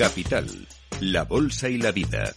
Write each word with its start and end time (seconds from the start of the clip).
Capital, 0.00 0.46
la 1.02 1.24
Bolsa 1.24 1.68
y 1.68 1.76
la 1.76 1.92
Vida. 1.92 2.32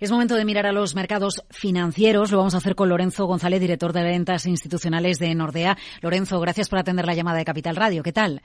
Es 0.00 0.10
momento 0.10 0.34
de 0.34 0.44
mirar 0.44 0.66
a 0.66 0.72
los 0.72 0.96
mercados 0.96 1.44
financieros. 1.50 2.32
Lo 2.32 2.38
vamos 2.38 2.54
a 2.54 2.56
hacer 2.56 2.74
con 2.74 2.88
Lorenzo 2.88 3.26
González, 3.26 3.60
director 3.60 3.92
de 3.92 4.02
ventas 4.02 4.46
institucionales 4.46 5.20
de 5.20 5.32
Nordea. 5.36 5.78
Lorenzo, 6.00 6.40
gracias 6.40 6.68
por 6.68 6.80
atender 6.80 7.06
la 7.06 7.14
llamada 7.14 7.38
de 7.38 7.44
Capital 7.44 7.76
Radio. 7.76 8.02
¿Qué 8.02 8.12
tal? 8.12 8.42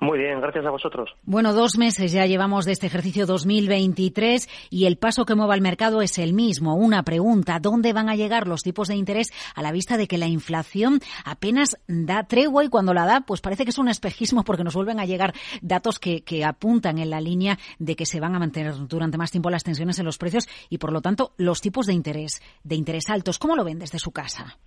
Muy 0.00 0.18
bien, 0.18 0.40
gracias 0.40 0.66
a 0.66 0.70
vosotros. 0.70 1.10
Bueno, 1.22 1.54
dos 1.54 1.78
meses 1.78 2.12
ya 2.12 2.26
llevamos 2.26 2.64
de 2.64 2.72
este 2.72 2.88
ejercicio 2.88 3.26
2023 3.26 4.48
y 4.68 4.86
el 4.86 4.98
paso 4.98 5.24
que 5.24 5.34
mueva 5.34 5.54
el 5.54 5.60
mercado 5.60 6.02
es 6.02 6.18
el 6.18 6.34
mismo. 6.34 6.74
Una 6.74 7.04
pregunta, 7.04 7.58
¿dónde 7.60 7.92
van 7.92 8.08
a 8.08 8.16
llegar 8.16 8.48
los 8.48 8.62
tipos 8.62 8.88
de 8.88 8.96
interés 8.96 9.32
a 9.54 9.62
la 9.62 9.72
vista 9.72 9.96
de 9.96 10.08
que 10.08 10.18
la 10.18 10.26
inflación 10.26 11.00
apenas 11.24 11.78
da 11.86 12.24
tregua 12.24 12.64
y 12.64 12.68
cuando 12.68 12.92
la 12.92 13.06
da, 13.06 13.20
pues 13.22 13.40
parece 13.40 13.64
que 13.64 13.70
es 13.70 13.78
un 13.78 13.88
espejismo 13.88 14.44
porque 14.44 14.64
nos 14.64 14.74
vuelven 14.74 14.98
a 14.98 15.06
llegar 15.06 15.32
datos 15.62 15.98
que, 15.98 16.22
que 16.22 16.44
apuntan 16.44 16.98
en 16.98 17.10
la 17.10 17.20
línea 17.20 17.58
de 17.78 17.96
que 17.96 18.04
se 18.04 18.20
van 18.20 18.34
a 18.34 18.40
mantener 18.40 18.74
durante 18.88 19.16
más 19.16 19.30
tiempo 19.30 19.48
las 19.48 19.64
tensiones 19.64 19.98
en 20.00 20.04
los 20.04 20.18
precios 20.18 20.48
y, 20.68 20.78
por 20.78 20.92
lo 20.92 21.00
tanto, 21.00 21.32
los 21.38 21.60
tipos 21.60 21.86
de 21.86 21.94
interés, 21.94 22.42
de 22.64 22.74
interés 22.74 23.08
altos. 23.08 23.38
¿Cómo 23.38 23.56
lo 23.56 23.64
ven 23.64 23.78
desde 23.78 23.98
su 23.98 24.10
casa? 24.10 24.58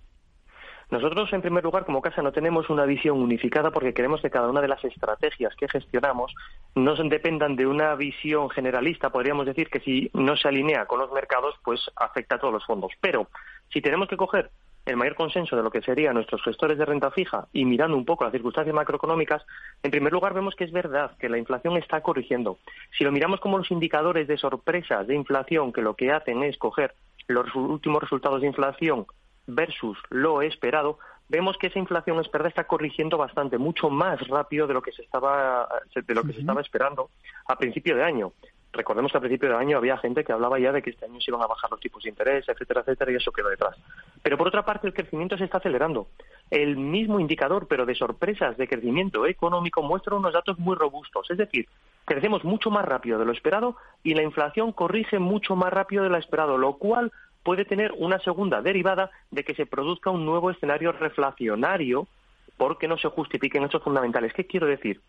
Nosotros, 0.90 1.30
en 1.34 1.42
primer 1.42 1.62
lugar, 1.62 1.84
como 1.84 2.00
casa, 2.00 2.22
no 2.22 2.32
tenemos 2.32 2.70
una 2.70 2.86
visión 2.86 3.20
unificada 3.20 3.70
porque 3.70 3.92
queremos 3.92 4.22
que 4.22 4.30
cada 4.30 4.48
una 4.48 4.62
de 4.62 4.68
las 4.68 4.82
estrategias 4.84 5.54
que 5.54 5.68
gestionamos 5.68 6.34
no 6.74 6.96
dependan 6.96 7.56
de 7.56 7.66
una 7.66 7.94
visión 7.94 8.48
generalista. 8.48 9.10
Podríamos 9.10 9.44
decir 9.44 9.68
que 9.68 9.80
si 9.80 10.10
no 10.14 10.34
se 10.36 10.48
alinea 10.48 10.86
con 10.86 11.00
los 11.00 11.12
mercados, 11.12 11.56
pues 11.62 11.90
afecta 11.94 12.36
a 12.36 12.38
todos 12.38 12.54
los 12.54 12.64
fondos. 12.64 12.92
Pero 13.02 13.28
si 13.70 13.82
tenemos 13.82 14.08
que 14.08 14.16
coger 14.16 14.50
el 14.86 14.96
mayor 14.96 15.14
consenso 15.14 15.54
de 15.54 15.62
lo 15.62 15.70
que 15.70 15.82
serían 15.82 16.14
nuestros 16.14 16.42
gestores 16.42 16.78
de 16.78 16.86
renta 16.86 17.10
fija 17.10 17.46
y 17.52 17.66
mirando 17.66 17.94
un 17.94 18.06
poco 18.06 18.24
las 18.24 18.32
circunstancias 18.32 18.74
macroeconómicas, 18.74 19.44
en 19.82 19.90
primer 19.90 20.14
lugar 20.14 20.32
vemos 20.32 20.54
que 20.54 20.64
es 20.64 20.72
verdad 20.72 21.10
que 21.18 21.28
la 21.28 21.36
inflación 21.36 21.76
está 21.76 22.00
corrigiendo. 22.00 22.56
Si 22.96 23.04
lo 23.04 23.12
miramos 23.12 23.40
como 23.40 23.58
los 23.58 23.70
indicadores 23.70 24.26
de 24.26 24.38
sorpresas 24.38 25.06
de 25.06 25.14
inflación 25.14 25.74
que 25.74 25.82
lo 25.82 25.94
que 25.94 26.12
hacen 26.12 26.42
es 26.42 26.56
coger 26.56 26.94
los 27.26 27.54
últimos 27.54 28.02
resultados 28.02 28.40
de 28.40 28.46
inflación 28.46 29.06
versus 29.48 29.98
lo 30.10 30.42
esperado, 30.42 30.98
vemos 31.28 31.56
que 31.58 31.66
esa 31.66 31.78
inflación 31.78 32.20
esperada 32.20 32.48
está 32.48 32.64
corrigiendo 32.64 33.18
bastante, 33.18 33.58
mucho 33.58 33.90
más 33.90 34.20
rápido 34.28 34.66
de 34.66 34.74
lo 34.74 34.82
que 34.82 34.92
se 34.92 35.02
estaba, 35.02 35.68
de 35.94 36.14
lo 36.14 36.22
que 36.22 36.32
se 36.34 36.40
estaba 36.40 36.60
esperando 36.60 37.10
a 37.48 37.56
principio 37.56 37.96
de 37.96 38.04
año. 38.04 38.32
Recordemos 38.70 39.10
que 39.10 39.18
a 39.18 39.20
principio 39.20 39.48
de 39.48 39.56
año 39.56 39.78
había 39.78 39.96
gente 39.96 40.22
que 40.22 40.32
hablaba 40.32 40.58
ya 40.58 40.72
de 40.72 40.82
que 40.82 40.90
este 40.90 41.06
año 41.06 41.20
se 41.20 41.30
iban 41.30 41.42
a 41.42 41.46
bajar 41.46 41.70
los 41.70 41.80
tipos 41.80 42.02
de 42.02 42.10
interés, 42.10 42.46
etcétera, 42.48 42.82
etcétera, 42.82 43.10
y 43.10 43.16
eso 43.16 43.32
quedó 43.32 43.48
detrás. 43.48 43.74
Pero 44.22 44.36
por 44.36 44.46
otra 44.46 44.64
parte, 44.64 44.86
el 44.86 44.92
crecimiento 44.92 45.38
se 45.38 45.44
está 45.44 45.56
acelerando. 45.56 46.08
El 46.50 46.76
mismo 46.76 47.18
indicador, 47.18 47.66
pero 47.66 47.86
de 47.86 47.94
sorpresas 47.94 48.58
de 48.58 48.68
crecimiento 48.68 49.26
económico, 49.26 49.82
muestra 49.82 50.16
unos 50.16 50.34
datos 50.34 50.58
muy 50.58 50.76
robustos. 50.76 51.30
Es 51.30 51.38
decir, 51.38 51.66
crecemos 52.04 52.44
mucho 52.44 52.70
más 52.70 52.84
rápido 52.84 53.18
de 53.18 53.24
lo 53.24 53.32
esperado 53.32 53.76
y 54.02 54.14
la 54.14 54.22
inflación 54.22 54.72
corrige 54.72 55.18
mucho 55.18 55.56
más 55.56 55.72
rápido 55.72 56.02
de 56.02 56.10
lo 56.10 56.18
esperado, 56.18 56.58
lo 56.58 56.74
cual 56.74 57.10
puede 57.42 57.64
tener 57.64 57.92
una 57.96 58.18
segunda 58.20 58.62
derivada 58.62 59.10
de 59.30 59.44
que 59.44 59.54
se 59.54 59.66
produzca 59.66 60.10
un 60.10 60.24
nuevo 60.24 60.50
escenario 60.50 60.92
reflacionario 60.92 62.08
porque 62.56 62.88
no 62.88 62.98
se 62.98 63.08
justifiquen 63.08 63.64
hechos 63.64 63.82
fundamentales. 63.82 64.32
¿Qué 64.32 64.46
quiero 64.46 64.66
decir? 64.66 65.00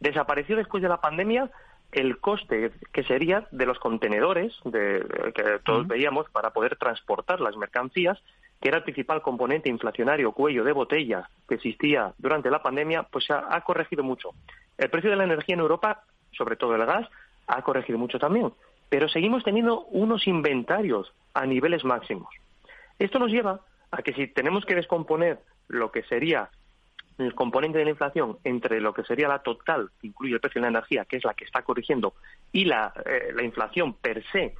Desapareció 0.00 0.56
después 0.56 0.82
de 0.82 0.88
la 0.88 1.00
pandemia 1.00 1.50
el 1.90 2.18
coste 2.18 2.70
que 2.92 3.02
sería 3.04 3.48
de 3.50 3.64
los 3.64 3.78
contenedores 3.78 4.54
de, 4.64 5.32
que 5.34 5.58
todos 5.64 5.86
veíamos 5.86 6.28
para 6.30 6.50
poder 6.50 6.76
transportar 6.76 7.40
las 7.40 7.56
mercancías, 7.56 8.22
que 8.60 8.68
era 8.68 8.78
el 8.78 8.84
principal 8.84 9.22
componente 9.22 9.70
inflacionario 9.70 10.32
cuello 10.32 10.64
de 10.64 10.72
botella 10.72 11.30
que 11.48 11.54
existía 11.54 12.12
durante 12.18 12.50
la 12.50 12.62
pandemia, 12.62 13.04
pues 13.04 13.30
ha, 13.30 13.46
ha 13.54 13.62
corregido 13.62 14.04
mucho. 14.04 14.30
El 14.76 14.90
precio 14.90 15.10
de 15.10 15.16
la 15.16 15.24
energía 15.24 15.54
en 15.54 15.60
Europa, 15.60 16.04
sobre 16.32 16.56
todo 16.56 16.74
el 16.74 16.84
gas, 16.84 17.08
ha 17.46 17.62
corregido 17.62 17.98
mucho 17.98 18.18
también 18.18 18.52
pero 18.88 19.08
seguimos 19.08 19.44
teniendo 19.44 19.82
unos 19.86 20.26
inventarios 20.26 21.12
a 21.38 21.46
niveles 21.46 21.84
máximos. 21.84 22.28
Esto 22.98 23.18
nos 23.18 23.30
lleva 23.30 23.60
a 23.90 24.02
que 24.02 24.12
si 24.12 24.26
tenemos 24.26 24.64
que 24.64 24.74
descomponer 24.74 25.40
lo 25.68 25.90
que 25.90 26.02
sería 26.02 26.50
el 27.18 27.34
componente 27.34 27.78
de 27.78 27.84
la 27.84 27.90
inflación 27.90 28.38
entre 28.44 28.80
lo 28.80 28.94
que 28.94 29.02
sería 29.02 29.28
la 29.28 29.40
total, 29.40 29.90
que 30.00 30.06
incluye 30.06 30.34
el 30.34 30.40
precio 30.40 30.60
de 30.60 30.70
la 30.70 30.78
energía, 30.78 31.04
que 31.04 31.16
es 31.16 31.24
la 31.24 31.34
que 31.34 31.44
está 31.44 31.62
corrigiendo, 31.62 32.14
y 32.52 32.64
la, 32.64 32.92
eh, 33.04 33.34
inflación 33.42 33.94
per 33.94 34.24
se, 34.30 34.54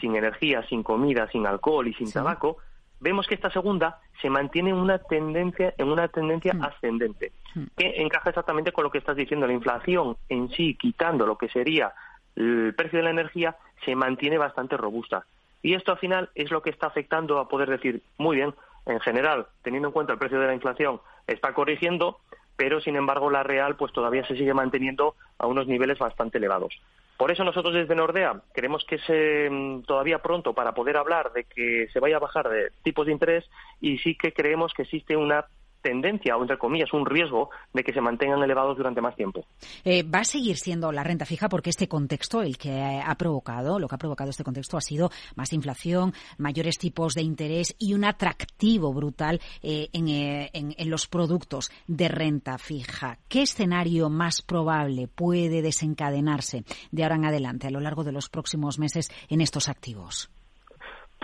sin 0.00 0.14
energía, 0.14 0.62
sin 0.68 0.82
comida, 0.82 1.28
sin 1.30 1.46
alcohol 1.46 1.88
y 1.88 1.94
sin 1.94 2.10
tabaco, 2.12 2.58
vemos 3.00 3.26
que 3.26 3.34
esta 3.34 3.50
segunda 3.50 4.00
se 4.22 4.30
mantiene 4.30 4.70
en 4.70 4.76
una 4.76 4.98
tendencia, 4.98 5.74
en 5.76 5.88
una 5.88 6.08
tendencia 6.08 6.54
mm. 6.54 6.62
ascendente, 6.62 7.32
mm. 7.54 7.64
que 7.76 8.02
encaja 8.02 8.30
exactamente 8.30 8.72
con 8.72 8.84
lo 8.84 8.90
que 8.90 8.98
estás 8.98 9.16
diciendo. 9.16 9.46
La 9.46 9.52
inflación 9.52 10.16
en 10.28 10.48
sí, 10.50 10.76
quitando 10.76 11.26
lo 11.26 11.36
que 11.36 11.48
sería 11.48 11.92
el 12.36 12.74
precio 12.76 12.98
de 12.98 13.04
la 13.04 13.10
energía, 13.10 13.56
se 13.84 13.94
mantiene 13.94 14.38
bastante 14.38 14.76
robusta. 14.76 15.26
Y 15.64 15.72
esto 15.72 15.92
al 15.92 15.98
final 15.98 16.28
es 16.34 16.50
lo 16.50 16.60
que 16.60 16.68
está 16.68 16.88
afectando 16.88 17.38
a 17.38 17.48
poder 17.48 17.70
decir, 17.70 18.02
muy 18.18 18.36
bien, 18.36 18.54
en 18.84 19.00
general, 19.00 19.46
teniendo 19.62 19.88
en 19.88 19.92
cuenta 19.92 20.12
el 20.12 20.18
precio 20.18 20.38
de 20.38 20.46
la 20.46 20.54
inflación, 20.54 21.00
está 21.26 21.54
corrigiendo, 21.54 22.18
pero 22.54 22.82
sin 22.82 22.96
embargo 22.96 23.30
la 23.30 23.42
real 23.42 23.74
pues 23.74 23.90
todavía 23.90 24.26
se 24.26 24.36
sigue 24.36 24.52
manteniendo 24.52 25.14
a 25.38 25.46
unos 25.46 25.66
niveles 25.66 25.98
bastante 25.98 26.36
elevados. 26.36 26.78
Por 27.16 27.30
eso 27.30 27.44
nosotros 27.44 27.72
desde 27.72 27.94
Nordea 27.94 28.42
creemos 28.52 28.84
que 28.84 28.96
es 28.96 29.50
mm, 29.50 29.84
todavía 29.84 30.18
pronto 30.18 30.52
para 30.52 30.74
poder 30.74 30.98
hablar 30.98 31.32
de 31.32 31.44
que 31.44 31.88
se 31.94 31.98
vaya 31.98 32.16
a 32.16 32.20
bajar 32.20 32.50
de 32.50 32.70
tipos 32.82 33.06
de 33.06 33.12
interés 33.12 33.48
y 33.80 33.96
sí 33.98 34.16
que 34.16 34.34
creemos 34.34 34.74
que 34.74 34.82
existe 34.82 35.16
una 35.16 35.46
tendencia 35.84 36.36
o, 36.36 36.42
entre 36.42 36.56
comillas, 36.58 36.92
un 36.92 37.04
riesgo 37.04 37.50
de 37.74 37.84
que 37.84 37.92
se 37.92 38.00
mantengan 38.00 38.42
elevados 38.42 38.76
durante 38.76 39.02
más 39.02 39.14
tiempo. 39.14 39.44
Eh, 39.84 40.02
¿Va 40.02 40.20
a 40.20 40.24
seguir 40.24 40.56
siendo 40.56 40.90
la 40.90 41.04
renta 41.04 41.26
fija 41.26 41.48
porque 41.48 41.70
este 41.70 41.86
contexto, 41.86 42.40
el 42.42 42.56
que 42.56 42.80
ha 42.80 43.14
provocado, 43.16 43.78
lo 43.78 43.86
que 43.86 43.94
ha 43.94 43.98
provocado 43.98 44.30
este 44.30 44.42
contexto 44.42 44.78
ha 44.78 44.80
sido 44.80 45.10
más 45.36 45.52
inflación, 45.52 46.14
mayores 46.38 46.78
tipos 46.78 47.14
de 47.14 47.22
interés 47.22 47.76
y 47.78 47.92
un 47.92 48.04
atractivo 48.04 48.92
brutal 48.92 49.40
eh, 49.62 49.90
eh, 49.92 50.50
en, 50.52 50.74
en 50.76 50.90
los 50.90 51.06
productos 51.06 51.70
de 51.86 52.08
renta 52.08 52.56
fija? 52.56 53.18
¿Qué 53.28 53.42
escenario 53.42 54.08
más 54.08 54.40
probable 54.40 55.06
puede 55.06 55.60
desencadenarse 55.60 56.64
de 56.90 57.02
ahora 57.02 57.16
en 57.16 57.26
adelante 57.26 57.66
a 57.66 57.70
lo 57.70 57.80
largo 57.80 58.04
de 58.04 58.12
los 58.12 58.30
próximos 58.30 58.78
meses 58.78 59.10
en 59.28 59.42
estos 59.42 59.68
activos? 59.68 60.30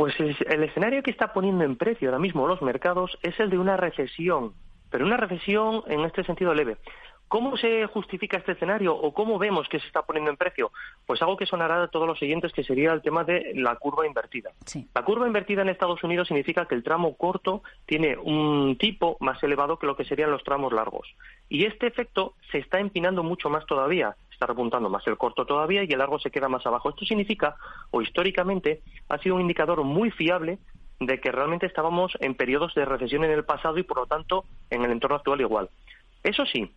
Pues 0.00 0.19
el, 0.19 0.62
escenario 0.65 1.03
que 1.03 1.11
está 1.11 1.34
poniendo 1.34 1.62
en 1.62 1.77
precio 1.77 2.09
ahora 2.09 2.19
mismo 2.19 2.49
los 2.49 2.62
mercados 2.62 3.19
es 3.22 3.38
el 3.38 3.50
de 3.50 3.59
una 3.59 3.77
recesión, 3.77 4.55
pero 4.88 5.05
una 5.05 5.19
recesión 5.19 5.83
en 5.88 6.06
este 6.06 6.25
sentido 6.25 6.55
leve. 6.55 6.78
¿Cómo 7.28 7.59
se 7.59 7.84
justifica 7.84 8.39
este 8.39 8.53
escenario 8.53 8.97
o 8.97 9.12
cómo 9.12 9.39
vemos 9.39 9.69
que 9.69 9.78
se 9.78 9.87
está 9.87 10.00
poniendo 10.00 10.31
en 10.31 10.39
precio? 10.39 10.72
Pues 11.05 11.21
algo 11.21 11.37
que 11.37 11.44
sonará 11.44 11.83
a 11.83 11.89
todos 11.89 12.06
los 12.06 12.19
siguientes, 12.19 12.50
que 12.55 12.65
sería 12.65 12.94
el 12.94 13.03
tema 13.03 13.25
de 13.25 13.53
la 13.55 13.77
curva 13.77 14.06
invertida. 14.06 14.53
La 14.94 15.05
curva 15.05 15.27
invertida 15.27 15.60
en 15.60 15.69
Estados 15.69 16.03
Unidos 16.03 16.28
significa 16.28 16.65
que 16.65 16.77
el 16.77 16.83
tramo 16.83 17.15
corto 17.19 17.62
tiene 17.84 18.16
un 18.16 18.78
tipo 18.78 19.19
más 19.21 19.43
elevado 19.43 19.78
que 19.78 19.87
lo 19.87 19.97
que 19.97 20.06
serían 20.06 20.31
los 20.31 20.44
tramos 20.44 20.72
largos. 20.72 21.15
Y 21.50 21.66
este 21.66 21.87
efecto 21.87 22.37
se 22.50 22.56
está 22.56 22.81
empinando 22.81 23.22
mucho 23.22 23.50
más 23.50 23.66
todavía 23.66 24.16
está 24.41 24.47
repuntando 24.47 24.89
más 24.89 25.06
el 25.06 25.19
corto 25.19 25.45
todavía 25.45 25.84
y 25.84 25.93
el 25.93 25.99
largo 25.99 26.19
se 26.19 26.31
queda 26.31 26.49
más 26.49 26.65
abajo. 26.65 26.89
Esto 26.89 27.05
significa, 27.05 27.56
o 27.91 28.01
históricamente, 28.01 28.81
ha 29.11 29.19
sido 29.19 29.34
un 29.34 29.43
indicador 29.43 29.84
muy 29.84 30.11
fiable 30.11 30.59
de 30.99 31.21
que 31.21 31.31
realmente 31.31 31.67
estábamos 31.67 32.12
en 32.21 32.34
periodos 32.34 32.75
de 32.75 32.87
recesión 32.87 33.23
en 33.25 33.33
el 33.33 33.45
pasado 33.45 33.77
y, 33.77 33.83
por 33.83 33.99
lo 33.99 34.06
tanto, 34.06 34.47
en 34.71 34.83
el 34.83 34.93
entorno 34.93 35.17
actual 35.17 35.43
igual. 35.43 35.69
Eso 36.23 36.47
sí, 36.47 36.73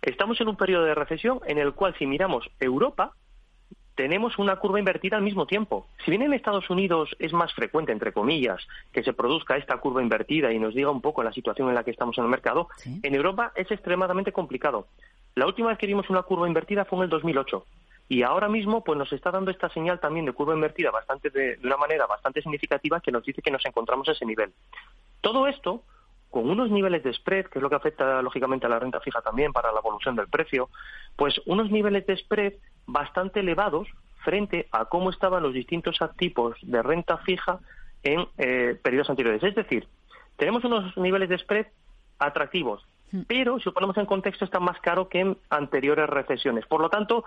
estamos 0.00 0.40
en 0.40 0.48
un 0.48 0.56
periodo 0.56 0.84
de 0.84 0.94
recesión 0.94 1.40
en 1.46 1.58
el 1.58 1.72
cual, 1.72 1.96
si 1.98 2.06
miramos 2.06 2.48
Europa, 2.60 3.14
tenemos 3.96 4.38
una 4.38 4.54
curva 4.54 4.78
invertida 4.78 5.16
al 5.16 5.24
mismo 5.24 5.46
tiempo. 5.46 5.88
Si 6.04 6.12
bien 6.12 6.22
en 6.22 6.32
Estados 6.32 6.70
Unidos 6.70 7.16
es 7.18 7.32
más 7.32 7.52
frecuente, 7.52 7.90
entre 7.90 8.12
comillas, 8.12 8.64
que 8.92 9.02
se 9.02 9.12
produzca 9.12 9.56
esta 9.56 9.76
curva 9.78 10.02
invertida 10.02 10.52
y 10.52 10.60
nos 10.60 10.72
diga 10.72 10.92
un 10.92 11.00
poco 11.00 11.24
la 11.24 11.32
situación 11.32 11.68
en 11.68 11.74
la 11.74 11.82
que 11.82 11.90
estamos 11.90 12.16
en 12.16 12.22
el 12.22 12.30
mercado, 12.30 12.68
en 12.84 13.12
Europa 13.12 13.52
es 13.56 13.68
extremadamente 13.72 14.30
complicado. 14.30 14.86
La 15.34 15.46
última 15.46 15.68
vez 15.68 15.78
que 15.78 15.86
vimos 15.86 16.10
una 16.10 16.22
curva 16.22 16.48
invertida 16.48 16.84
fue 16.84 16.98
en 16.98 17.04
el 17.04 17.10
2008 17.10 17.64
y 18.08 18.22
ahora 18.22 18.48
mismo 18.48 18.82
pues 18.82 18.98
nos 18.98 19.12
está 19.12 19.30
dando 19.30 19.50
esta 19.50 19.68
señal 19.68 20.00
también 20.00 20.26
de 20.26 20.32
curva 20.32 20.54
invertida 20.54 20.90
bastante 20.90 21.30
de, 21.30 21.58
una 21.62 21.76
manera 21.76 22.06
bastante 22.06 22.40
significativa 22.40 23.00
que 23.00 23.12
nos 23.12 23.22
dice 23.22 23.42
que 23.42 23.50
nos 23.50 23.64
encontramos 23.66 24.08
a 24.08 24.12
ese 24.12 24.24
nivel. 24.24 24.52
Todo 25.20 25.46
esto 25.46 25.82
con 26.30 26.48
unos 26.48 26.70
niveles 26.70 27.02
de 27.02 27.12
spread, 27.12 27.46
que 27.46 27.58
es 27.58 27.62
lo 27.62 27.70
que 27.70 27.76
afecta 27.76 28.20
lógicamente 28.22 28.66
a 28.66 28.68
la 28.68 28.78
renta 28.78 29.00
fija 29.00 29.20
también 29.22 29.52
para 29.52 29.72
la 29.72 29.80
evolución 29.80 30.14
del 30.16 30.28
precio, 30.28 30.68
pues 31.16 31.40
unos 31.46 31.70
niveles 31.70 32.06
de 32.06 32.16
spread 32.16 32.54
bastante 32.86 33.40
elevados 33.40 33.88
frente 34.24 34.68
a 34.72 34.86
cómo 34.86 35.10
estaban 35.10 35.42
los 35.42 35.54
distintos 35.54 36.02
activos 36.02 36.56
de 36.62 36.82
renta 36.82 37.18
fija 37.18 37.60
en 38.02 38.26
eh, 38.36 38.78
periodos 38.82 39.10
anteriores. 39.10 39.42
Es 39.42 39.54
decir, 39.54 39.86
tenemos 40.36 40.64
unos 40.64 40.96
niveles 40.96 41.28
de 41.28 41.38
spread 41.38 41.66
atractivos, 42.18 42.86
pero 43.26 43.58
si 43.58 43.64
lo 43.66 43.74
ponemos 43.74 43.96
en 43.96 44.06
contexto 44.06 44.44
está 44.44 44.60
más 44.60 44.80
caro 44.80 45.08
que 45.08 45.20
en 45.20 45.38
anteriores 45.50 46.08
recesiones. 46.08 46.66
Por 46.66 46.80
lo 46.80 46.90
tanto, 46.90 47.24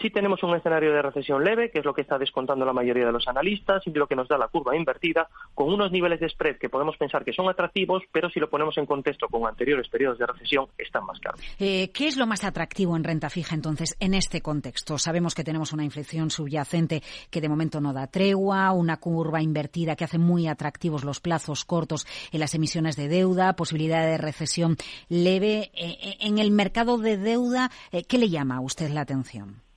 Si 0.00 0.10
tenemos 0.10 0.40
un 0.44 0.54
escenario 0.54 0.92
de 0.92 1.02
recesión 1.02 1.42
leve, 1.42 1.72
que 1.72 1.80
es 1.80 1.84
lo 1.84 1.92
que 1.92 2.02
está 2.02 2.18
descontando 2.18 2.64
la 2.64 2.72
mayoría 2.72 3.04
de 3.04 3.10
los 3.10 3.26
analistas 3.26 3.84
y 3.84 3.90
lo 3.90 4.06
que 4.06 4.14
nos 4.14 4.28
da 4.28 4.38
la 4.38 4.46
curva 4.46 4.76
invertida, 4.76 5.28
con 5.54 5.72
unos 5.72 5.90
niveles 5.90 6.20
de 6.20 6.28
spread 6.28 6.56
que 6.56 6.68
podemos 6.68 6.96
pensar 6.96 7.24
que 7.24 7.32
son 7.32 7.48
atractivos, 7.48 8.04
pero 8.12 8.30
si 8.30 8.38
lo 8.38 8.48
ponemos 8.48 8.78
en 8.78 8.86
contexto 8.86 9.26
con 9.26 9.48
anteriores 9.48 9.88
periodos 9.88 10.18
de 10.18 10.26
recesión, 10.26 10.66
están 10.78 11.04
más 11.04 11.18
caros. 11.18 11.40
Eh, 11.58 11.90
¿Qué 11.92 12.06
es 12.06 12.16
lo 12.16 12.28
más 12.28 12.44
atractivo 12.44 12.96
en 12.96 13.02
renta 13.02 13.28
fija 13.28 13.56
entonces 13.56 13.96
en 13.98 14.14
este 14.14 14.40
contexto? 14.40 14.98
Sabemos 14.98 15.34
que 15.34 15.42
tenemos 15.42 15.72
una 15.72 15.82
inflexión 15.82 16.30
subyacente 16.30 17.02
que 17.28 17.40
de 17.40 17.48
momento 17.48 17.80
no 17.80 17.92
da 17.92 18.06
tregua, 18.06 18.70
una 18.70 18.98
curva 18.98 19.42
invertida 19.42 19.96
que 19.96 20.04
hace 20.04 20.18
muy 20.18 20.46
atractivos 20.46 21.02
los 21.02 21.18
plazos 21.18 21.64
cortos 21.64 22.06
en 22.30 22.38
las 22.38 22.54
emisiones 22.54 22.94
de 22.94 23.08
deuda, 23.08 23.54
posibilidad 23.54 24.06
de 24.06 24.18
recesión 24.18 24.76
leve. 25.08 25.72
Eh, 25.74 25.98
eh, 26.00 26.16
en 26.20 26.38
el 26.38 26.52
mercado 26.52 26.98
de 26.98 27.16
deuda, 27.16 27.72
¿qué 28.06 28.18
le 28.18 28.28
llama 28.28 28.58
a 28.58 28.60
usted 28.60 28.90
la 28.90 29.00
atención? 29.00 29.67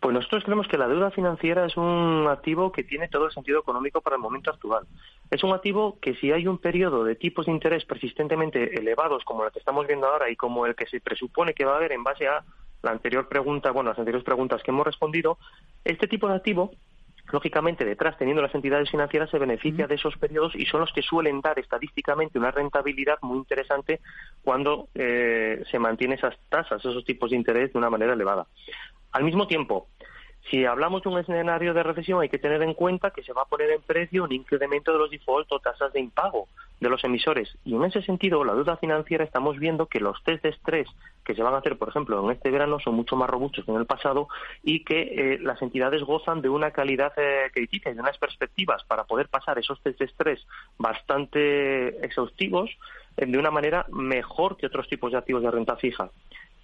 Pues 0.00 0.14
nosotros 0.14 0.44
creemos 0.44 0.66
que 0.66 0.78
la 0.78 0.88
deuda 0.88 1.10
financiera 1.10 1.66
es 1.66 1.76
un 1.76 2.26
activo 2.26 2.72
que 2.72 2.84
tiene 2.84 3.08
todo 3.08 3.26
el 3.26 3.32
sentido 3.32 3.60
económico 3.60 4.00
para 4.00 4.16
el 4.16 4.22
momento 4.22 4.50
actual. 4.50 4.86
Es 5.30 5.44
un 5.44 5.52
activo 5.52 5.98
que 6.00 6.14
si 6.14 6.32
hay 6.32 6.46
un 6.46 6.56
periodo 6.56 7.04
de 7.04 7.16
tipos 7.16 7.44
de 7.44 7.52
interés 7.52 7.84
persistentemente 7.84 8.78
elevados 8.78 9.24
como 9.24 9.44
el 9.44 9.52
que 9.52 9.58
estamos 9.58 9.86
viendo 9.86 10.06
ahora 10.06 10.30
y 10.30 10.36
como 10.36 10.64
el 10.64 10.74
que 10.74 10.86
se 10.86 11.00
presupone 11.00 11.52
que 11.52 11.66
va 11.66 11.74
a 11.74 11.76
haber 11.76 11.92
en 11.92 12.02
base 12.02 12.26
a 12.26 12.42
la 12.82 12.92
anterior 12.92 13.28
pregunta, 13.28 13.72
bueno, 13.72 13.90
las 13.90 13.98
anteriores 13.98 14.24
preguntas 14.24 14.62
que 14.62 14.70
hemos 14.70 14.86
respondido, 14.86 15.36
este 15.84 16.08
tipo 16.08 16.28
de 16.28 16.36
activo 16.36 16.70
lógicamente 17.32 17.84
detrás, 17.84 18.16
teniendo 18.18 18.42
las 18.42 18.54
entidades 18.54 18.90
financieras, 18.90 19.30
se 19.30 19.38
beneficia 19.38 19.86
de 19.86 19.94
esos 19.94 20.16
periodos 20.16 20.54
y 20.56 20.66
son 20.66 20.80
los 20.80 20.92
que 20.92 21.02
suelen 21.02 21.40
dar 21.40 21.58
estadísticamente 21.58 22.38
una 22.38 22.50
rentabilidad 22.50 23.18
muy 23.22 23.38
interesante 23.38 24.00
cuando 24.42 24.88
eh, 24.94 25.62
se 25.70 25.78
mantiene 25.78 26.16
esas 26.16 26.36
tasas, 26.48 26.84
esos 26.84 27.04
tipos 27.04 27.30
de 27.30 27.36
interés 27.36 27.72
de 27.72 27.78
una 27.78 27.90
manera 27.90 28.14
elevada. 28.14 28.46
Al 29.12 29.24
mismo 29.24 29.46
tiempo, 29.46 29.88
si 30.48 30.64
hablamos 30.64 31.02
de 31.02 31.08
un 31.10 31.18
escenario 31.18 31.74
de 31.74 31.82
recesión, 31.82 32.20
hay 32.20 32.28
que 32.28 32.38
tener 32.38 32.62
en 32.62 32.74
cuenta 32.74 33.10
que 33.10 33.22
se 33.22 33.32
va 33.32 33.42
a 33.42 33.48
poner 33.48 33.70
en 33.70 33.82
precio 33.82 34.24
un 34.24 34.32
incremento 34.32 34.92
de 34.92 34.98
los 34.98 35.10
default 35.10 35.50
o 35.52 35.60
tasas 35.60 35.92
de 35.92 36.00
impago 36.00 36.48
de 36.80 36.88
los 36.88 37.04
emisores. 37.04 37.56
Y 37.64 37.74
en 37.74 37.84
ese 37.84 38.02
sentido, 38.02 38.42
la 38.42 38.54
deuda 38.54 38.78
financiera 38.78 39.22
estamos 39.22 39.58
viendo 39.58 39.86
que 39.86 40.00
los 40.00 40.22
test 40.24 40.42
de 40.42 40.48
estrés 40.48 40.88
que 41.24 41.34
se 41.34 41.42
van 41.42 41.54
a 41.54 41.58
hacer, 41.58 41.76
por 41.76 41.90
ejemplo, 41.90 42.24
en 42.24 42.30
este 42.34 42.50
verano 42.50 42.80
son 42.80 42.94
mucho 42.94 43.16
más 43.16 43.28
robustos 43.28 43.64
que 43.64 43.70
en 43.70 43.76
el 43.76 43.86
pasado 43.86 44.28
y 44.62 44.82
que 44.82 45.02
eh, 45.02 45.38
las 45.40 45.60
entidades 45.60 46.02
gozan 46.02 46.40
de 46.40 46.48
una 46.48 46.70
calidad 46.70 47.12
eh, 47.18 47.50
crediticia 47.52 47.92
y 47.92 47.94
de 47.94 48.00
unas 48.00 48.18
perspectivas 48.18 48.82
para 48.84 49.04
poder 49.04 49.28
pasar 49.28 49.58
esos 49.58 49.80
test 49.82 49.98
de 49.98 50.06
estrés 50.06 50.44
bastante 50.78 52.04
exhaustivos 52.04 52.70
eh, 53.18 53.26
de 53.26 53.38
una 53.38 53.50
manera 53.50 53.84
mejor 53.90 54.56
que 54.56 54.66
otros 54.66 54.88
tipos 54.88 55.12
de 55.12 55.18
activos 55.18 55.42
de 55.42 55.50
renta 55.50 55.76
fija. 55.76 56.10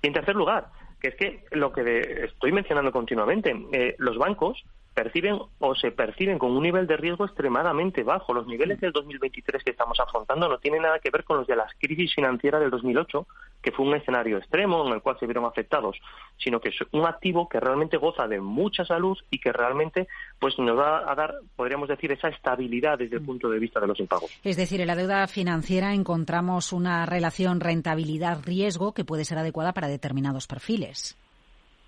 Y 0.02 0.06
en 0.06 0.14
tercer 0.14 0.34
lugar, 0.34 0.68
es 1.08 1.14
que 1.16 1.44
lo 1.52 1.72
que 1.72 2.24
estoy 2.24 2.52
mencionando 2.52 2.92
continuamente, 2.92 3.54
eh, 3.72 3.94
los 3.98 4.18
bancos 4.18 4.64
perciben 4.96 5.38
o 5.58 5.74
se 5.74 5.92
perciben 5.92 6.38
con 6.38 6.52
un 6.52 6.62
nivel 6.62 6.86
de 6.86 6.96
riesgo 6.96 7.26
extremadamente 7.26 8.02
bajo. 8.02 8.32
Los 8.32 8.46
niveles 8.46 8.80
del 8.80 8.92
2023 8.92 9.62
que 9.62 9.70
estamos 9.70 10.00
afrontando 10.00 10.48
no 10.48 10.56
tienen 10.56 10.82
nada 10.82 10.98
que 11.00 11.10
ver 11.10 11.22
con 11.22 11.36
los 11.36 11.46
de 11.46 11.54
la 11.54 11.66
crisis 11.78 12.14
financiera 12.14 12.58
del 12.58 12.70
2008, 12.70 13.26
que 13.60 13.72
fue 13.72 13.84
un 13.84 13.94
escenario 13.94 14.38
extremo 14.38 14.86
en 14.86 14.94
el 14.94 15.02
cual 15.02 15.18
se 15.20 15.26
vieron 15.26 15.44
afectados, 15.44 15.98
sino 16.38 16.60
que 16.60 16.70
es 16.70 16.76
un 16.92 17.04
activo 17.04 17.46
que 17.46 17.60
realmente 17.60 17.98
goza 17.98 18.26
de 18.26 18.40
mucha 18.40 18.86
salud 18.86 19.18
y 19.30 19.38
que 19.38 19.52
realmente 19.52 20.08
pues 20.38 20.58
nos 20.58 20.78
va 20.78 21.10
a 21.10 21.14
dar, 21.14 21.34
podríamos 21.54 21.90
decir, 21.90 22.10
esa 22.12 22.28
estabilidad 22.28 22.96
desde 22.96 23.16
el 23.16 23.22
mm. 23.22 23.26
punto 23.26 23.50
de 23.50 23.58
vista 23.58 23.78
de 23.80 23.88
los 23.88 24.00
impagos. 24.00 24.30
Es 24.44 24.56
decir, 24.56 24.80
en 24.80 24.86
la 24.86 24.96
deuda 24.96 25.26
financiera 25.26 25.92
encontramos 25.92 26.72
una 26.72 27.04
relación 27.04 27.60
rentabilidad-riesgo 27.60 28.94
que 28.94 29.04
puede 29.04 29.26
ser 29.26 29.36
adecuada 29.36 29.74
para 29.74 29.88
determinados 29.88 30.46
perfiles. 30.46 31.18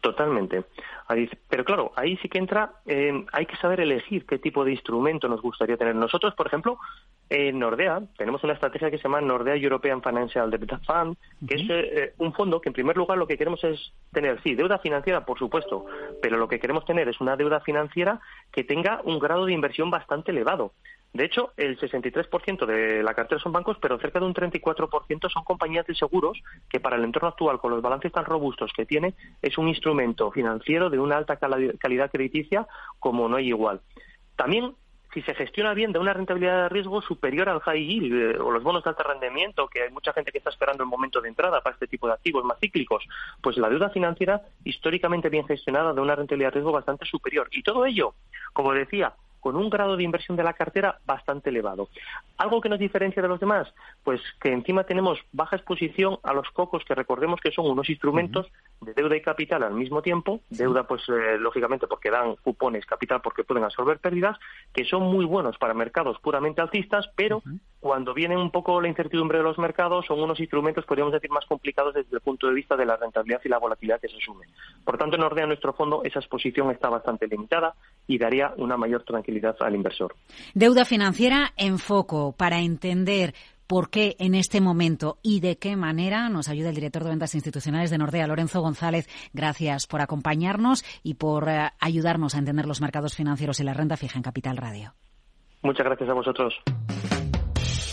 Totalmente. 0.00 0.64
Pero 1.48 1.64
claro, 1.64 1.92
ahí 1.96 2.16
sí 2.18 2.28
que 2.28 2.38
entra, 2.38 2.74
eh, 2.86 3.24
hay 3.32 3.46
que 3.46 3.56
saber 3.56 3.80
elegir 3.80 4.26
qué 4.26 4.38
tipo 4.38 4.64
de 4.64 4.72
instrumento 4.72 5.26
nos 5.26 5.42
gustaría 5.42 5.76
tener. 5.76 5.94
Nosotros, 5.94 6.34
por 6.34 6.46
ejemplo, 6.46 6.78
en 7.30 7.58
Nordea 7.58 8.02
tenemos 8.16 8.44
una 8.44 8.52
estrategia 8.52 8.90
que 8.90 8.98
se 8.98 9.04
llama 9.04 9.20
Nordea 9.20 9.56
European 9.56 10.02
Financial 10.02 10.50
Debt 10.50 10.70
Fund, 10.86 11.16
que 11.46 11.54
es 11.56 11.62
eh, 11.68 12.14
un 12.18 12.32
fondo 12.32 12.60
que 12.60 12.68
en 12.68 12.74
primer 12.74 12.96
lugar 12.96 13.18
lo 13.18 13.26
que 13.26 13.36
queremos 13.36 13.62
es 13.64 13.92
tener, 14.12 14.40
sí, 14.42 14.54
deuda 14.54 14.78
financiera, 14.78 15.24
por 15.24 15.38
supuesto, 15.38 15.86
pero 16.22 16.36
lo 16.36 16.46
que 16.46 16.60
queremos 16.60 16.84
tener 16.84 17.08
es 17.08 17.20
una 17.20 17.36
deuda 17.36 17.60
financiera 17.60 18.20
que 18.52 18.64
tenga 18.64 19.00
un 19.04 19.18
grado 19.18 19.46
de 19.46 19.52
inversión 19.52 19.90
bastante 19.90 20.30
elevado. 20.30 20.72
De 21.12 21.24
hecho, 21.24 21.52
el 21.56 21.78
63% 21.78 22.66
de 22.66 23.02
la 23.02 23.14
cartera 23.14 23.40
son 23.40 23.52
bancos, 23.52 23.78
pero 23.80 23.98
cerca 23.98 24.20
de 24.20 24.26
un 24.26 24.34
34% 24.34 25.30
son 25.30 25.44
compañías 25.44 25.86
de 25.86 25.94
seguros 25.94 26.38
que 26.68 26.80
para 26.80 26.96
el 26.96 27.04
entorno 27.04 27.28
actual, 27.28 27.58
con 27.58 27.70
los 27.70 27.82
balances 27.82 28.12
tan 28.12 28.24
robustos 28.24 28.72
que 28.76 28.86
tiene, 28.86 29.14
es 29.40 29.56
un 29.58 29.68
instrumento 29.68 30.30
financiero 30.30 30.90
de 30.90 30.98
una 30.98 31.16
alta 31.16 31.36
calidad 31.36 32.10
crediticia 32.10 32.66
como 32.98 33.28
no 33.28 33.36
hay 33.36 33.48
igual. 33.48 33.80
También 34.36 34.74
si 35.14 35.22
se 35.22 35.34
gestiona 35.34 35.72
bien 35.74 35.92
de 35.92 35.98
una 35.98 36.12
rentabilidad 36.12 36.64
de 36.64 36.68
riesgo 36.68 37.00
superior 37.00 37.48
al 37.48 37.60
high 37.60 37.84
yield 37.84 38.12
eh, 38.12 38.38
o 38.38 38.50
los 38.50 38.62
bonos 38.62 38.84
de 38.84 38.90
alto 38.90 39.02
rendimiento, 39.02 39.66
que 39.68 39.82
hay 39.82 39.90
mucha 39.90 40.12
gente 40.12 40.30
que 40.30 40.38
está 40.38 40.50
esperando 40.50 40.82
el 40.82 40.88
momento 40.88 41.20
de 41.20 41.28
entrada 41.28 41.60
para 41.62 41.74
este 41.74 41.86
tipo 41.86 42.06
de 42.06 42.12
activos 42.12 42.44
más 42.44 42.58
cíclicos, 42.60 43.04
pues 43.40 43.56
la 43.56 43.70
deuda 43.70 43.88
financiera 43.90 44.42
históricamente 44.64 45.30
bien 45.30 45.46
gestionada 45.46 45.94
de 45.94 46.00
una 46.00 46.14
rentabilidad 46.14 46.48
de 46.48 46.54
riesgo 46.56 46.72
bastante 46.72 47.06
superior. 47.06 47.48
Y 47.50 47.62
todo 47.62 47.86
ello, 47.86 48.14
como 48.52 48.72
decía, 48.74 49.14
con 49.40 49.56
un 49.56 49.70
grado 49.70 49.96
de 49.96 50.02
inversión 50.02 50.36
de 50.36 50.44
la 50.44 50.52
cartera 50.52 50.98
bastante 51.06 51.50
elevado. 51.50 51.88
¿Algo 52.36 52.60
que 52.60 52.68
nos 52.68 52.78
diferencia 52.78 53.22
de 53.22 53.28
los 53.28 53.40
demás? 53.40 53.72
Pues 54.04 54.20
que 54.40 54.52
encima 54.52 54.84
tenemos 54.84 55.18
baja 55.32 55.56
exposición 55.56 56.18
a 56.22 56.32
los 56.32 56.48
cocos, 56.50 56.84
que 56.84 56.94
recordemos 56.94 57.40
que 57.40 57.50
son 57.50 57.70
unos 57.70 57.88
instrumentos 57.90 58.46
de 58.80 58.94
deuda 58.94 59.16
y 59.16 59.22
capital 59.22 59.62
al 59.62 59.74
mismo 59.74 60.02
tiempo, 60.02 60.40
deuda 60.50 60.86
pues 60.86 61.02
eh, 61.08 61.38
lógicamente 61.38 61.86
porque 61.86 62.10
dan 62.10 62.36
cupones, 62.36 62.86
capital 62.86 63.20
porque 63.22 63.44
pueden 63.44 63.64
absorber 63.64 63.98
pérdidas, 63.98 64.38
que 64.72 64.84
son 64.84 65.02
muy 65.02 65.24
buenos 65.24 65.58
para 65.58 65.74
mercados 65.74 66.18
puramente 66.20 66.60
alcistas, 66.60 67.08
pero 67.16 67.42
cuando 67.80 68.12
viene 68.12 68.36
un 68.36 68.50
poco 68.50 68.80
la 68.80 68.88
incertidumbre 68.88 69.38
de 69.38 69.44
los 69.44 69.58
mercados, 69.58 70.06
son 70.06 70.20
unos 70.20 70.40
instrumentos, 70.40 70.84
podríamos 70.84 71.12
decir, 71.12 71.30
más 71.30 71.46
complicados 71.46 71.94
desde 71.94 72.14
el 72.14 72.20
punto 72.20 72.48
de 72.48 72.54
vista 72.54 72.76
de 72.76 72.86
la 72.86 72.96
rentabilidad 72.96 73.40
y 73.44 73.48
la 73.48 73.58
volatilidad 73.58 74.00
que 74.00 74.08
se 74.08 74.16
asumen. 74.16 74.48
Por 74.84 74.98
tanto, 74.98 75.16
en 75.16 75.22
orden 75.22 75.44
a 75.44 75.46
nuestro 75.48 75.72
fondo, 75.72 76.02
esa 76.04 76.18
exposición 76.18 76.70
está 76.70 76.88
bastante 76.88 77.26
limitada 77.26 77.74
y 78.06 78.18
daría 78.18 78.52
una 78.56 78.76
mayor 78.76 79.04
tranquilidad 79.04 79.56
al 79.60 79.74
inversor. 79.74 80.16
Deuda 80.54 80.84
financiera 80.84 81.52
en 81.56 81.78
foco 81.78 82.34
para 82.36 82.60
entender 82.60 83.34
por 83.68 83.90
qué 83.90 84.16
en 84.18 84.34
este 84.34 84.60
momento 84.60 85.18
y 85.22 85.40
de 85.40 85.58
qué 85.58 85.76
manera 85.76 86.28
nos 86.30 86.48
ayuda 86.48 86.70
el 86.70 86.74
director 86.74 87.04
de 87.04 87.10
ventas 87.10 87.34
institucionales 87.34 87.90
de 87.90 87.98
Nordea, 87.98 88.26
Lorenzo 88.26 88.60
González. 88.60 89.08
Gracias 89.34 89.86
por 89.86 90.00
acompañarnos 90.00 90.84
y 91.04 91.14
por 91.14 91.48
eh, 91.48 91.70
ayudarnos 91.78 92.34
a 92.34 92.38
entender 92.38 92.66
los 92.66 92.80
mercados 92.80 93.14
financieros 93.14 93.60
y 93.60 93.64
la 93.64 93.74
renta 93.74 93.96
fija 93.96 94.16
en 94.18 94.22
Capital 94.22 94.56
Radio. 94.56 94.94
Muchas 95.62 95.84
gracias 95.84 96.08
a 96.08 96.14
vosotros. 96.14 96.54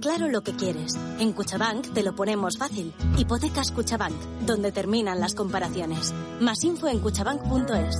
Claro 0.00 0.28
lo 0.28 0.42
que 0.42 0.54
quieres. 0.54 0.94
En 1.18 1.32
Cuchabank 1.32 1.92
te 1.92 2.02
lo 2.02 2.14
ponemos 2.14 2.58
fácil. 2.58 2.92
Hipotecas 3.16 3.72
Cuchabank, 3.72 4.16
donde 4.46 4.72
terminan 4.72 5.20
las 5.20 5.34
comparaciones. 5.34 6.14
Más 6.40 6.62
info 6.64 6.88
en 6.88 7.00
cuchabank.es. 7.00 7.98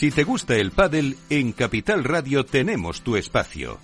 Si 0.00 0.10
te 0.10 0.24
gusta 0.24 0.56
el 0.56 0.70
pádel, 0.70 1.18
en 1.28 1.52
Capital 1.52 2.04
Radio 2.04 2.46
tenemos 2.46 3.02
tu 3.02 3.16
espacio. 3.16 3.78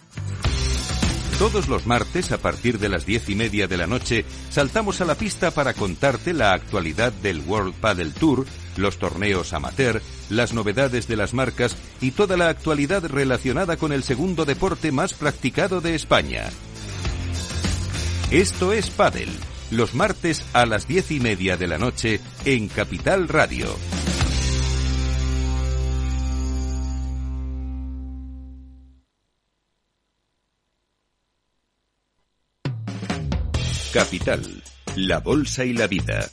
Todos 1.39 1.69
los 1.69 1.87
martes, 1.87 2.33
a 2.33 2.39
partir 2.39 2.79
de 2.79 2.89
las 2.89 3.05
diez 3.05 3.29
y 3.29 3.35
media 3.35 3.67
de 3.67 3.77
la 3.77 3.87
noche, 3.87 4.25
saltamos 4.49 5.03
a 5.03 5.05
la 5.05 5.17
pista 5.17 5.51
para 5.51 5.75
contarte 5.75 6.33
la 6.33 6.55
actualidad 6.55 7.13
del 7.13 7.41
World 7.41 7.75
Padel 7.75 8.15
Tour, 8.15 8.47
los 8.77 8.99
torneos 8.99 9.53
amateur, 9.53 10.03
las 10.31 10.53
novedades 10.53 11.09
de 11.09 11.17
las 11.17 11.35
marcas 11.35 11.77
y 12.01 12.13
toda 12.13 12.37
la 12.37 12.49
actualidad 12.49 13.05
relacionada 13.07 13.77
con 13.77 13.93
el 13.93 14.03
segundo 14.03 14.45
deporte 14.45 14.93
más 14.93 15.15
practicado 15.15 15.81
de 15.81 15.95
España. 15.95 16.45
Esto 18.31 18.73
es 18.73 18.91
Padel, 18.91 19.31
los 19.71 19.95
martes 19.95 20.45
a 20.53 20.67
las 20.67 20.89
diez 20.89 21.11
y 21.11 21.21
media 21.21 21.57
de 21.57 21.69
la 21.69 21.79
noche 21.79 22.21
en 22.45 22.69
Capital 22.69 23.29
Radio. 23.29 23.67
Capital, 33.97 34.63
la 34.97 35.21
Bolsa 35.21 35.65
y 35.65 35.73
la 35.73 35.87
Vida. 35.87 36.31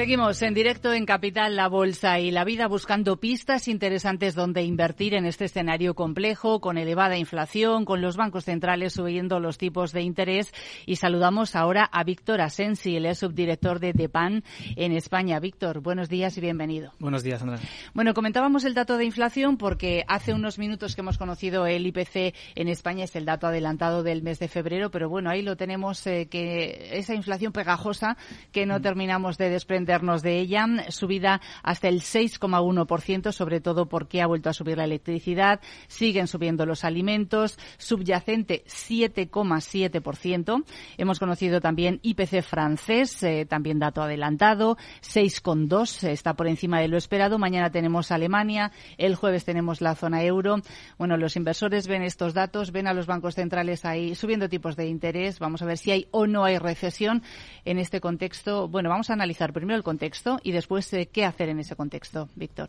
Seguimos 0.00 0.40
en 0.40 0.54
directo 0.54 0.94
en 0.94 1.04
Capital, 1.04 1.56
la 1.56 1.68
Bolsa 1.68 2.18
y 2.20 2.30
la 2.30 2.42
Vida 2.42 2.68
buscando 2.68 3.20
pistas 3.20 3.68
interesantes 3.68 4.34
donde 4.34 4.62
invertir 4.62 5.12
en 5.12 5.26
este 5.26 5.44
escenario 5.44 5.94
complejo, 5.94 6.62
con 6.62 6.78
elevada 6.78 7.18
inflación, 7.18 7.84
con 7.84 8.00
los 8.00 8.16
bancos 8.16 8.46
centrales 8.46 8.94
subiendo 8.94 9.40
los 9.40 9.58
tipos 9.58 9.92
de 9.92 10.00
interés. 10.00 10.54
Y 10.86 10.96
saludamos 10.96 11.54
ahora 11.54 11.84
a 11.84 12.02
Víctor 12.02 12.40
Asensi, 12.40 12.96
el 12.96 13.14
subdirector 13.14 13.78
de 13.78 13.92
DEPAN 13.92 14.42
en 14.74 14.92
España. 14.92 15.38
Víctor, 15.38 15.80
buenos 15.80 16.08
días 16.08 16.34
y 16.38 16.40
bienvenido. 16.40 16.94
Buenos 16.98 17.22
días, 17.22 17.42
Andrés. 17.42 17.60
Bueno, 17.92 18.14
comentábamos 18.14 18.64
el 18.64 18.72
dato 18.72 18.96
de 18.96 19.04
inflación 19.04 19.58
porque 19.58 20.04
hace 20.08 20.32
unos 20.32 20.58
minutos 20.58 20.94
que 20.94 21.02
hemos 21.02 21.18
conocido 21.18 21.66
el 21.66 21.86
IPC 21.86 22.34
en 22.54 22.68
España, 22.68 23.04
es 23.04 23.16
el 23.16 23.26
dato 23.26 23.48
adelantado 23.48 24.02
del 24.02 24.22
mes 24.22 24.38
de 24.38 24.48
febrero, 24.48 24.90
pero 24.90 25.10
bueno, 25.10 25.28
ahí 25.28 25.42
lo 25.42 25.58
tenemos, 25.58 26.06
eh, 26.06 26.26
que 26.30 26.88
esa 26.92 27.14
inflación 27.14 27.52
pegajosa 27.52 28.16
que 28.50 28.64
no 28.64 28.78
mm. 28.78 28.82
terminamos 28.82 29.36
de 29.36 29.50
desprender 29.50 29.89
de 29.90 30.38
ella, 30.38 30.66
subida 30.88 31.40
hasta 31.64 31.88
el 31.88 32.00
6,1%, 32.00 33.32
sobre 33.32 33.60
todo 33.60 33.86
porque 33.86 34.22
ha 34.22 34.26
vuelto 34.28 34.48
a 34.48 34.52
subir 34.52 34.76
la 34.76 34.84
electricidad, 34.84 35.60
siguen 35.88 36.28
subiendo 36.28 36.64
los 36.64 36.84
alimentos, 36.84 37.58
subyacente 37.76 38.62
7,7%. 38.66 40.64
Hemos 40.96 41.18
conocido 41.18 41.60
también 41.60 41.98
IPC 42.02 42.42
francés, 42.42 43.20
eh, 43.24 43.46
también 43.46 43.80
dato 43.80 44.00
adelantado, 44.00 44.76
6,2, 45.02 46.08
está 46.08 46.34
por 46.34 46.46
encima 46.46 46.78
de 46.80 46.86
lo 46.86 46.96
esperado. 46.96 47.40
Mañana 47.40 47.70
tenemos 47.70 48.12
Alemania, 48.12 48.70
el 48.96 49.16
jueves 49.16 49.44
tenemos 49.44 49.80
la 49.80 49.96
zona 49.96 50.22
euro. 50.22 50.58
Bueno, 50.98 51.16
los 51.16 51.34
inversores 51.34 51.88
ven 51.88 52.02
estos 52.02 52.32
datos, 52.32 52.70
ven 52.70 52.86
a 52.86 52.94
los 52.94 53.06
bancos 53.06 53.34
centrales 53.34 53.84
ahí 53.84 54.14
subiendo 54.14 54.48
tipos 54.48 54.76
de 54.76 54.86
interés. 54.86 55.40
Vamos 55.40 55.62
a 55.62 55.66
ver 55.66 55.78
si 55.78 55.90
hay 55.90 56.06
o 56.12 56.28
no 56.28 56.44
hay 56.44 56.58
recesión 56.58 57.24
en 57.64 57.78
este 57.78 58.00
contexto. 58.00 58.68
Bueno, 58.68 58.88
vamos 58.88 59.10
a 59.10 59.14
analizar 59.14 59.52
primero 59.52 59.79
el 59.80 59.84
contexto 59.84 60.38
y 60.42 60.52
después 60.52 60.92
eh, 60.92 61.08
qué 61.12 61.24
hacer 61.24 61.48
en 61.48 61.58
ese 61.58 61.74
contexto, 61.74 62.28
Víctor. 62.36 62.68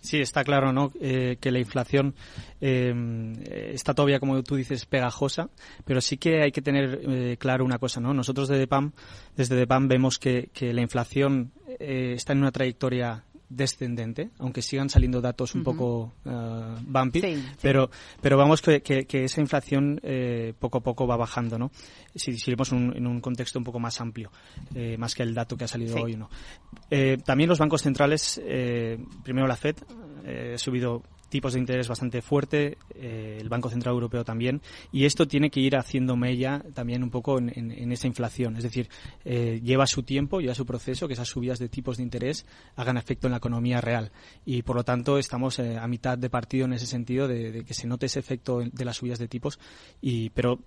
Sí, 0.00 0.18
está 0.18 0.44
claro 0.44 0.72
¿no? 0.72 0.92
Eh, 1.00 1.36
que 1.40 1.50
la 1.50 1.58
inflación 1.58 2.14
eh, 2.60 2.92
está 3.74 3.92
todavía, 3.92 4.18
como 4.18 4.42
tú 4.42 4.56
dices, 4.56 4.86
pegajosa, 4.86 5.50
pero 5.84 6.00
sí 6.00 6.16
que 6.16 6.42
hay 6.42 6.52
que 6.52 6.62
tener 6.62 7.36
claro 7.38 7.66
una 7.66 7.78
cosa. 7.78 8.00
¿no? 8.00 8.14
Nosotros 8.14 8.48
de 8.48 8.58
DEPAM, 8.58 8.92
desde 9.36 9.56
DEPAM 9.56 9.88
vemos 9.88 10.18
que, 10.18 10.48
que 10.54 10.72
la 10.72 10.80
inflación 10.80 11.52
está 11.78 12.32
en 12.32 12.38
una 12.38 12.50
trayectoria 12.50 13.24
descendente, 13.50 14.30
aunque 14.38 14.62
sigan 14.62 14.88
saliendo 14.88 15.20
datos 15.20 15.54
un 15.54 15.64
poco 15.64 16.12
uh, 16.24 16.80
bumpy, 16.86 17.20
pero 17.60 17.90
pero 18.22 18.36
vamos 18.38 18.62
que, 18.62 18.80
que, 18.80 19.24
esa 19.24 19.40
inflación 19.40 20.00
eh, 20.04 20.54
poco 20.58 20.78
a 20.78 20.80
poco 20.80 21.06
va 21.06 21.16
bajando, 21.16 21.58
¿no? 21.58 21.70
Si, 22.14 22.38
si 22.38 22.50
vemos 22.50 22.72
en 22.72 23.06
un 23.06 23.20
contexto 23.20 23.58
un 23.58 23.64
poco 23.64 23.80
más 23.80 24.00
amplio, 24.00 24.30
eh, 24.74 24.96
más 24.96 25.14
que 25.14 25.24
el 25.24 25.34
dato 25.34 25.56
que 25.56 25.64
ha 25.64 25.68
salido 25.68 25.96
hoy, 26.00 26.16
¿no? 26.16 26.30
Eh, 26.90 27.18
también 27.24 27.48
los 27.48 27.58
bancos 27.58 27.82
centrales, 27.82 28.40
primero 29.24 29.46
la 29.46 29.56
Fed, 29.56 29.76
ha 30.54 30.58
subido 30.58 31.02
tipos 31.30 31.54
de 31.54 31.60
interés 31.60 31.88
bastante 31.88 32.20
fuerte, 32.20 32.76
eh, 32.94 33.38
el 33.40 33.48
Banco 33.48 33.70
Central 33.70 33.94
Europeo 33.94 34.24
también, 34.24 34.60
y 34.92 35.06
esto 35.06 35.26
tiene 35.26 35.50
que 35.50 35.60
ir 35.60 35.76
haciendo 35.76 36.16
mella 36.16 36.62
también 36.74 37.02
un 37.02 37.10
poco 37.10 37.38
en, 37.38 37.92
esa 37.92 38.06
inflación. 38.06 38.56
Es 38.56 38.64
decir, 38.64 38.88
eh, 39.24 39.60
lleva 39.62 39.86
su 39.86 40.02
tiempo, 40.02 40.40
lleva 40.40 40.54
su 40.54 40.66
proceso, 40.66 41.06
que 41.06 41.14
esas 41.14 41.28
subidas 41.28 41.58
de 41.58 41.68
tipos 41.68 41.96
de 41.96 42.02
interés 42.02 42.44
hagan 42.76 42.96
efecto 42.98 43.26
en 43.26 43.30
la 43.30 43.38
economía 43.38 43.80
real. 43.80 44.12
Y 44.44 44.62
por 44.62 44.76
lo 44.76 44.84
tanto 44.84 45.18
estamos 45.18 45.58
eh, 45.58 45.78
a 45.78 45.86
mitad 45.86 46.18
de 46.18 46.28
partido 46.28 46.66
en 46.66 46.74
ese 46.74 46.86
sentido 46.86 47.28
de, 47.28 47.64
que 47.64 47.74
se 47.74 47.86
note 47.86 48.06
ese 48.06 48.18
efecto 48.18 48.60
de 48.60 48.84
las 48.84 48.96
subidas 48.96 49.18
de 49.18 49.28
tipos, 49.28 49.58
y, 50.02 50.30
pero 50.30 50.58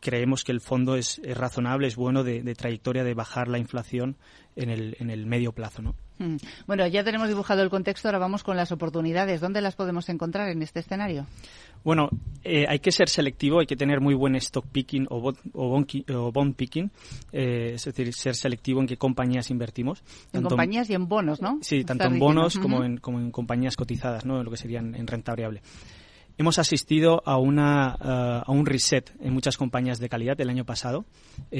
creemos 0.00 0.44
que 0.44 0.52
el 0.52 0.60
fondo 0.60 0.96
es, 0.96 1.20
razonable, 1.34 1.88
es 1.88 1.96
bueno 1.96 2.22
de, 2.24 2.42
de, 2.42 2.54
trayectoria 2.54 3.04
de 3.04 3.14
bajar 3.14 3.48
la 3.48 3.58
inflación 3.58 4.16
en 4.56 4.70
el, 4.70 4.96
en 5.00 5.10
el 5.10 5.26
medio 5.26 5.52
plazo, 5.52 5.82
¿no? 5.82 5.94
Mm. 6.20 6.36
Bueno, 6.66 6.86
ya 6.86 7.02
tenemos 7.02 7.28
dibujado 7.28 7.62
el 7.62 7.70
contexto, 7.70 8.08
ahora 8.08 8.18
vamos 8.18 8.44
con 8.44 8.54
las 8.54 8.70
oportunidades. 8.72 9.40
¿Dónde 9.40 9.62
las 9.62 9.74
podemos 9.74 10.08
encontrar 10.10 10.50
en 10.50 10.60
este 10.60 10.80
escenario? 10.80 11.26
Bueno, 11.82 12.10
eh, 12.44 12.66
hay 12.68 12.78
que 12.80 12.92
ser 12.92 13.08
selectivo, 13.08 13.60
hay 13.60 13.66
que 13.66 13.74
tener 13.74 14.02
muy 14.02 14.12
buen 14.12 14.36
stock 14.36 14.66
picking 14.66 15.06
o, 15.08 15.32
bond, 15.52 16.54
picking, 16.54 16.90
eh, 17.32 17.72
es 17.74 17.84
decir, 17.86 18.12
ser 18.12 18.34
selectivo 18.34 18.82
en 18.82 18.86
qué 18.86 18.98
compañías 18.98 19.50
invertimos. 19.50 20.02
En 20.34 20.42
compañías 20.42 20.90
y 20.90 20.94
en 20.94 21.08
bonos, 21.08 21.40
¿no? 21.40 21.58
Sí, 21.62 21.84
tanto 21.84 22.04
en 22.04 22.18
bonos 22.18 22.58
como, 22.58 22.84
en, 22.84 22.98
como 22.98 23.18
en 23.18 23.30
compañías 23.30 23.76
cotizadas, 23.76 24.26
¿no? 24.26 24.44
Lo 24.44 24.50
que 24.50 24.58
serían 24.58 24.94
en 24.94 25.06
renta 25.06 25.32
variable 25.32 25.62
hemos 26.36 26.58
asistido 26.58 27.22
a, 27.26 27.36
una, 27.36 27.98
eh, 28.00 28.42
a 28.46 28.50
un 28.50 28.64
reset 28.64 29.12
en 29.20 29.34
muchas 29.34 29.58
compañías 29.58 29.98
de 29.98 30.08
calidad 30.08 30.40
el 30.40 30.48
año 30.48 30.64
pasado. 30.64 31.04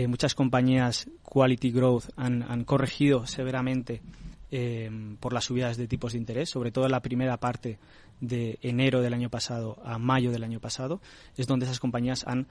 muchas 0.09 0.35
compañías 0.35 1.07
Quality 1.23 1.71
Growth 1.71 2.05
han, 2.17 2.43
han 2.43 2.65
corregido 2.65 3.27
severamente 3.27 4.01
Em, 4.53 5.17
por 5.17 5.33
las 5.33 5.45
subidas 5.45 5.77
de 5.77 5.87
tipos 5.87 6.13
de 6.13 6.19
interés, 6.19 6.51
sobre 6.51 6.73
todo 6.73 6.85
en 6.85 6.91
la 6.91 7.03
primera 7.03 7.37
parte 7.37 7.79
de 8.21 8.59
enero 8.63 9.01
del 9.01 9.15
año 9.15 9.31
pasado 9.31 9.79
a 9.85 9.97
mayo 9.97 10.33
del 10.33 10.43
año 10.43 10.59
pasado, 10.59 11.01
es 11.37 11.47
donde 11.47 11.67
esas 11.67 11.79
compañías 11.79 12.27
han, 12.27 12.49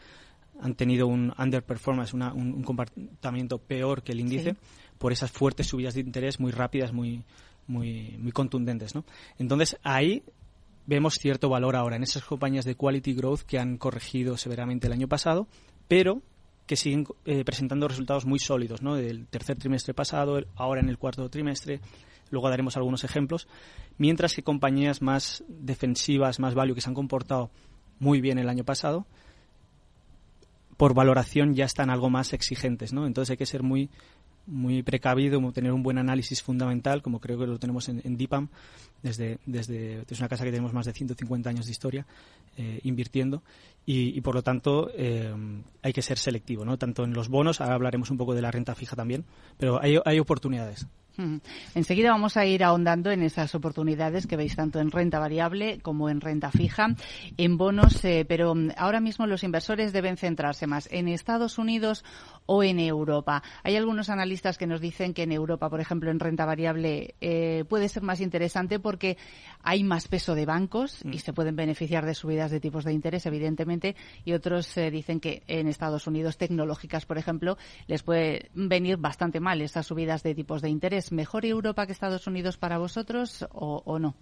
han 0.61 0.75
tenido 0.75 1.07
un 1.07 1.33
underperformance, 1.37 2.13
un, 2.13 2.63
comportamiento 2.63 3.57
peor 3.57 4.01
que 4.01 4.13
el 4.13 4.21
índice, 4.21 4.55
por 4.97 5.11
esas 5.11 5.29
fuertes 5.29 5.67
subidas 5.67 5.93
de 5.93 5.99
interés 5.99 6.39
muy 6.39 6.53
rápidas, 6.53 6.93
muy, 6.93 7.25
muy, 7.67 8.15
muy 8.17 8.31
contundentes. 8.31 8.95
¿no? 8.95 9.03
Entonces, 9.37 9.77
ahí 9.83 10.23
vemos 10.85 11.15
cierto 11.15 11.49
valor 11.49 11.75
ahora 11.75 11.97
en 11.97 12.03
esas 12.03 12.23
compañías 12.23 12.63
de 12.63 12.75
quality 12.75 13.13
growth 13.13 13.41
que 13.41 13.59
han 13.59 13.77
corregido 13.77 14.37
severamente 14.37 14.87
el 14.87 14.93
año 14.93 15.09
pasado, 15.09 15.47
pero 15.89 16.21
que 16.69 16.75
siguen 16.75 17.07
eh, 17.25 17.43
presentando 17.43 17.87
resultados 17.87 18.27
muy 18.27 18.37
sólidos, 18.37 18.83
¿no? 18.83 18.93
Del 18.93 19.25
tercer 19.25 19.57
trimestre 19.57 19.95
pasado, 19.95 20.39
ahora 20.55 20.81
en 20.81 20.89
el 20.89 20.99
cuarto 20.99 21.27
trimestre, 21.27 21.81
luego 22.29 22.47
daremos 22.47 22.77
algunos 22.77 23.03
ejemplos, 23.03 23.47
mientras 23.97 24.35
que 24.35 24.43
compañías 24.43 25.01
más 25.01 25.43
defensivas, 25.47 26.39
más 26.39 26.53
value, 26.53 26.75
que 26.75 26.81
se 26.81 26.87
han 26.87 26.93
comportado 26.93 27.49
muy 27.97 28.21
bien 28.21 28.37
el 28.37 28.47
año 28.49 28.63
pasado, 28.65 29.07
por 30.77 30.93
valoración 30.93 31.55
ya 31.55 31.65
están 31.65 31.89
algo 31.89 32.11
más 32.11 32.33
exigentes, 32.33 32.93
¿no? 32.93 33.07
Entonces 33.07 33.31
hay 33.31 33.37
que 33.37 33.47
ser 33.47 33.63
muy 33.63 33.89
muy 34.49 34.83
precavido, 34.83 35.39
tener 35.51 35.71
un 35.71 35.83
buen 35.83 35.97
análisis 35.97 36.41
fundamental, 36.41 37.01
como 37.01 37.19
creo 37.19 37.39
que 37.39 37.47
lo 37.47 37.59
tenemos 37.59 37.87
en, 37.89 38.01
en 38.03 38.17
DIPAM, 38.17 38.49
desde, 39.01 39.39
desde, 39.45 40.03
una 40.17 40.27
casa 40.27 40.43
que 40.43 40.51
tenemos 40.51 40.73
más 40.73 40.85
de 40.85 40.93
150 40.93 41.49
años 41.49 41.65
de 41.65 41.71
historia 41.71 42.05
eh, 42.57 42.79
invirtiendo, 42.83 43.43
y, 43.85 44.21
por 44.21 44.35
lo 44.35 44.43
tanto 44.43 44.91
eh, 44.93 45.33
hay 45.81 45.93
que 45.93 46.01
ser 46.01 46.17
selectivo, 46.17 46.63
¿no? 46.63 46.77
tanto 46.77 47.03
en 47.03 47.13
los 47.13 47.27
bonos, 47.27 47.61
ahora 47.61 47.75
hablaremos 47.75 48.11
un 48.11 48.17
poco 48.17 48.35
de 48.35 48.41
la 48.41 48.51
renta 48.51 48.75
fija 48.75 48.95
también, 48.95 49.25
pero 49.57 49.81
hay, 49.81 49.97
hay 50.05 50.19
oportunidades. 50.19 50.85
Enseguida 51.75 52.11
vamos 52.11 52.37
a 52.37 52.45
ir 52.45 52.63
ahondando 52.63 53.11
en 53.11 53.23
esas 53.23 53.53
oportunidades 53.55 54.27
que 54.27 54.37
veis 54.37 54.55
tanto 54.55 54.79
en 54.79 54.91
renta 54.91 55.19
variable 55.19 55.79
como 55.81 56.09
en 56.09 56.21
renta 56.21 56.51
fija, 56.51 56.95
en 57.37 57.57
bonos, 57.57 58.03
eh, 58.05 58.25
pero 58.27 58.55
mm, 58.55 58.71
ahora 58.77 59.01
mismo 59.01 59.27
los 59.27 59.43
inversores 59.43 59.91
deben 59.91 60.17
centrarse 60.17 60.67
más 60.67 60.87
en 60.91 61.07
Estados 61.07 61.57
Unidos 61.57 62.05
o 62.45 62.63
en 62.63 62.79
Europa. 62.79 63.43
Hay 63.63 63.75
algunos 63.75 64.09
analistas 64.09 64.57
que 64.57 64.67
nos 64.67 64.81
dicen 64.81 65.13
que 65.13 65.23
en 65.23 65.31
Europa, 65.31 65.69
por 65.69 65.81
ejemplo, 65.81 66.09
en 66.09 66.19
renta 66.19 66.45
variable 66.45 67.15
eh, 67.21 67.65
puede 67.67 67.89
ser 67.89 68.03
más 68.03 68.21
interesante 68.21 68.79
porque 68.79 69.17
hay 69.61 69.83
más 69.83 70.07
peso 70.07 70.35
de 70.35 70.45
bancos 70.45 71.01
y 71.03 71.17
mm. 71.17 71.19
se 71.19 71.33
pueden 71.33 71.55
beneficiar 71.55 72.05
de 72.05 72.15
subidas 72.15 72.51
de 72.51 72.59
tipos 72.59 72.85
de 72.85 72.93
interés, 72.93 73.25
evidentemente, 73.25 73.95
y 74.23 74.33
otros 74.33 74.75
eh, 74.77 74.89
dicen 74.89 75.19
que 75.19 75.43
en 75.47 75.67
Estados 75.67 76.07
Unidos 76.07 76.37
tecnológicas, 76.37 77.05
por 77.05 77.17
ejemplo, 77.17 77.57
les 77.87 78.03
puede 78.03 78.49
venir 78.53 78.97
bastante 78.97 79.39
mal 79.39 79.61
esas 79.61 79.85
subidas 79.85 80.23
de 80.23 80.33
tipos 80.33 80.61
de 80.61 80.69
interés 80.69 81.08
mejor 81.11 81.45
Europa 81.45 81.85
que 81.85 81.91
Estados 81.91 82.27
Unidos 82.27 82.57
para 82.57 82.77
vosotros 82.77 83.45
o, 83.51 83.99
no? 83.99 84.15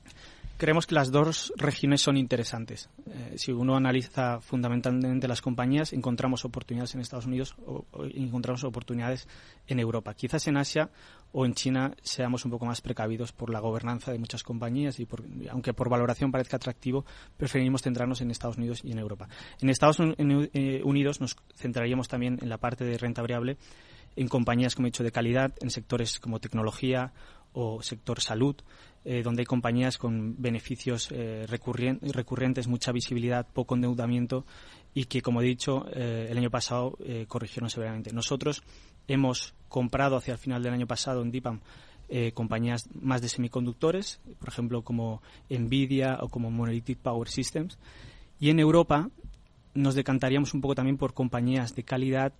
creemos 0.57 0.87
que 0.87 0.95
las 0.95 1.11
dos 1.11 1.53
regiones 1.55 2.01
son 2.01 2.17
interesantes. 2.17 2.89
Eh, 3.05 3.35
si 3.37 3.51
uno 3.51 3.75
analiza 3.75 4.41
fundamentalmente 4.41 5.27
las 5.27 5.41
compañías, 5.41 5.93
encontramos 5.93 6.45
oportunidades 6.45 6.95
en 6.95 7.01
Estados 7.01 7.27
Unidos 7.27 7.55
o, 7.65 7.85
encontramos 8.13 8.63
oportunidades 8.63 9.27
en 9.67 9.79
Europa. 9.79 10.15
Quizás 10.15 10.47
en 10.47 10.57
Asia 10.57 10.89
o 11.31 11.45
en 11.45 11.53
China 11.53 11.93
seamos 12.01 12.43
un 12.45 12.51
poco 12.51 12.65
más 12.65 12.81
precavidos 12.81 13.31
por 13.33 13.51
la 13.51 13.59
gobernanza 13.59 14.11
de 14.11 14.17
muchas 14.17 14.43
compañías 14.43 14.99
y 14.99 15.05
por, 15.05 15.23
aunque 15.51 15.73
por 15.73 15.89
valoración 15.89 16.31
parezca 16.31 16.57
atractivo, 16.57 17.05
preferimos 17.37 17.83
centrarnos 17.83 18.21
en 18.21 18.31
Estados 18.31 18.57
Unidos 18.57 18.81
y 18.83 18.91
en 18.91 18.99
Europa. 18.99 19.29
En 19.61 19.69
Estados 19.69 19.99
eh, 19.99 20.81
Unidos 20.83 21.21
nos 21.21 21.35
centraríamos 21.55 22.07
también 22.07 22.39
en 22.41 22.49
la 22.49 22.57
parte 22.57 22.83
de 22.83 22.97
renta 22.97 23.21
variable 23.21 23.57
en 24.17 24.27
compañías, 24.27 24.75
como 24.75 24.87
he 24.87 24.91
dicho, 24.91 25.03
de 25.03 25.11
calidad, 25.11 25.53
en 25.61 25.69
sectores 25.69 26.19
como 26.19 26.39
tecnología 26.39 27.13
o 27.53 27.81
sector 27.81 28.19
salud, 28.19 28.55
eh, 29.05 29.21
donde 29.23 29.41
hay 29.41 29.45
compañías 29.45 29.97
con 29.97 30.35
beneficios 30.41 31.09
eh, 31.11 31.45
recurrentes, 31.47 32.67
mucha 32.67 32.91
visibilidad, 32.91 33.47
poco 33.53 33.75
endeudamiento 33.75 34.45
y 34.93 35.05
que, 35.05 35.21
como 35.21 35.41
he 35.41 35.45
dicho, 35.45 35.85
eh, 35.93 36.27
el 36.29 36.37
año 36.37 36.49
pasado 36.49 36.97
corrigieron 37.27 37.69
severamente. 37.69 38.11
Nosotros 38.11 38.63
hemos 39.07 39.53
comprado 39.69 40.17
hacia 40.17 40.33
el 40.33 40.39
final 40.39 40.63
del 40.63 40.73
año 40.73 40.87
pasado 40.87 41.21
en 41.21 41.31
DIPAM 41.31 41.61
compañías 42.33 42.87
más 42.93 43.21
de 43.21 43.27
semiconductores, 43.27 44.21
por 44.39 44.47
ejemplo, 44.47 44.81
como 44.81 45.21
Nvidia 45.49 46.19
o 46.21 46.29
como 46.29 46.49
Monolithic 46.49 46.99
Power 46.99 47.27
Systems. 47.27 47.77
Y 48.39 48.49
en 48.49 48.59
Europa 48.59 49.09
nos 49.73 49.93
decantaríamos 49.93 50.53
un 50.53 50.61
poco 50.61 50.73
también 50.73 50.97
por 50.97 51.13
compañías 51.13 51.75
de 51.75 51.83
calidad, 51.83 52.33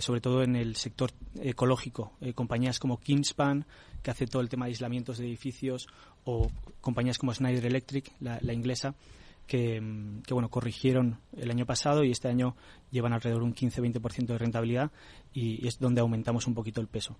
sobre 0.00 0.20
todo 0.20 0.42
en 0.42 0.56
el 0.56 0.76
sector 0.76 1.10
ecológico, 1.40 2.12
compañías 2.34 2.78
como 2.78 3.00
Kingspan, 3.00 3.64
que 4.02 4.10
hace 4.10 4.26
todo 4.26 4.42
el 4.42 4.48
tema 4.48 4.66
de 4.66 4.72
aislamientos 4.72 5.18
de 5.18 5.26
edificios, 5.26 5.88
o 6.24 6.50
compañías 6.80 7.18
como 7.18 7.32
Schneider 7.32 7.64
Electric, 7.64 8.12
la, 8.20 8.52
inglesa, 8.52 8.94
que, 9.46 9.80
bueno, 10.30 10.48
corrigieron 10.48 11.18
el 11.36 11.50
año 11.50 11.66
pasado 11.66 12.04
y 12.04 12.10
este 12.10 12.28
año 12.28 12.56
llevan 12.90 13.12
alrededor 13.12 13.42
de 13.42 13.46
un 13.46 13.54
15-20% 13.54 14.26
de 14.26 14.38
rentabilidad 14.38 14.90
y 15.32 15.66
es 15.66 15.78
donde 15.78 16.00
aumentamos 16.00 16.46
un 16.46 16.54
poquito 16.54 16.80
el 16.80 16.86
peso. 16.86 17.16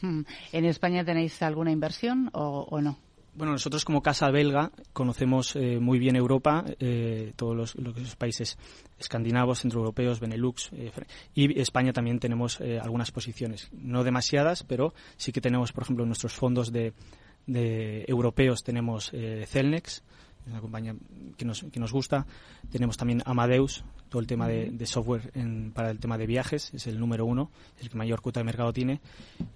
Hmm. 0.00 0.22
¿En 0.52 0.64
España 0.64 1.04
tenéis 1.04 1.40
alguna 1.42 1.70
inversión 1.70 2.30
o 2.32 2.80
no? 2.80 2.98
Bueno, 3.36 3.52
nosotros 3.52 3.84
como 3.84 4.00
casa 4.00 4.30
belga 4.30 4.72
conocemos 4.94 5.56
eh, 5.56 5.78
muy 5.78 5.98
bien 5.98 6.16
Europa, 6.16 6.64
eh, 6.80 7.34
todos 7.36 7.76
los, 7.76 8.16
países 8.16 8.56
escandinavos, 8.98 9.60
centroeuropeos, 9.60 10.20
Benelux 10.20 10.70
eh, 10.72 10.90
y 11.34 11.60
España 11.60 11.92
también 11.92 12.18
tenemos 12.18 12.62
algunas 12.80 13.10
posiciones, 13.10 13.68
no 13.72 14.04
demasiadas, 14.04 14.62
pero 14.62 14.94
sí 15.18 15.32
que 15.32 15.42
tenemos, 15.42 15.72
por 15.72 15.84
ejemplo, 15.84 16.04
en 16.04 16.08
nuestros 16.08 16.32
fondos 16.32 16.72
de, 16.72 16.94
de 17.46 18.06
europeos 18.08 18.64
tenemos 18.64 19.12
Celnex, 19.46 20.02
una 20.46 20.60
compañía 20.62 20.94
que 21.36 21.44
nos, 21.44 21.64
que 21.70 21.80
nos 21.80 21.92
gusta. 21.92 22.26
Tenemos 22.70 22.96
también 22.96 23.22
Amadeus, 23.26 23.84
todo 24.16 24.22
el 24.22 24.26
tema 24.26 24.48
de, 24.48 24.86
software 24.86 25.30
para 25.74 25.90
el 25.90 25.98
tema 25.98 26.16
de 26.16 26.26
viajes, 26.26 26.72
es 26.72 26.86
el 26.86 26.98
número 26.98 27.26
uno, 27.26 27.50
es 27.76 27.82
el 27.82 27.90
que 27.90 27.98
mayor 27.98 28.22
cuota 28.22 28.40
de 28.40 28.44
mercado 28.44 28.72
tiene. 28.72 29.02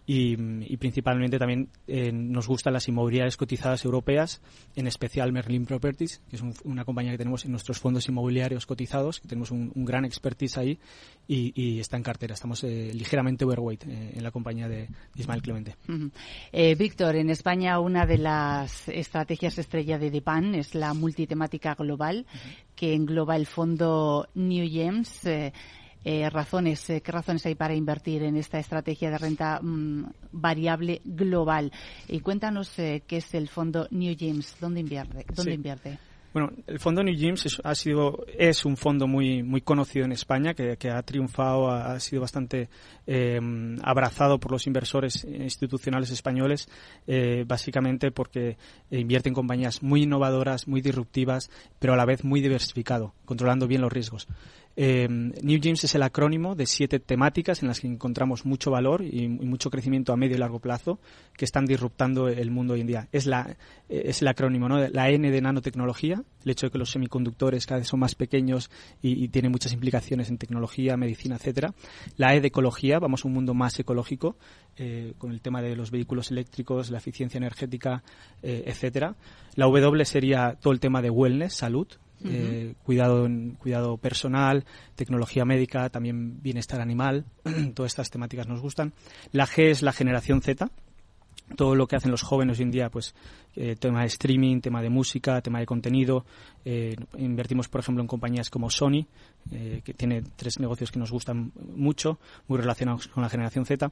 Y, 0.06 0.36
principalmente 0.76 1.38
también 1.38 1.68
eh, 1.86 2.12
nos 2.12 2.46
gustan 2.46 2.74
las 2.74 2.86
inmobiliarias 2.86 3.38
cotizadas 3.38 3.84
europeas, 3.86 4.42
en 4.76 4.86
especial 4.86 5.32
Merlin 5.32 5.64
Properties, 5.64 6.20
que 6.28 6.36
es 6.36 6.42
una 6.64 6.84
compañía 6.84 7.12
que 7.12 7.18
tenemos 7.18 7.46
en 7.46 7.52
nuestros 7.52 7.78
fondos 7.78 8.06
inmobiliarios 8.08 8.66
cotizados, 8.66 9.20
que 9.20 9.28
tenemos 9.28 9.50
un, 9.50 9.72
gran 9.76 10.04
expertise 10.04 10.58
ahí 10.58 10.78
y, 11.26 11.80
está 11.80 11.96
en 11.96 12.02
cartera. 12.02 12.34
Estamos 12.34 12.62
eh, 12.64 12.90
ligeramente 12.92 13.46
overweight 13.46 13.84
eh, 13.86 14.12
en 14.14 14.22
la 14.22 14.30
compañía 14.30 14.68
de 14.68 14.88
Ismael 15.14 15.40
Clemente. 15.40 15.76
Víctor, 16.76 17.16
en 17.16 17.30
España 17.30 17.78
una 17.78 18.04
de 18.04 18.18
las 18.18 18.88
estrategias 18.90 19.56
estrella 19.56 19.98
de 19.98 20.10
DEPAN 20.10 20.54
es 20.54 20.74
la 20.74 20.92
multitemática 20.92 21.74
global 21.74 22.26
que 22.80 22.94
engloba 22.94 23.36
el 23.36 23.44
fondo 23.44 24.26
New 24.32 24.66
Gems. 24.66 25.26
Eh, 25.26 25.52
eh, 26.02 26.30
razones, 26.30 26.88
eh, 26.88 27.02
¿Qué 27.02 27.12
razones 27.12 27.44
hay 27.44 27.54
para 27.54 27.74
invertir 27.74 28.22
en 28.22 28.38
esta 28.38 28.58
estrategia 28.58 29.10
de 29.10 29.18
renta 29.18 29.60
mm, 29.60 30.10
variable 30.32 31.02
global? 31.04 31.70
Y 32.08 32.20
cuéntanos 32.20 32.72
qué 32.76 33.04
es 33.06 33.34
el 33.34 33.48
fondo 33.48 33.86
New 33.90 34.16
Gems, 34.18 34.56
¿dónde 34.58 34.80
invierte? 34.80 35.26
¿Dónde 35.34 35.52
invierte? 35.52 35.98
Bueno, 36.32 36.52
el 36.68 36.78
fondo 36.78 37.02
New 37.02 37.14
Gyms 37.14 37.46
es, 37.46 37.60
ha 37.64 37.74
sido, 37.74 38.24
es 38.38 38.64
un 38.64 38.76
fondo 38.76 39.08
muy, 39.08 39.42
muy 39.42 39.62
conocido 39.62 40.04
en 40.04 40.12
España, 40.12 40.54
que, 40.54 40.90
ha 40.90 41.02
triunfado, 41.02 41.70
ha, 41.70 41.98
sido 41.98 42.22
bastante 42.22 42.68
eh, 43.06 43.40
abrazado 43.82 44.38
por 44.38 44.52
los 44.52 44.66
inversores 44.68 45.24
institucionales 45.24 46.10
españoles, 46.12 46.68
eh, 47.08 47.44
básicamente 47.48 48.12
porque 48.12 48.56
invierte 48.90 49.28
en 49.28 49.34
compañías 49.34 49.82
muy 49.82 50.04
innovadoras, 50.04 50.68
muy 50.68 50.80
disruptivas, 50.80 51.50
pero 51.80 51.94
a 51.94 51.96
la 51.96 52.04
vez 52.04 52.22
muy 52.22 52.40
diversificado, 52.40 53.12
controlando 53.24 53.66
bien 53.66 53.80
los 53.80 53.92
riesgos. 53.92 54.28
Eh, 54.76 55.08
New 55.08 55.60
Gyms 55.60 55.84
es 55.84 55.94
el 55.94 56.02
acrónimo 56.02 56.54
de 56.54 56.66
siete 56.66 57.00
temáticas 57.00 57.62
en 57.62 57.68
las 57.68 57.80
que 57.80 57.88
encontramos 57.88 58.46
mucho 58.46 58.70
valor 58.70 59.02
y, 59.02 59.28
mucho 59.28 59.70
crecimiento 59.70 60.12
a 60.12 60.16
medio 60.16 60.36
y 60.36 60.38
largo 60.38 60.60
plazo 60.60 61.00
que 61.36 61.44
están 61.44 61.66
disruptando 61.66 62.28
el 62.28 62.50
mundo 62.50 62.74
hoy 62.74 62.82
en 62.82 62.86
día. 62.86 63.08
Es, 63.12 63.26
la, 63.26 63.56
es 63.88 64.22
el 64.22 64.28
acrónimo, 64.28 64.68
¿no? 64.68 64.78
La 64.88 65.10
N 65.10 65.30
de 65.30 65.40
nanotecnología, 65.40 66.22
el 66.44 66.50
hecho 66.50 66.66
de 66.66 66.70
que 66.70 66.78
los 66.78 66.90
semiconductores 66.90 67.66
cada 67.66 67.80
vez 67.80 67.88
son 67.88 68.00
más 68.00 68.14
pequeños 68.14 68.70
y, 69.02 69.28
tienen 69.28 69.52
muchas 69.52 69.72
implicaciones 69.72 70.30
en 70.30 70.38
tecnología, 70.38 70.96
medicina, 70.96 71.36
etcétera. 71.36 71.74
La 72.16 72.34
E 72.34 72.40
de 72.40 72.48
ecología, 72.48 72.98
vamos 72.98 73.24
a 73.24 73.28
un 73.28 73.34
mundo 73.34 73.54
más 73.54 73.78
ecológico 73.78 74.36
eh, 74.76 75.14
con 75.18 75.32
el 75.32 75.40
tema 75.40 75.62
de 75.62 75.76
los 75.76 75.90
vehículos 75.90 76.30
eléctricos, 76.30 76.90
la 76.90 76.98
eficiencia 76.98 77.38
energética, 77.38 78.02
eh, 78.42 78.64
etcétera. 78.66 79.16
La 79.56 79.66
W 79.66 80.04
sería 80.04 80.56
todo 80.60 80.72
el 80.72 80.80
tema 80.80 81.02
de 81.02 81.10
wellness, 81.10 81.54
salud, 81.54 81.88
eh, 82.24 82.74
cuidado, 82.82 83.28
cuidado 83.58 83.96
personal, 83.96 84.64
tecnología 84.94 85.44
médica, 85.44 85.88
también 85.88 86.42
bienestar 86.42 86.80
animal, 86.80 87.24
todas 87.74 87.92
estas 87.92 88.10
temáticas 88.10 88.46
nos 88.46 88.60
gustan. 88.60 88.92
La 89.32 89.46
G 89.46 89.70
es 89.70 89.82
la 89.82 89.92
generación 89.92 90.42
Z, 90.42 90.70
todo 91.56 91.74
lo 91.74 91.86
que 91.86 91.96
hacen 91.96 92.10
los 92.10 92.22
jóvenes 92.22 92.58
hoy 92.58 92.64
en 92.64 92.70
día, 92.70 92.90
pues 92.90 93.14
eh, 93.56 93.76
tema 93.76 94.00
de 94.00 94.06
streaming, 94.06 94.60
tema 94.60 94.82
de 94.82 94.90
música, 94.90 95.40
tema 95.40 95.60
de 95.60 95.66
contenido. 95.66 96.24
Eh, 96.64 96.96
invertimos, 97.18 97.68
por 97.68 97.80
ejemplo, 97.80 98.02
en 98.02 98.06
compañías 98.06 98.50
como 98.50 98.70
Sony, 98.70 99.06
que 99.50 99.94
tiene 99.94 100.22
tres 100.36 100.60
negocios 100.60 100.92
que 100.92 100.98
nos 100.98 101.10
gustan 101.10 101.52
mucho, 101.74 102.18
muy 102.46 102.58
relacionados 102.58 103.08
con 103.08 103.22
la 103.22 103.30
generación 103.30 103.64
Z. 103.64 103.90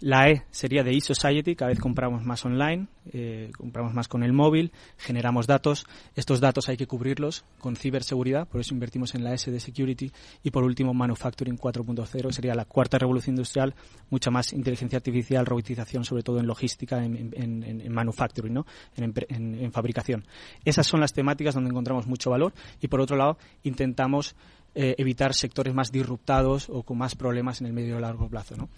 La 0.00 0.28
E 0.28 0.44
sería 0.50 0.82
de 0.82 0.90
e-society, 0.92 1.54
cada 1.54 1.70
vez 1.70 1.80
compramos 1.80 2.24
más 2.24 2.44
online, 2.44 2.88
eh, 3.12 3.50
compramos 3.56 3.94
más 3.94 4.08
con 4.08 4.22
el 4.22 4.32
móvil, 4.32 4.72
generamos 4.98 5.46
datos. 5.46 5.86
Estos 6.14 6.40
datos 6.40 6.68
hay 6.68 6.76
que 6.76 6.86
cubrirlos 6.86 7.44
con 7.58 7.76
ciberseguridad, 7.76 8.48
por 8.48 8.60
eso 8.60 8.74
invertimos 8.74 9.14
en 9.14 9.24
la 9.24 9.32
S 9.32 9.50
de 9.50 9.60
security. 9.60 10.12
Y 10.42 10.50
por 10.50 10.64
último, 10.64 10.92
manufacturing 10.92 11.56
4.0, 11.56 12.32
sería 12.32 12.54
la 12.54 12.64
cuarta 12.64 12.98
revolución 12.98 13.34
industrial, 13.34 13.74
mucha 14.10 14.30
más 14.30 14.52
inteligencia 14.52 14.98
artificial, 14.98 15.46
robotización, 15.46 16.04
sobre 16.04 16.22
todo 16.22 16.40
en 16.40 16.46
logística, 16.46 17.02
en, 17.02 17.92
manufacturing, 17.92 18.52
¿no? 18.52 18.66
En, 18.96 19.72
fabricación. 19.72 20.24
Esas 20.64 20.86
son 20.86 21.00
las 21.00 21.12
temáticas 21.12 21.54
donde 21.54 21.70
encontramos 21.70 22.06
mucho 22.06 22.30
valor 22.30 22.52
y 22.80 22.88
por 22.88 23.00
otro 23.00 23.16
lado 23.16 23.38
intentamos 23.62 24.36
eh, 24.74 24.94
evitar 24.98 25.34
sectores 25.34 25.74
más 25.74 25.92
disruptados 25.92 26.68
o 26.68 26.82
con 26.82 26.98
más 26.98 27.14
problemas 27.14 27.60
en 27.60 27.68
el 27.68 27.72
medio 27.72 27.98
y 27.98 28.00
largo 28.00 28.28
plazo. 28.28 28.56
¿no? 28.56 28.68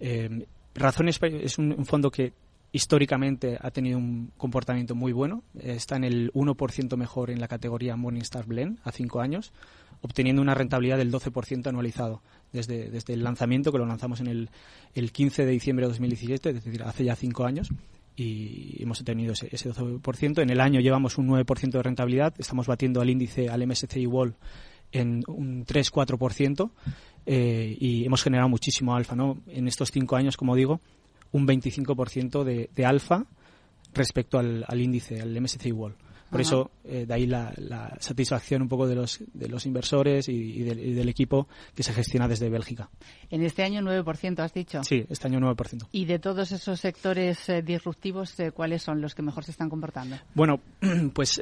Eh, 0.00 0.46
Razones 0.74 1.20
es 1.22 1.58
un, 1.58 1.84
fondo 1.86 2.10
que 2.10 2.32
históricamente 2.72 3.56
ha 3.60 3.70
tenido 3.70 3.98
un 3.98 4.32
comportamiento 4.36 4.94
muy 4.94 5.12
bueno. 5.12 5.44
Está 5.56 5.96
en 5.96 6.04
el 6.04 6.32
1% 6.32 6.96
mejor 6.96 7.30
en 7.30 7.40
la 7.40 7.46
categoría 7.46 7.94
Morningstar 7.94 8.46
Blend 8.46 8.80
a 8.82 8.90
cinco 8.90 9.20
años, 9.20 9.52
obteniendo 10.00 10.42
una 10.42 10.54
rentabilidad 10.54 10.98
del 10.98 11.12
12% 11.12 11.68
anualizado 11.68 12.22
desde, 12.52 12.90
desde 12.90 13.14
el 13.14 13.22
lanzamiento, 13.22 13.70
que 13.70 13.78
lo 13.78 13.86
lanzamos 13.86 14.20
en 14.20 14.26
el, 14.26 14.50
el 14.94 15.12
15 15.12 15.44
de 15.46 15.52
diciembre 15.52 15.86
de 15.86 15.90
2017, 15.90 16.48
es 16.50 16.64
decir, 16.64 16.82
hace 16.82 17.04
ya 17.04 17.14
cinco 17.14 17.44
años 17.44 17.70
y 18.16 18.82
hemos 18.82 19.02
tenido 19.04 19.32
ese, 19.32 19.48
ese 19.50 19.70
12%. 19.70 20.42
En 20.42 20.50
el 20.50 20.60
año 20.60 20.80
llevamos 20.80 21.18
un 21.18 21.28
9% 21.28 21.70
de 21.70 21.82
rentabilidad, 21.82 22.34
estamos 22.38 22.66
batiendo 22.66 23.00
al 23.00 23.10
índice, 23.10 23.48
al 23.48 23.66
MSCI 23.66 24.06
Wall 24.06 24.36
en 24.92 25.22
un 25.26 25.66
3-4%. 25.66 26.70
Eh, 27.26 27.76
y 27.80 28.04
hemos 28.04 28.22
generado 28.22 28.48
muchísimo 28.48 28.94
alfa, 28.94 29.16
¿no? 29.16 29.38
En 29.48 29.66
estos 29.66 29.90
cinco 29.90 30.16
años, 30.16 30.36
como 30.36 30.54
digo, 30.54 30.80
un 31.32 31.46
25% 31.46 32.44
de, 32.44 32.70
de 32.74 32.84
alfa 32.84 33.26
respecto 33.94 34.38
al, 34.38 34.80
índice, 34.80 35.20
al 35.20 35.40
MSCI 35.40 35.72
World. 35.72 35.96
Por 36.34 36.40
eso, 36.40 36.70
eh, 36.84 37.06
de 37.06 37.14
ahí 37.14 37.26
la, 37.26 37.96
satisfacción 38.00 38.62
un 38.62 38.68
poco 38.68 38.86
de 38.86 38.94
los, 38.94 39.22
de 39.32 39.48
los 39.48 39.66
inversores 39.66 40.28
y, 40.28 40.62
del, 40.62 41.08
equipo 41.08 41.48
que 41.74 41.82
se 41.82 41.92
gestiona 41.92 42.26
desde 42.26 42.48
Bélgica. 42.48 42.90
En 43.30 43.42
este 43.42 43.62
año 43.62 43.80
9%, 43.80 44.38
has 44.40 44.52
dicho. 44.52 44.82
Sí, 44.82 45.06
este 45.08 45.28
año 45.28 45.38
9%. 45.40 45.88
¿Y 45.92 46.06
de 46.06 46.18
todos 46.18 46.50
esos 46.52 46.80
sectores 46.80 47.48
eh, 47.48 47.62
disruptivos, 47.62 48.34
cuáles 48.54 48.82
son 48.82 49.00
los 49.00 49.14
que 49.14 49.22
mejor 49.22 49.44
se 49.44 49.52
están 49.52 49.68
comportando? 49.68 50.16
Bueno, 50.34 50.60
pues 51.14 51.40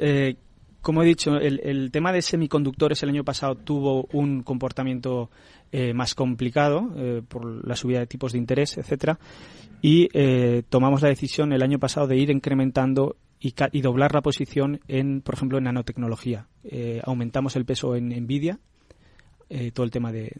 como 0.83 1.01
he 1.01 1.05
dicho, 1.05 1.37
el, 1.37 1.89
tema 1.91 2.11
de 2.11 2.21
semiconductores 2.21 3.01
el 3.03 3.09
año 3.09 3.23
pasado 3.23 3.55
tuvo 3.55 4.05
un 4.11 4.43
comportamiento 4.43 5.29
eh, 5.71 5.93
más 5.93 6.13
complicado 6.13 6.91
eh, 6.97 7.21
por 7.25 7.65
la 7.65 7.77
subida 7.77 7.99
de 7.99 8.05
tipos 8.05 8.33
de 8.33 8.37
interés, 8.37 8.77
etcétera, 8.77 9.17
y 9.81 10.09
eh, 10.13 10.63
tomamos 10.67 11.01
la 11.01 11.07
decisión 11.07 11.53
el 11.53 11.63
año 11.63 11.79
pasado 11.79 12.07
de 12.07 12.17
ir 12.17 12.29
incrementando 12.29 13.15
y, 13.43 13.81
doblar 13.81 14.13
la 14.13 14.21
posición 14.21 14.79
en, 14.87 15.21
por 15.21 15.35
ejemplo, 15.35 15.57
en 15.57 15.65
nanotecnología. 15.65 16.47
Eh, 16.63 17.01
aumentamos 17.03 17.57
el 17.57 17.65
peso 17.65 17.93
en 17.95 18.09
Nvidia, 18.09 18.59
eh, 19.49 19.71
todo 19.71 19.85
el 19.85 19.91
tema 19.91 20.13
de, 20.13 20.31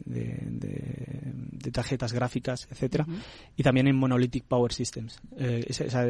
tarjetas 1.73 2.13
gráficas, 2.13 2.67
etcétera, 2.71 3.05
y 3.57 3.63
también 3.63 3.87
en 3.87 3.97
Monolithic 3.97 4.45
Power 4.45 4.71
Systems. 4.71 5.19
Eh, 5.37 5.65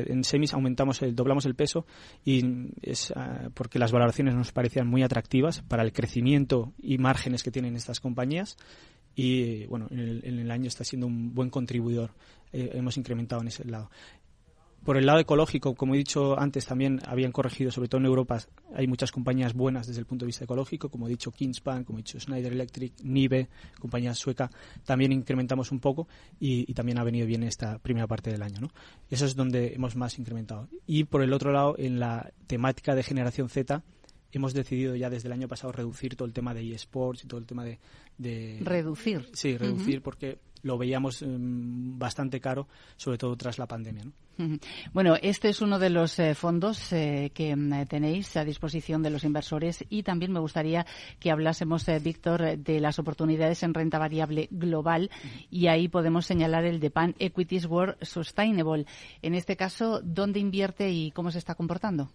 en 0.08 0.24
semis 0.24 0.54
aumentamos, 0.54 1.02
el, 1.02 1.16
doblamos 1.16 1.46
el 1.46 1.56
peso 1.56 1.88
y 2.24 2.44
es 2.84 3.12
ah, 3.16 3.50
porque 3.56 3.80
las 3.80 3.92
valoraciones 3.92 4.36
nos 4.36 4.52
parecían 4.52 4.88
muy 4.88 5.02
atractivas 5.02 5.64
para 5.64 5.82
el 5.82 5.94
crecimiento 5.94 6.74
y 6.80 7.00
márgenes 7.00 7.42
que 7.42 7.50
tienen 7.50 7.76
estas 7.76 8.00
compañías 8.00 8.56
y 9.16 9.66
bueno, 9.66 9.88
en 9.90 10.00
el, 10.00 10.22
en 10.26 10.40
el 10.40 10.52
año 10.52 10.68
está 10.68 10.84
siendo 10.84 11.08
un 11.08 11.34
buen 11.34 11.50
contribuidor. 11.50 12.12
hemos 12.52 12.98
incrementado 12.98 13.42
en 13.42 13.48
ese 13.48 13.66
lado. 13.66 13.90
Por 14.84 14.98
el 14.98 15.06
lado 15.06 15.20
ecológico, 15.20 15.76
como 15.76 15.96
he 15.96 15.98
dicho 15.98 16.38
antes, 16.38 16.66
también 16.66 17.00
habían 17.06 17.32
corregido, 17.32 17.72
sobre 17.72 17.88
todo 17.88 18.00
en 18.02 18.06
Europa, 18.06 18.40
hay 18.76 18.86
muchas 18.86 19.14
compañías 19.14 19.54
buenas 19.54 19.88
desde 19.88 20.02
el 20.02 20.06
punto 20.06 20.26
de 20.26 20.28
vista 20.28 20.44
ecológico, 20.44 20.90
como 20.90 21.08
he 21.08 21.10
dicho 21.10 21.32
Kingspan, 21.32 21.86
como 21.86 22.00
he 22.00 22.02
dicho 22.02 22.20
Schneider 22.20 22.52
Electric, 22.52 22.94
Nive, 23.02 23.48
compañía 23.80 24.14
sueca, 24.14 24.52
también 24.84 25.14
incrementamos 25.14 25.72
un 25.72 25.80
poco 25.80 26.10
y, 26.38 26.74
también 26.74 26.98
ha 26.98 27.04
venido 27.04 27.26
bien 27.26 27.44
esta 27.44 27.78
primera 27.80 28.08
parte 28.08 28.30
del 28.30 28.44
año. 28.44 28.60
¿no? 28.60 28.72
Eso 29.10 29.26
es 29.26 29.36
donde 29.38 29.74
hemos 29.74 29.96
más 29.96 30.20
incrementado. 30.20 30.68
Y 30.86 31.06
por 31.06 31.24
el 31.24 31.32
otro 31.32 31.54
lado, 31.54 31.76
en 31.78 32.00
la 32.00 32.34
temática 32.48 32.94
de 32.94 33.04
generación 33.04 33.48
Z, 33.48 33.84
hemos 34.38 34.54
decidido 34.54 34.96
ya 34.96 35.10
desde 35.10 35.28
el 35.28 35.34
año 35.34 35.48
pasado 35.48 35.72
reducir 35.72 36.16
todo 36.16 36.28
el 36.28 36.34
tema 36.34 36.54
de 36.54 36.74
eSports 36.74 37.24
y 37.24 37.28
todo 37.28 37.40
el 37.40 37.46
tema 37.46 37.64
de... 38.18 38.60
reducir. 38.62 39.30
Sí, 39.34 39.58
reducir 39.58 40.02
porque 40.02 40.40
lo 40.64 40.78
veíamos 40.78 41.22
em, 41.22 42.00
bastante 42.00 42.40
caro, 42.40 42.68
sobre 42.96 43.18
todo 43.18 43.36
tras 43.36 43.60
la 43.60 43.68
pandemia. 43.68 44.06
Bueno, 44.94 45.16
este 45.22 45.50
es 45.50 45.62
uno 45.62 45.78
de 45.78 45.92
los 45.92 46.18
eh, 46.18 46.34
fondos 46.34 46.92
eh, 46.92 47.32
que 47.36 47.52
em, 47.52 47.86
tenéis 47.86 48.36
a 48.36 48.44
disposición 48.44 49.04
de 49.04 49.12
los 49.12 49.26
inversores 49.26 49.86
y 49.90 50.02
también 50.02 50.32
me 50.32 50.40
gustaría 50.40 50.88
que 51.20 51.30
hablásemos, 51.30 51.88
eh, 51.88 52.00
Víctor, 52.00 52.58
de 52.58 52.80
las 52.80 52.98
oportunidades 52.98 53.62
en 53.62 53.76
renta 53.76 54.00
variable 54.00 54.48
global 54.50 55.12
y 55.52 55.68
ahí 55.68 55.88
podemos 55.88 56.26
señalar 56.26 56.66
el 56.66 56.80
de 56.80 56.90
Pan 56.90 57.14
Equities 57.20 57.68
World 57.68 58.04
Sustainable. 58.04 58.88
En 59.22 59.36
este 59.36 59.56
caso, 59.56 60.02
¿dónde 60.04 60.40
invierte 60.40 60.90
y 60.90 61.12
cómo 61.12 61.30
se 61.30 61.38
está 61.38 61.54
comportando? 61.54 62.10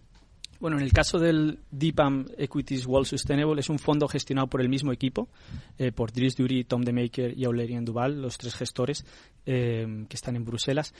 Bueno, 0.59 0.77
en 0.77 0.83
el 0.83 0.91
caso 0.91 1.19
del 1.19 1.59
DIPAM 1.71 2.25
Equities 2.37 2.85
World 2.85 3.07
Sustainable 3.07 3.61
es 3.61 3.69
un 3.69 3.79
fondo 3.79 4.09
gestionado 4.09 4.47
por 4.47 4.59
el 4.59 4.67
mismo 4.67 4.91
equipo, 4.91 5.29
eh, 5.77 5.93
por 5.93 6.11
Dries 6.11 6.35
Dury, 6.35 6.65
Tom 6.65 6.81
DeMaker 6.81 7.37
y 7.37 7.45
Aurelien 7.45 7.85
Duval, 7.85 8.21
los 8.21 8.37
tres 8.37 8.55
gestores 8.55 9.05
eh, 9.45 10.05
que 10.09 10.15
están 10.17 10.35
en 10.35 10.43
Bruselas. 10.43 10.93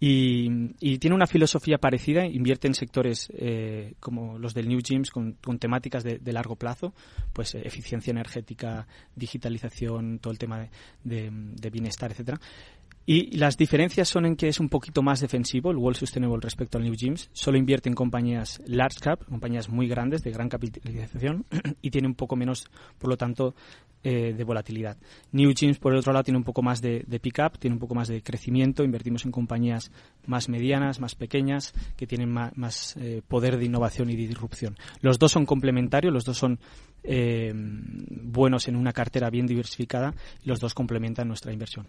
Y, 0.00 0.98
tiene 0.98 1.14
una 1.14 1.28
filosofía 1.28 1.78
parecida, 1.78 2.26
invierte 2.26 2.66
en 2.66 2.74
sectores 2.74 3.30
eh, 3.36 3.94
como 4.00 4.38
los 4.38 4.52
del 4.52 4.68
New 4.68 4.80
Gyms 4.80 5.10
con, 5.10 5.36
temáticas 5.58 6.02
de, 6.02 6.32
largo 6.32 6.56
plazo, 6.56 6.92
pues 7.32 7.54
eficiencia 7.54 8.10
energética, 8.10 8.88
digitalización, 9.14 10.18
todo 10.18 10.32
el 10.32 10.38
tema 10.38 10.68
de, 11.04 11.30
de 11.30 11.70
bienestar, 11.70 12.10
etcétera. 12.10 12.40
Y 13.06 13.36
las 13.36 13.58
diferencias 13.58 14.08
son 14.08 14.24
en 14.24 14.36
que 14.36 14.48
es 14.48 14.60
un 14.60 14.70
poquito 14.70 15.02
más 15.02 15.20
defensivo 15.20 15.70
el 15.70 15.76
World 15.76 15.98
Sustainable 15.98 16.40
respecto 16.40 16.78
al 16.78 16.84
New 16.84 16.94
Gyms. 16.94 17.28
Solo 17.32 17.58
invierte 17.58 17.90
en 17.90 17.94
compañías 17.94 18.62
large 18.66 19.00
cap, 19.00 19.24
compañías 19.24 19.68
muy 19.68 19.86
grandes, 19.88 20.22
de 20.22 20.30
gran 20.30 20.48
capitalización, 20.48 21.44
y 21.82 21.90
tiene 21.90 22.08
un 22.08 22.14
poco 22.14 22.34
menos, 22.34 22.66
por 22.98 23.10
lo 23.10 23.16
tanto, 23.18 23.54
eh, 24.06 24.34
de 24.34 24.44
volatilidad. 24.44 24.98
New 25.32 25.52
Gyms, 25.54 25.78
por 25.78 25.92
el 25.92 25.98
otro 25.98 26.12
lado, 26.12 26.24
tiene 26.24 26.36
un 26.36 26.44
poco 26.44 26.62
más 26.62 26.82
de, 26.82 27.04
pick-up, 27.22 27.58
tiene 27.58 27.72
un 27.74 27.80
poco 27.80 27.94
más 27.94 28.08
de 28.08 28.22
crecimiento. 28.22 28.84
Invertimos 28.84 29.24
en 29.24 29.32
compañías 29.32 29.90
más 30.26 30.50
medianas, 30.50 31.00
más 31.00 31.14
pequeñas, 31.14 31.72
que 31.96 32.06
tienen 32.06 32.30
más, 32.30 32.96
eh, 32.98 33.22
poder 33.26 33.56
de 33.58 33.64
innovación 33.64 34.10
y 34.10 34.16
de 34.16 34.26
disrupción. 34.28 34.76
Los 35.00 35.18
dos 35.18 35.32
son 35.32 35.46
complementarios, 35.46 36.12
los 36.12 36.24
dos 36.24 36.36
son 36.36 36.58
eh, 37.06 37.52
buenos 37.54 38.66
en 38.66 38.76
una 38.76 38.92
cartera 38.92 39.28
bien 39.28 39.46
diversificada 39.46 40.14
los 40.44 40.58
dos 40.58 40.74
complementan 40.74 41.28
nuestra 41.28 41.52
inversión. 41.52 41.86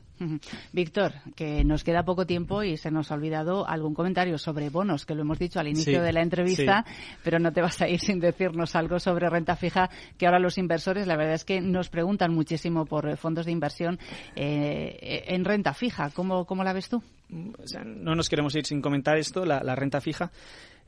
Víctor, 0.74 1.14
que 1.36 1.64
nos 1.64 1.84
queda 1.84 2.04
poco 2.04 2.26
tiempo 2.26 2.64
y 2.64 2.78
se 2.78 2.92
nos 2.92 3.12
ha 3.12 3.16
olvidado 3.16 3.68
algún 3.68 3.94
comentario 3.94 4.38
sobre 4.38 4.70
bonos, 4.70 5.06
que 5.06 5.16
lo 5.16 5.22
hemos 5.22 5.40
dicho 5.40 5.60
al 5.60 5.68
inicio 5.68 6.02
de 6.02 6.14
la 6.14 6.22
entrevista, 6.22 6.86
pero 7.24 7.40
no 7.40 7.52
te 7.52 7.62
vas 7.62 7.82
a 7.82 7.88
ir 7.88 8.00
sin 8.00 8.20
decirnos 8.20 8.76
algo 8.76 9.00
sobre 9.00 9.30
renta 9.30 9.56
fija, 9.56 9.90
que 10.18 10.26
ahora 10.26 10.40
los 10.40 10.58
inversores, 10.58 11.08
la 11.08 11.16
verdad 11.16 11.36
es 11.36 11.46
que 11.46 11.62
nos 11.62 11.90
preguntan 11.90 12.34
muchísimo 12.34 12.86
por 12.86 13.16
fondos 13.18 13.46
de 13.46 13.52
inversión 13.52 14.00
eh, 14.36 15.24
en 15.28 15.46
renta 15.46 15.74
fija. 15.74 16.10
¿Cómo, 16.12 16.46
¿Cómo 16.46 16.64
la 16.64 16.74
ves 16.74 16.90
tú? 16.90 17.02
no 17.30 18.14
nos 18.14 18.30
queremos 18.30 18.56
ir 18.56 18.66
sin 18.68 18.82
comentar 18.82 19.18
esto, 19.18 19.46
la, 19.46 19.62
la 19.64 19.76
renta 19.76 20.00
fija. 20.00 20.32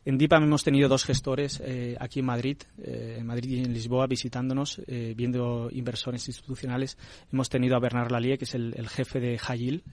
En 0.07 0.17
DIPAM 0.17 0.45
hemos 0.45 0.63
tenido 0.63 0.87
dos 0.87 1.03
gestores 1.03 1.61
eh, 1.65 1.97
aquí 1.99 2.21
en 2.21 2.27
Madrid, 2.27 2.59
eh, 2.81 3.17
en 3.19 3.25
Madrid 3.25 3.49
y 3.49 3.59
en 3.59 3.73
Lisboa, 3.73 4.07
visitándonos, 4.07 4.79
eh, 4.87 5.13
viendo 5.17 5.67
inversores 5.69 6.25
institucionales. 6.29 6.97
Hemos 7.29 7.49
tenido 7.49 7.75
a 7.75 7.81
Bernard 7.81 8.09
Lallier, 8.09 8.37
que 8.37 8.45
es 8.45 8.55
el, 8.55 8.87
jefe 8.87 9.19
de 9.19 9.37
High 9.37 9.83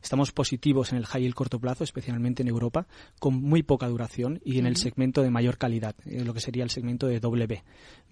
estamos 0.00 0.30
positivos 0.30 0.92
en 0.92 0.98
el 0.98 1.06
High 1.06 1.32
corto 1.32 1.58
plazo, 1.58 1.82
especialmente 1.82 2.42
en 2.42 2.48
Europa, 2.48 2.86
con 3.18 3.34
muy 3.34 3.64
poca 3.64 3.88
duración 3.88 4.40
y 4.44 4.60
en 4.60 4.66
el 4.66 4.76
segmento 4.76 5.22
de 5.22 5.30
mayor 5.30 5.58
calidad, 5.58 5.96
lo 6.04 6.32
que 6.32 6.40
sería 6.40 6.62
el 6.62 6.70
segmento 6.70 7.08
de 7.08 7.18
W, 7.18 7.64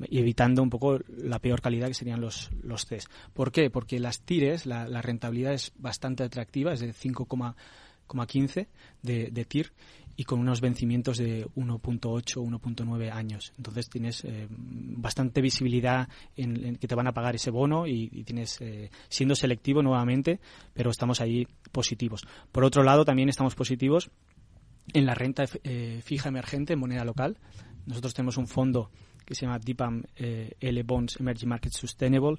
y 0.09 0.19
evitando 0.19 0.65
un 0.65 0.71
poco 0.71 0.99
la 1.17 1.39
peor 1.39 1.61
calidad 1.61 1.87
que 1.87 1.95
serían 1.95 2.21
los, 2.21 2.51
los 2.61 2.87
Cs. 2.87 3.09
¿Por 3.35 3.53
qué? 3.53 3.71
Porque 3.71 4.01
las 4.01 4.23
TIRES, 4.23 4.67
la, 4.67 5.01
rentabilidad 5.01 5.53
es 5.53 5.73
bastante 5.79 6.25
atractiva, 6.25 6.73
es 6.73 6.81
de 6.81 6.93
5,15 6.93 8.67
de, 9.03 9.31
de 9.31 9.45
TIR 9.45 9.71
y 10.17 10.25
con 10.25 10.41
unos 10.41 10.61
vencimientos 10.61 11.19
de 11.19 11.47
1.8, 11.57 12.01
1.9 12.01 13.13
años. 13.13 13.53
Entonces 13.57 13.89
tienes 13.89 14.25
eh, 14.25 14.49
bastante 14.51 15.41
visibilidad 15.41 16.09
en, 16.37 16.77
que 16.77 16.89
te 16.89 16.95
van 16.95 17.07
a 17.07 17.13
pagar 17.13 17.35
ese 17.35 17.51
bono 17.51 17.87
y, 17.87 18.09
tienes 18.25 18.61
eh, 18.61 18.91
siendo 19.09 19.35
selectivo 19.35 19.83
nuevamente, 19.83 20.41
pero 20.73 20.91
estamos 20.91 21.21
ahí 21.21 21.47
positivos. 21.71 22.27
Por 22.51 22.65
otro 22.65 22.83
lado, 22.83 23.05
también 23.05 23.29
estamos 23.29 23.55
positivos 23.55 24.11
en 24.93 25.05
la 25.05 25.15
renta 25.15 25.45
eh, 25.65 26.01
fija 26.03 26.29
emergente 26.29 26.73
en 26.73 26.81
moneda 26.81 27.05
local. 27.05 27.37
Nosotros 27.85 28.15
tenemos 28.15 28.37
un 28.37 28.49
fondo 28.49 28.91
que 29.25 29.35
se 29.35 29.45
llama 29.45 29.59
DIPAM 29.59 30.05
L 30.17 30.83
Bonds 30.85 31.21
Emerging 31.21 31.49
Market 31.49 31.73
Sustainable 31.73 32.39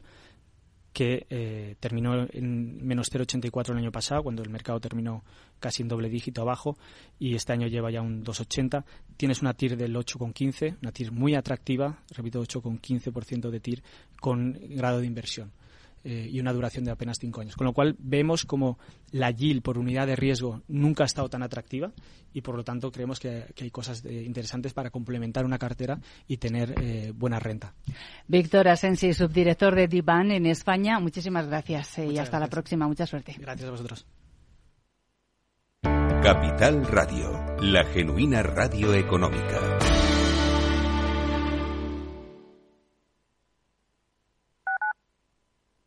que 0.98 1.28
eh, 1.30 1.76
terminó 1.80 2.26
en 2.34 2.84
menos 2.84 3.12
0,84 3.14 3.70
el 3.70 3.78
año 3.78 3.92
pasado, 3.92 4.24
cuando 4.24 4.42
el 4.42 4.50
mercado 4.50 4.80
terminó 4.80 5.24
casi 5.60 5.84
en 5.84 5.90
doble 5.90 6.10
dígito 6.10 6.42
abajo, 6.42 6.76
y 7.20 7.36
este 7.36 7.54
año 7.54 7.68
lleva 7.68 7.92
ya 7.92 8.02
un 8.02 8.24
2,80. 8.26 8.84
Tienes 9.16 9.44
una 9.44 9.54
TIR 9.54 9.78
del 9.78 9.96
8,15, 9.96 10.78
una 10.82 10.92
TIR 10.92 11.12
muy 11.12 11.36
atractiva, 11.36 12.00
repito, 12.16 12.42
8,15% 12.42 13.52
de 13.52 13.60
TIR 13.60 13.84
con 14.20 14.58
grado 14.70 15.00
de 15.00 15.06
inversión. 15.06 15.52
Eh, 16.10 16.30
y 16.32 16.40
una 16.40 16.54
duración 16.54 16.86
de 16.86 16.92
apenas 16.92 17.18
cinco 17.20 17.42
años. 17.42 17.58
Con 17.58 17.66
lo 17.66 17.74
cual 17.74 17.98
vemos 18.00 18.46
como 18.46 18.80
la 19.12 19.30
yield 19.30 19.62
por 19.62 19.78
unidad 19.78 20.08
de 20.08 20.16
riesgo 20.16 20.62
nunca 20.70 21.04
ha 21.04 21.06
estado 21.06 21.28
tan 21.28 21.44
atractiva 21.44 21.92
y 22.34 22.40
por 22.40 22.56
lo 22.56 22.64
tanto 22.64 22.94
creemos 22.94 23.20
que, 23.20 23.44
hay 23.60 23.72
cosas 23.72 24.06
interesantes 24.06 24.74
para 24.74 24.90
complementar 24.90 25.44
una 25.44 25.58
cartera 25.58 26.00
y 26.26 26.38
tener 26.38 26.76
eh, 26.82 27.12
buena 27.14 27.40
renta. 27.40 27.74
Víctor 28.26 28.70
Asensi, 28.70 29.12
subdirector 29.12 29.76
de 29.76 29.90
Divan 29.90 30.32
en 30.32 30.46
España, 30.46 30.98
muchísimas 31.02 31.46
gracias 31.48 31.98
eh, 31.98 32.06
y 32.06 32.18
hasta 32.20 32.40
la 32.40 32.48
próxima. 32.48 32.88
Mucha 32.88 33.06
suerte. 33.06 33.36
Gracias 33.38 33.68
a 33.68 33.72
vosotros. 33.72 34.06
Capital 35.82 36.88
Radio, 36.88 37.58
la 37.60 37.84
genuina 37.84 38.44
radio 38.44 38.94
económica. 38.94 39.77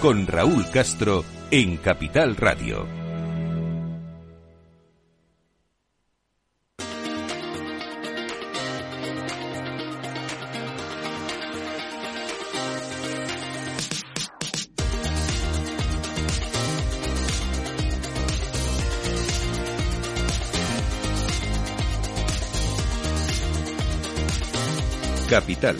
con 0.00 0.26
Raúl 0.26 0.64
Castro, 0.70 1.24
en 1.50 1.76
Capital 1.76 2.34
Radio. 2.36 2.86
Capital, 25.28 25.76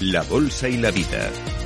la 0.00 0.22
Bolsa 0.22 0.68
y 0.68 0.78
la 0.78 0.90
Vida. 0.90 1.57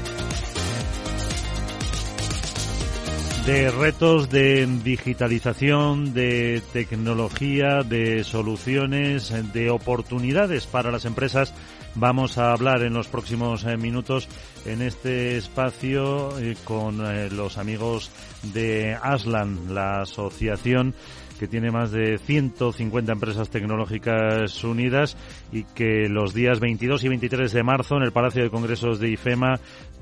De 3.47 3.73
retos 3.73 4.31
de 4.31 4.65
digitalización, 4.85 6.15
de 6.15 6.63
tecnología, 6.73 7.83
de 7.83 8.23
soluciones, 8.23 9.35
de 9.53 9.69
oportunidades 9.69 10.69
para 10.69 10.93
las 10.93 11.07
empresas, 11.07 11.53
vamos 11.97 12.39
a 12.39 12.53
hablar 12.53 12.83
en 12.83 12.95
los 12.95 13.09
próximos 13.09 13.65
eh, 13.65 13.77
minutos 13.77 14.29
en 14.65 14.81
este 14.81 15.37
espacio 15.37 16.39
eh, 16.39 16.57
con 16.63 17.05
eh, 17.05 17.31
los 17.31 17.59
amigos 17.59 18.13
de 18.55 18.95
Aslan, 19.03 19.75
la 19.75 20.03
asociación 20.03 20.95
que 21.43 21.49
tiene 21.49 21.73
más 21.73 21.91
de 21.91 22.19
150 22.19 23.11
empresas 23.11 23.51
tecnológicas 23.51 24.63
unidas 24.63 25.17
y 25.51 25.65
que 25.65 26.09
los 26.09 26.35
días 26.35 26.61
22 26.61 27.03
y 27.03 27.09
23 27.09 27.53
de 27.53 27.65
marzo 27.65 27.97
en 27.97 28.05
el 28.05 28.13
Palacio 28.13 28.45
de 28.45 28.49
Congresos 28.49 29.01
de 29.01 29.11
IFEMA 29.11 29.59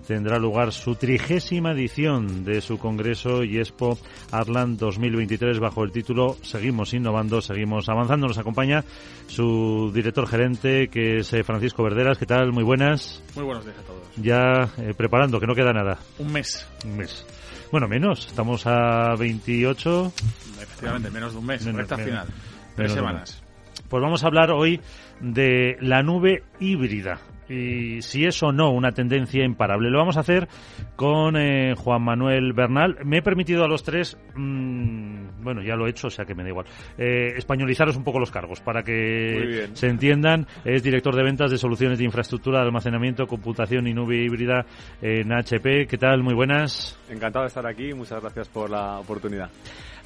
tendrá 0.07 0.38
lugar 0.38 0.70
su 0.70 0.96
trigésima 0.96 1.72
edición 1.72 2.44
de 2.44 2.61
su 2.61 2.76
Congreso 2.76 3.42
IESPO 3.42 3.96
Arland 4.33 4.79
2023 4.79 5.61
bajo 5.61 5.83
el 5.83 5.92
título 5.92 6.37
Seguimos 6.42 6.92
innovando, 6.92 7.40
seguimos 7.40 7.88
avanzando. 7.88 8.26
Nos 8.26 8.37
acompaña 8.37 8.85
su 9.26 9.90
director 9.94 10.26
gerente 10.26 10.88
que 10.88 11.20
es 11.20 11.33
eh, 11.33 11.42
Francisco 11.42 11.83
Verderas. 11.83 12.18
¿Qué 12.18 12.26
tal? 12.26 12.53
Muy 12.53 12.64
buenas. 12.64 13.22
Muy 13.35 13.44
buenos 13.44 13.64
días 13.64 13.79
a 13.79 13.83
todos. 13.83 14.03
Ya 14.16 14.70
eh, 14.76 14.92
preparando, 14.94 15.40
que 15.40 15.46
no 15.46 15.55
queda 15.55 15.72
nada. 15.72 16.00
Un 16.18 16.35
mes. 16.35 16.68
Un 16.85 16.98
mes. 16.98 17.24
Bueno, 17.70 17.88
menos. 17.88 18.26
Estamos 18.26 18.66
a 18.66 19.14
28. 19.16 20.12
Efectivamente, 20.81 21.11
menos 21.11 21.33
de 21.33 21.38
un 21.38 21.47
mes. 21.47 21.64
recta 21.64 21.99
final. 21.99 22.27
Tres 22.75 22.93
semanas. 22.93 23.43
Pues 23.88 24.03
vamos 24.03 24.25
a 24.25 24.27
hablar 24.29 24.51
hoy 24.51 24.81
de 25.21 25.77
la 25.81 26.03
nube 26.03 26.45
híbrida 26.59 27.19
y 27.51 28.01
si 28.03 28.25
es 28.25 28.43
o 28.43 28.53
no 28.53 28.71
una 28.71 28.93
tendencia 28.93 29.45
imparable. 29.45 29.90
Lo 29.90 29.99
vamos 29.99 30.16
a 30.16 30.21
hacer 30.21 30.49
con 30.97 31.37
eh, 31.37 31.75
Juan 31.77 32.03
Manuel 32.03 32.53
Bernal. 32.53 32.99
Me 33.05 33.19
he 33.19 33.23
permitido 33.23 33.64
a 33.64 33.69
los 33.69 33.83
tres, 33.83 34.16
mm, 34.37 35.43
bueno, 35.43 35.61
ya 35.62 35.75
lo 35.75 35.87
he 35.87 35.90
hecho, 35.90 36.07
o 36.07 36.11
sea 36.11 36.25
que 36.25 36.35
me 36.35 36.45
da 36.45 36.51
igual, 36.51 36.66
eh, 36.97 37.35
españolizaros 37.37 37.97
un 37.97 38.05
poco 38.05 38.21
los 38.21 38.31
cargos 38.31 38.61
para 38.61 38.83
que 38.83 39.69
se 39.73 39.88
entiendan. 39.88 40.47
Es 40.64 40.83
director 40.83 41.14
de 41.16 41.25
ventas 41.25 41.51
de 41.51 41.59
soluciones 41.59 41.99
de 41.99 42.05
infraestructura 42.05 42.61
de 42.61 42.66
almacenamiento, 42.66 43.27
computación 43.27 43.88
y 43.88 43.93
nube 43.93 44.23
híbrida 44.23 44.64
en 45.03 45.33
HP. 45.33 45.87
¿Qué 45.88 45.99
tal? 45.99 46.23
Muy 46.23 46.35
buenas. 46.35 46.99
Encantado 47.11 47.43
de 47.43 47.49
estar 47.49 47.66
aquí. 47.66 47.93
Muchas 47.93 48.21
gracias 48.21 48.49
por 48.49 48.71
la 48.71 49.01
oportunidad. 49.01 49.51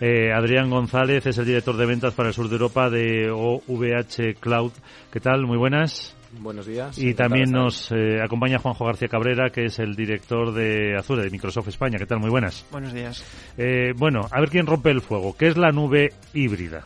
Eh, 0.06 0.30
Adrián 0.34 0.68
González 0.68 1.24
es 1.24 1.38
el 1.38 1.46
director 1.46 1.78
de 1.78 1.86
ventas 1.86 2.12
para 2.12 2.28
el 2.28 2.34
sur 2.34 2.46
de 2.46 2.56
Europa 2.56 2.90
de 2.90 3.30
OVH 3.30 4.38
Cloud. 4.38 4.72
¿Qué 5.10 5.18
tal? 5.18 5.46
Muy 5.46 5.56
buenas. 5.56 6.14
Buenos 6.40 6.66
días. 6.66 6.98
Y 6.98 7.14
también 7.14 7.50
nos 7.50 7.90
eh, 7.90 8.20
acompaña 8.22 8.58
Juanjo 8.58 8.84
García 8.84 9.08
Cabrera, 9.08 9.48
que 9.48 9.64
es 9.64 9.78
el 9.78 9.96
director 9.96 10.52
de 10.52 10.94
Azure, 10.94 11.22
de 11.22 11.30
Microsoft 11.30 11.68
España. 11.68 11.96
¿Qué 11.96 12.04
tal? 12.04 12.20
Muy 12.20 12.28
buenas. 12.28 12.66
Buenos 12.70 12.92
días. 12.92 13.24
Eh, 13.56 13.94
bueno, 13.96 14.28
a 14.30 14.40
ver 14.40 14.50
quién 14.50 14.66
rompe 14.66 14.90
el 14.90 15.00
fuego. 15.00 15.34
¿Qué 15.38 15.46
es 15.46 15.56
la 15.56 15.70
nube 15.70 16.12
híbrida? 16.34 16.84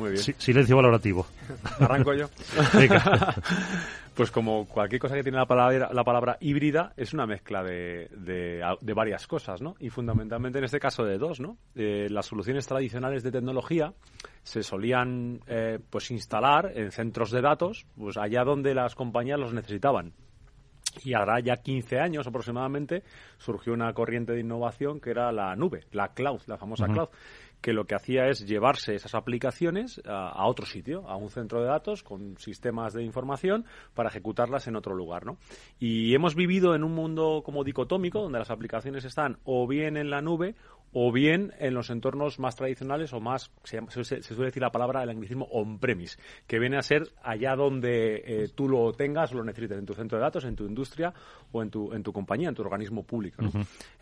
Muy 0.00 0.12
bien. 0.12 0.22
silencio 0.38 0.76
valorativo. 0.76 1.26
Arranco 1.78 2.14
yo. 2.14 2.28
Pues 4.12 4.30
como 4.32 4.66
cualquier 4.66 5.00
cosa 5.00 5.14
que 5.14 5.22
tiene 5.22 5.38
la 5.38 5.46
palabra, 5.46 5.88
la 5.94 6.04
palabra 6.04 6.36
híbrida, 6.40 6.92
es 6.96 7.14
una 7.14 7.26
mezcla 7.26 7.62
de, 7.62 8.08
de, 8.10 8.92
varias 8.92 9.26
cosas, 9.26 9.62
¿no? 9.62 9.76
Y 9.78 9.88
fundamentalmente 9.88 10.58
en 10.58 10.64
este 10.64 10.78
caso 10.78 11.04
de 11.04 11.16
dos, 11.16 11.40
¿no? 11.40 11.56
Eh, 11.74 12.08
las 12.10 12.26
soluciones 12.26 12.66
tradicionales 12.66 13.22
de 13.22 13.30
tecnología 13.30 13.94
se 14.42 14.62
solían 14.62 15.40
eh, 15.46 15.78
pues 15.88 16.10
instalar 16.10 16.72
en 16.74 16.90
centros 16.90 17.30
de 17.30 17.40
datos, 17.40 17.86
pues 17.96 18.18
allá 18.18 18.42
donde 18.44 18.74
las 18.74 18.94
compañías 18.94 19.38
los 19.38 19.54
necesitaban. 19.54 20.12
Y 21.04 21.14
ahora 21.14 21.40
ya 21.40 21.56
15 21.56 22.00
años 22.00 22.26
aproximadamente 22.26 23.04
surgió 23.38 23.72
una 23.72 23.92
corriente 23.92 24.32
de 24.32 24.40
innovación 24.40 25.00
que 25.00 25.10
era 25.10 25.30
la 25.32 25.54
nube, 25.56 25.84
la 25.92 26.08
cloud, 26.08 26.40
la 26.46 26.58
famosa 26.58 26.86
cloud, 26.86 27.08
que 27.60 27.72
lo 27.72 27.84
que 27.84 27.94
hacía 27.94 28.28
es 28.28 28.46
llevarse 28.46 28.94
esas 28.94 29.14
aplicaciones 29.14 30.00
a, 30.06 30.46
otro 30.46 30.66
sitio, 30.66 31.08
a 31.08 31.16
un 31.16 31.30
centro 31.30 31.60
de 31.60 31.66
datos 31.66 32.02
con 32.02 32.38
sistemas 32.38 32.92
de 32.92 33.02
información 33.02 33.64
para 33.94 34.08
ejecutarlas 34.08 34.66
en 34.66 34.76
otro 34.76 34.94
lugar, 34.94 35.26
¿no? 35.26 35.38
Y 35.78 36.14
hemos 36.14 36.34
vivido 36.34 36.74
en 36.74 36.84
un 36.84 36.92
mundo 36.92 37.42
como 37.44 37.64
dicotómico 37.64 38.22
donde 38.22 38.38
las 38.38 38.50
aplicaciones 38.50 39.04
están 39.04 39.38
o 39.44 39.66
bien 39.66 39.96
en 39.96 40.10
la 40.10 40.20
nube 40.20 40.54
o 40.92 41.12
bien 41.12 41.52
en 41.58 41.74
los 41.74 41.90
entornos 41.90 42.38
más 42.38 42.56
tradicionales 42.56 43.12
o 43.12 43.20
más, 43.20 43.50
se, 43.64 43.80
suele 43.90 44.44
decir 44.46 44.62
la 44.62 44.70
palabra, 44.70 45.02
el 45.02 45.10
anglicismo 45.10 45.46
on-premise, 45.50 46.18
que 46.46 46.58
viene 46.58 46.78
a 46.78 46.82
ser 46.82 47.08
allá 47.22 47.54
donde 47.54 48.22
eh, 48.24 48.48
tú 48.54 48.68
lo 48.68 48.92
tengas 48.92 49.32
o 49.32 49.36
lo 49.36 49.44
necesites, 49.44 49.78
en 49.78 49.86
tu 49.86 49.94
centro 49.94 50.18
de 50.18 50.22
datos, 50.22 50.44
en 50.44 50.56
tu 50.56 50.64
industria 50.64 51.12
o 51.52 51.62
en 51.62 51.70
tu, 51.70 51.92
en 51.92 52.02
tu 52.02 52.12
compañía, 52.12 52.48
en 52.48 52.54
tu 52.54 52.62
organismo 52.62 53.04
público. 53.04 53.44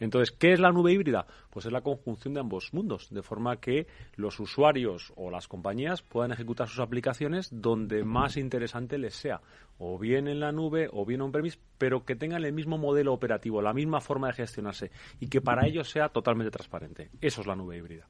Entonces, 0.01 0.35
¿qué 0.37 0.53
es 0.53 0.61
la 0.61 0.73
nube 0.73 0.93
híbrida? 0.93 1.27
Pues 1.51 1.67
es 1.67 1.73
la 1.73 1.83
conjunción 1.83 2.35
de 2.35 2.41
ambos 2.41 2.73
mundos, 2.73 3.09
de 3.11 3.23
forma 3.23 3.57
que 3.57 3.87
los 4.17 4.41
usuarios 4.41 5.13
o 5.17 5.31
las 5.31 5.49
compañías 5.49 6.03
puedan 6.03 6.33
ejecutar 6.33 6.69
sus 6.69 6.81
aplicaciones 6.81 7.49
donde 7.51 8.05
más 8.05 8.37
interesante 8.37 8.99
les 8.99 9.15
sea 9.15 9.41
o 9.79 9.99
bien 9.99 10.29
en 10.29 10.41
la 10.41 10.53
nube 10.53 10.89
o 10.93 11.07
bien 11.07 11.21
on-premise, 11.21 11.59
pero 11.79 12.05
que 12.05 12.17
tengan 12.17 12.45
el 12.45 12.53
mismo 12.53 12.79
modelo 12.79 13.13
operativo, 13.13 13.63
la 13.63 13.73
misma 13.73 14.01
forma 14.01 14.29
de 14.29 14.35
gestionarse 14.35 14.91
y 15.21 15.29
que 15.29 15.41
para 15.41 15.67
ellos 15.67 15.89
sea 15.89 16.09
totalmente 16.09 16.51
transparente. 16.51 17.11
Eso 17.21 17.41
es 17.41 17.47
la 17.47 17.57
nube 17.57 17.77
híbrida. 17.77 18.07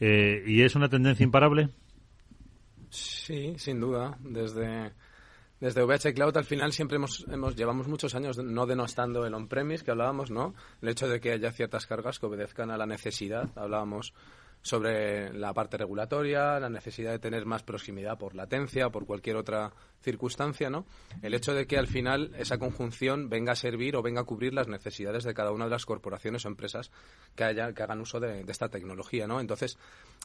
Eh, 0.00 0.42
¿Y 0.46 0.62
es 0.62 0.74
una 0.74 0.88
tendencia 0.88 1.24
imparable? 1.24 1.70
Sí, 2.90 3.54
sin 3.58 3.80
duda. 3.80 4.16
Desde, 4.20 4.92
desde 5.60 5.82
VH 5.82 6.14
Cloud 6.14 6.36
al 6.36 6.44
final 6.44 6.72
siempre 6.72 6.96
hemos, 6.96 7.26
hemos 7.28 7.56
llevamos 7.56 7.88
muchos 7.88 8.14
años 8.14 8.38
no 8.38 8.66
denostando 8.66 9.24
el 9.26 9.34
on-premise 9.34 9.84
que 9.84 9.90
hablábamos, 9.90 10.30
¿no? 10.30 10.54
El 10.82 10.90
hecho 10.90 11.08
de 11.08 11.20
que 11.20 11.32
haya 11.32 11.52
ciertas 11.52 11.86
cargas 11.86 12.18
que 12.18 12.26
obedezcan 12.26 12.70
a 12.70 12.76
la 12.76 12.86
necesidad. 12.86 13.50
Hablábamos 13.56 14.12
sobre 14.64 15.30
la 15.34 15.52
parte 15.52 15.76
regulatoria, 15.76 16.58
la 16.58 16.70
necesidad 16.70 17.12
de 17.12 17.18
tener 17.18 17.44
más 17.44 17.62
proximidad 17.62 18.16
por 18.16 18.34
latencia 18.34 18.86
o 18.86 18.90
por 18.90 19.04
cualquier 19.04 19.36
otra 19.36 19.74
circunstancia, 20.00 20.70
¿no? 20.70 20.86
El 21.20 21.34
hecho 21.34 21.52
de 21.52 21.66
que 21.66 21.76
al 21.76 21.86
final 21.86 22.34
esa 22.38 22.56
conjunción 22.56 23.28
venga 23.28 23.52
a 23.52 23.56
servir 23.56 23.94
o 23.94 24.02
venga 24.02 24.22
a 24.22 24.24
cubrir 24.24 24.54
las 24.54 24.66
necesidades 24.66 25.24
de 25.24 25.34
cada 25.34 25.52
una 25.52 25.66
de 25.66 25.70
las 25.70 25.84
corporaciones 25.84 26.46
o 26.46 26.48
empresas 26.48 26.90
que, 27.36 27.44
haya, 27.44 27.74
que 27.74 27.82
hagan 27.82 28.00
uso 28.00 28.20
de, 28.20 28.42
esta 28.48 28.70
tecnología, 28.70 29.26
¿no? 29.26 29.38
Entonces, 29.38 29.76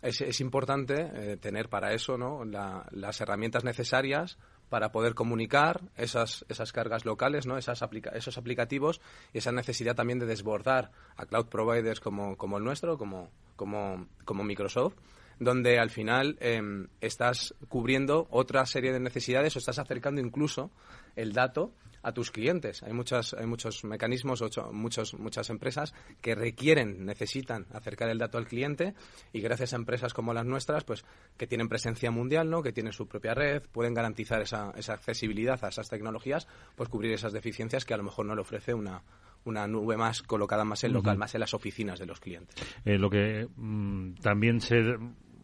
es, 0.02 0.39
importante 0.39 1.12
eh, 1.13 1.38
tener 1.38 1.67
para 1.67 1.93
eso, 1.93 2.17
¿no? 2.17 2.45
las 2.45 3.19
herramientas 3.19 3.65
necesarias 3.65 4.38
para 4.69 4.91
poder 4.91 5.15
comunicar 5.15 5.82
esas, 5.97 6.45
esas 6.47 6.71
cargas 6.71 7.05
locales, 7.05 7.45
¿no? 7.45 7.58
Esas 7.58 7.84
esos 8.13 8.38
aplicativos 8.38 9.01
y 9.34 9.39
esa 9.39 9.51
necesidad 9.51 9.95
también 9.95 10.19
de 10.19 10.25
desbordar 10.25 10.91
a 11.17 11.25
cloud 11.25 11.47
providers 11.47 11.99
como, 11.99 12.38
como 12.38 12.58
el 12.58 12.63
nuestro, 12.63 12.97
como, 12.97 13.29
como, 13.55 14.08
como 14.25 14.43
Microsoft, 14.43 14.93
donde 15.39 15.79
al 15.79 15.89
final 15.89 16.38
em, 16.39 16.88
estás 17.01 17.55
cubriendo 17.67 18.27
otra 18.29 18.65
serie 18.65 18.91
de 18.91 18.99
necesidades 18.99 19.55
o 19.55 19.60
estás 19.60 19.79
acercando 19.79 20.21
incluso 20.21 20.69
el 21.15 21.34
dato 21.34 21.71
a 22.01 22.12
tus 22.13 22.31
clientes. 22.31 22.83
Hay 22.83 22.93
muchas, 22.93 23.33
hay 23.33 23.45
muchos 23.45 23.83
mecanismos, 23.83 24.41
ocho, 24.41 24.71
muchos, 24.71 25.13
muchas 25.13 25.49
empresas 25.49 25.93
que 26.21 26.35
requieren, 26.35 27.05
necesitan 27.05 27.65
acercar 27.73 28.09
el 28.09 28.17
dato 28.17 28.38
al 28.38 28.47
cliente 28.47 28.93
y 29.33 29.41
gracias 29.41 29.73
a 29.73 29.75
empresas 29.77 30.13
como 30.13 30.33
las 30.33 30.45
nuestras, 30.45 30.83
pues 30.83 31.05
que 31.38 31.47
tienen 31.47 31.69
presencia 31.69 32.12
mundial, 32.12 32.49
¿no? 32.49 32.62
Que 32.62 32.71
tienen 32.71 32.93
su 32.93 33.07
propia 33.07 33.33
red, 33.33 33.63
pueden 33.71 33.93
garantizar 33.93 34.41
esa, 34.41 34.71
esa 34.75 34.93
accesibilidad 34.93 35.63
a 35.63 35.69
esas 35.69 35.89
tecnologías, 35.89 36.47
pues 36.75 36.89
cubrir 36.89 37.13
esas 37.13 37.33
deficiencias 37.33 37.85
que 37.85 37.93
a 37.93 37.97
lo 37.97 38.03
mejor 38.03 38.25
no 38.25 38.35
le 38.35 38.41
ofrece 38.41 38.73
una, 38.73 39.03
una 39.45 39.67
nube 39.67 39.97
más 39.97 40.21
colocada 40.21 40.63
más 40.63 40.83
en 40.83 40.93
local, 40.93 41.17
más 41.17 41.33
en 41.35 41.41
las 41.41 41.53
oficinas 41.53 41.99
de 41.99 42.05
los 42.05 42.19
clientes. 42.19 42.55
Eh, 42.85 42.97
lo 42.97 43.09
que 43.09 43.47
mm, 43.55 44.15
también 44.15 44.62
se, 44.62 44.97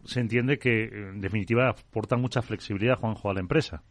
se 0.04 0.20
entiende 0.20 0.58
que, 0.58 0.84
en 0.84 1.20
definitiva, 1.20 1.70
aporta 1.70 2.16
mucha 2.16 2.42
flexibilidad, 2.42 2.98
Juanjo, 2.98 3.30
a 3.30 3.34
la 3.34 3.40
empresa. 3.40 3.82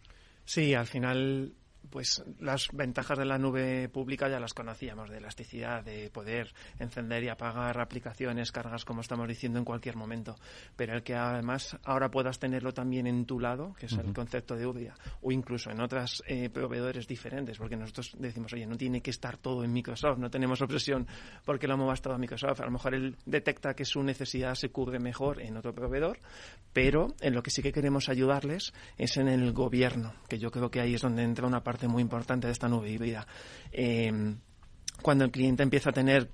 Sí, 0.46 0.74
al 0.74 0.86
final 0.86 1.54
pues 1.90 2.24
las 2.40 2.68
ventajas 2.74 3.18
de 3.18 3.26
la 3.26 3.38
nube 3.38 3.90
pública 3.90 4.30
ya 4.30 4.40
las 4.40 4.54
conocíamos, 4.54 5.10
de 5.10 5.18
elasticidad, 5.18 5.84
de 5.84 6.10
poder 6.10 6.54
encender 6.80 7.24
y 7.24 7.30
apagar 7.30 7.80
aplicaciones, 7.80 8.52
cargas, 8.52 8.86
como 8.86 9.02
estamos 9.02 9.28
diciendo, 9.28 9.60
en 9.60 9.66
cualquier 9.66 9.96
momento. 9.96 10.36
Pero 10.76 10.94
el 10.94 11.04
que 11.04 11.16
además 11.16 11.78
ahora 11.84 12.10
puedas 12.10 12.40
tenerlo 12.40 12.74
también 12.74 13.08
en 13.08 13.26
tu 13.26 13.40
lado, 13.40 13.74
que 13.74 13.88
es 13.88 13.94
el 13.94 14.14
concepto 14.14 14.56
de 14.56 14.66
UBIA, 14.66 14.96
o 15.22 15.32
incluso 15.32 15.72
en 15.72 15.82
otros 15.82 16.24
eh, 16.28 16.50
proveedores 16.50 17.08
diferentes, 17.08 17.58
porque 17.58 17.76
nosotros 17.76 18.16
decimos, 18.18 18.54
oye, 18.54 18.66
no 18.66 18.78
tiene 18.78 19.02
que 19.02 19.12
estar 19.12 19.38
todo 19.38 19.64
en 19.64 19.74
Microsoft, 19.74 20.18
no 20.18 20.30
tenemos 20.30 20.62
obsesión 20.62 21.08
porque 21.44 21.68
lo 21.68 21.78
movas 21.78 22.02
todo 22.02 22.14
a 22.14 22.18
Microsoft. 22.18 22.62
A 22.62 22.66
lo 22.66 22.72
mejor 22.72 22.96
él 22.96 23.16
detecta 23.26 23.74
que 23.74 23.86
su 23.86 24.02
necesidad 24.04 24.56
se 24.56 24.70
cubre 24.70 25.00
mejor 25.00 25.42
en 25.42 25.58
otro 25.58 25.74
proveedor, 25.74 26.20
pero 26.74 27.14
en 27.22 27.34
lo 27.34 27.44
que 27.44 27.52
sí 27.52 27.62
que 27.62 27.72
queremos 27.72 28.10
ayudarles 28.10 28.74
es 28.98 29.18
en 29.18 29.28
el 29.28 29.52
gobierno, 29.54 30.14
que 30.28 30.40
yo 30.40 30.52
creo 30.52 30.72
que 30.72 30.80
ahí 30.80 30.96
es 30.96 31.02
donde 31.02 31.24
entra 31.24 31.48
una 31.48 31.64
parte 31.64 31.75
muy 31.88 32.02
importante 32.02 32.48
de 32.48 32.54
esta 32.54 32.68
nube 32.68 32.90
híbrida. 32.90 33.28
Eh, 33.72 34.36
cuando 35.02 35.24
el 35.24 35.32
cliente 35.32 35.64
empieza 35.64 35.90
a 35.90 35.94
tener 35.94 36.30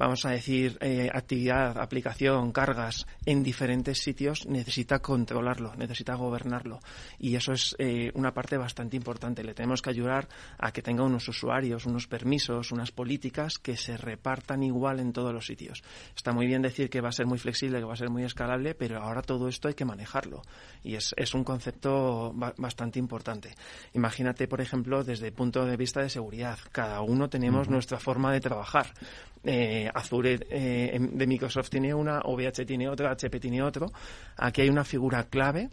vamos 0.00 0.24
a 0.24 0.30
decir, 0.30 0.78
eh, 0.80 1.10
actividad, 1.12 1.76
aplicación, 1.78 2.52
cargas 2.52 3.06
en 3.26 3.42
diferentes 3.42 3.98
sitios, 3.98 4.46
necesita 4.46 5.00
controlarlo, 5.00 5.74
necesita 5.76 6.14
gobernarlo. 6.14 6.80
Y 7.18 7.36
eso 7.36 7.52
es 7.52 7.76
eh, 7.78 8.10
una 8.14 8.32
parte 8.32 8.56
bastante 8.56 8.96
importante. 8.96 9.44
Le 9.44 9.52
tenemos 9.52 9.82
que 9.82 9.90
ayudar 9.90 10.26
a 10.56 10.72
que 10.72 10.80
tenga 10.80 11.04
unos 11.04 11.28
usuarios, 11.28 11.84
unos 11.84 12.06
permisos, 12.06 12.72
unas 12.72 12.92
políticas 12.92 13.58
que 13.58 13.76
se 13.76 13.98
repartan 13.98 14.62
igual 14.62 15.00
en 15.00 15.12
todos 15.12 15.34
los 15.34 15.44
sitios. 15.44 15.82
Está 16.16 16.32
muy 16.32 16.46
bien 16.46 16.62
decir 16.62 16.88
que 16.88 17.02
va 17.02 17.10
a 17.10 17.12
ser 17.12 17.26
muy 17.26 17.38
flexible, 17.38 17.78
que 17.78 17.84
va 17.84 17.92
a 17.92 17.98
ser 17.98 18.08
muy 18.08 18.24
escalable, 18.24 18.74
pero 18.74 19.02
ahora 19.02 19.20
todo 19.20 19.48
esto 19.48 19.68
hay 19.68 19.74
que 19.74 19.84
manejarlo. 19.84 20.40
Y 20.82 20.94
es, 20.94 21.14
es 21.18 21.34
un 21.34 21.44
concepto 21.44 22.32
bastante 22.56 22.98
importante. 22.98 23.54
Imagínate, 23.92 24.48
por 24.48 24.62
ejemplo, 24.62 25.04
desde 25.04 25.26
el 25.26 25.34
punto 25.34 25.66
de 25.66 25.76
vista 25.76 26.00
de 26.00 26.08
seguridad. 26.08 26.58
Cada 26.72 27.02
uno 27.02 27.28
tenemos 27.28 27.68
nuestra 27.68 27.98
forma 27.98 28.32
de 28.32 28.40
trabajar 28.40 28.94
eh, 29.42 29.89
Azure 29.94 30.38
eh, 30.50 30.98
de 31.00 31.26
Microsoft 31.26 31.70
tiene 31.70 31.92
una, 31.94 32.20
OVH 32.20 32.66
tiene 32.66 32.88
otra, 32.88 33.10
HP 33.10 33.40
tiene 33.40 33.62
otro. 33.62 33.92
Aquí 34.36 34.62
hay 34.62 34.68
una 34.68 34.84
figura 34.84 35.24
clave 35.24 35.70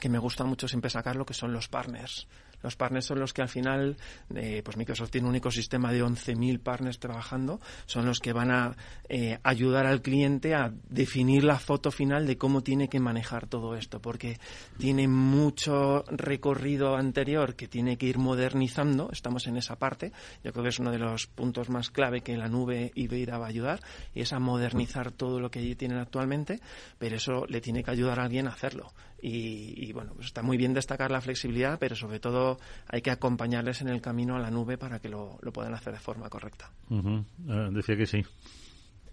que 0.00 0.08
me 0.08 0.18
gusta 0.18 0.44
mucho 0.44 0.68
siempre 0.68 0.90
sacarlo, 0.90 1.24
que 1.24 1.34
son 1.34 1.52
los 1.52 1.68
partners. 1.68 2.26
Los 2.64 2.76
partners 2.76 3.04
son 3.04 3.20
los 3.20 3.34
que 3.34 3.42
al 3.42 3.50
final, 3.50 3.98
eh, 4.34 4.62
pues 4.64 4.78
Microsoft 4.78 5.10
tiene 5.10 5.28
un 5.28 5.36
ecosistema 5.36 5.92
de 5.92 6.02
11.000 6.02 6.60
partners 6.60 6.98
trabajando, 6.98 7.60
son 7.84 8.06
los 8.06 8.20
que 8.20 8.32
van 8.32 8.50
a 8.50 8.74
eh, 9.10 9.38
ayudar 9.42 9.84
al 9.84 10.00
cliente 10.00 10.54
a 10.54 10.72
definir 10.88 11.44
la 11.44 11.58
foto 11.58 11.90
final 11.90 12.26
de 12.26 12.38
cómo 12.38 12.62
tiene 12.62 12.88
que 12.88 13.00
manejar 13.00 13.46
todo 13.46 13.74
esto, 13.76 14.00
porque 14.00 14.38
tiene 14.78 15.06
mucho 15.08 16.04
recorrido 16.08 16.96
anterior 16.96 17.54
que 17.54 17.68
tiene 17.68 17.98
que 17.98 18.06
ir 18.06 18.16
modernizando, 18.16 19.10
estamos 19.12 19.46
en 19.46 19.58
esa 19.58 19.76
parte, 19.76 20.10
yo 20.42 20.52
creo 20.52 20.62
que 20.62 20.70
es 20.70 20.78
uno 20.78 20.90
de 20.90 20.98
los 20.98 21.26
puntos 21.26 21.68
más 21.68 21.90
clave 21.90 22.22
que 22.22 22.38
la 22.38 22.48
nube 22.48 22.92
híbrida 22.94 23.36
va 23.36 23.44
a 23.44 23.50
ayudar, 23.50 23.80
y 24.14 24.22
es 24.22 24.32
a 24.32 24.38
modernizar 24.38 25.12
todo 25.12 25.38
lo 25.38 25.50
que 25.50 25.74
tienen 25.76 25.98
actualmente, 25.98 26.60
pero 26.98 27.16
eso 27.16 27.44
le 27.46 27.60
tiene 27.60 27.84
que 27.84 27.90
ayudar 27.90 28.20
a 28.20 28.24
alguien 28.24 28.48
a 28.48 28.52
hacerlo. 28.52 28.94
Y, 29.26 29.90
bueno, 29.94 30.12
pues 30.14 30.26
está 30.26 30.42
muy 30.42 30.58
bien 30.58 30.74
destacar 30.74 31.10
la 31.10 31.22
flexibilidad, 31.22 31.78
pero 31.78 31.96
sobre 31.96 32.20
todo 32.20 32.58
hay 32.86 33.00
que 33.00 33.10
acompañarles 33.10 33.80
en 33.80 33.88
el 33.88 34.02
camino 34.02 34.36
a 34.36 34.38
la 34.38 34.50
nube 34.50 34.76
para 34.76 34.98
que 34.98 35.08
lo, 35.08 35.38
puedan 35.50 35.72
hacer 35.72 35.94
de 35.94 35.98
forma 35.98 36.28
correcta. 36.28 36.70
Eh, 36.90 37.68
decía 37.70 37.96
que 37.96 38.04
sí. 38.04 38.22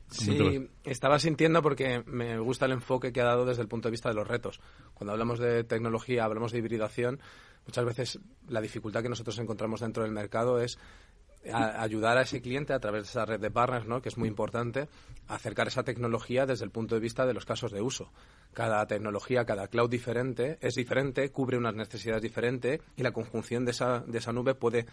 Sí, 0.10 0.70
estaba 0.84 1.18
sintiendo 1.18 1.62
porque 1.62 2.04
me 2.06 2.38
gusta 2.40 2.66
el 2.66 2.74
enfoque 2.74 3.14
que 3.14 3.22
ha 3.22 3.26
dado 3.26 3.46
desde 3.46 3.62
el 3.62 3.70
punto 3.70 3.88
de 3.88 3.92
vista 3.92 4.10
de 4.10 4.16
los 4.16 4.28
retos. 4.28 4.60
Cuando 4.94 5.14
hablamos 5.14 5.40
de 5.40 5.64
tecnología, 5.64 6.26
hablamos 6.26 6.52
de 6.52 6.58
hibridación, 6.58 7.22
muchas 7.66 7.86
veces 7.86 8.20
la 8.50 8.60
dificultad 8.60 9.04
que 9.04 9.10
nosotros 9.10 9.40
encontramos 9.40 9.80
dentro 9.80 10.04
del 10.04 10.12
mercado 10.12 10.60
es 10.60 10.78
ayudar 11.54 12.18
a 12.18 12.22
ese 12.22 12.42
cliente 12.42 12.74
a 12.74 12.80
través 12.80 13.04
de 13.04 13.10
esa 13.10 13.26
red 13.26 13.40
de 13.40 13.52
partners, 13.52 13.88
¿no? 13.88 14.02
que 14.02 14.10
es 14.10 14.18
muy 14.18 14.28
importante, 14.28 14.88
acercar 15.28 15.68
esa 15.68 15.84
tecnología 15.84 16.46
desde 16.46 16.66
el 16.66 16.72
punto 16.72 16.96
de 16.96 17.02
vista 17.02 17.26
de 17.26 17.34
los 17.34 17.46
casos 17.46 17.72
de 17.72 17.82
uso. 17.82 18.12
Cada 18.54 18.86
tecnología, 18.86 19.46
cada 19.46 19.68
cloud 19.68 19.90
diferente 19.90 20.58
es 20.62 20.76
diferente, 20.76 21.30
cubre 21.32 21.58
unas 21.58 21.76
necesidades 21.76 22.22
diferentes 22.22 22.82
y 22.96 23.04
la 23.04 23.12
conjunción 23.12 23.66
de 23.66 23.72
esa, 23.72 24.00
de 24.00 24.18
esa 24.18 24.34
nube 24.34 24.56
puede 24.56 24.86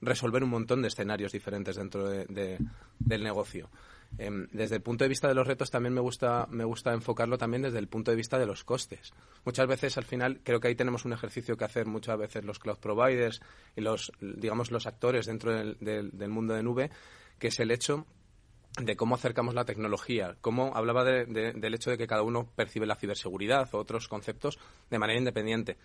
resolver 0.00 0.42
un 0.42 0.50
montón 0.50 0.82
de 0.82 0.88
escenarios 0.88 1.32
diferentes 1.32 1.76
dentro 1.76 2.08
del 2.08 3.22
negocio. 3.22 3.70
Em, 4.18 4.46
desde 4.52 4.76
el 4.76 4.82
punto 4.82 5.04
de 5.04 5.08
vista 5.08 5.28
de 5.28 5.34
los 5.34 5.46
retos 5.46 5.70
también 5.70 5.92
me 5.92 6.00
gusta, 6.00 6.46
me 6.50 6.64
gusta 6.64 6.92
enfocarlo 6.92 7.36
también 7.36 7.62
desde 7.62 7.78
el 7.78 7.88
punto 7.88 8.10
de 8.10 8.16
vista 8.16 8.38
de 8.38 8.46
los 8.46 8.64
costes. 8.64 9.12
Muchas 9.44 9.66
veces 9.66 9.98
al 9.98 10.04
final 10.04 10.40
creo 10.44 10.60
que 10.60 10.68
ahí 10.68 10.74
tenemos 10.74 11.04
un 11.04 11.12
ejercicio 11.12 11.56
que 11.56 11.64
hacer 11.64 11.86
muchas 11.86 12.18
veces 12.18 12.44
los 12.44 12.58
cloud 12.58 12.78
providers 12.78 13.40
y 13.74 13.80
los, 13.80 14.12
digamos, 14.20 14.70
los 14.70 14.86
actores 14.86 15.26
dentro 15.26 15.52
del, 15.52 15.76
del, 15.80 16.28
mundo 16.28 16.54
de 16.54 16.62
nube, 16.62 16.90
que 17.38 17.48
es 17.48 17.58
el 17.58 17.70
hecho 17.70 18.06
de 18.80 18.96
cómo 18.96 19.14
acercamos 19.14 19.54
la 19.54 19.64
tecnología, 19.64 20.36
cómo 20.40 20.72
hablaba 20.74 21.04
del 21.04 21.74
hecho 21.74 21.90
de 21.90 21.98
que 21.98 22.06
cada 22.06 22.22
uno 22.22 22.50
percibe 22.56 22.86
la 22.86 22.96
ciberseguridad 22.96 23.72
o 23.72 23.78
otros 23.78 24.08
conceptos 24.08 24.58
de 24.90 24.98
manera 24.98 25.18
independiente. 25.18 25.76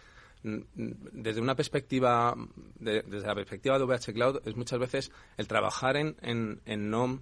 Desde 0.42 1.42
una 1.42 1.56
perspectiva, 1.56 2.34
desde 2.80 3.28
la 3.28 3.36
perspectiva 3.36 3.78
de 3.78 3.84
VH 3.84 4.14
Cloud, 4.14 4.42
es 4.46 4.56
muchas 4.56 4.80
veces 4.80 5.12
el 5.38 5.48
trabajar 5.48 5.98
en, 5.98 6.16
en, 6.22 6.62
en 6.66 6.90
no 6.90 7.20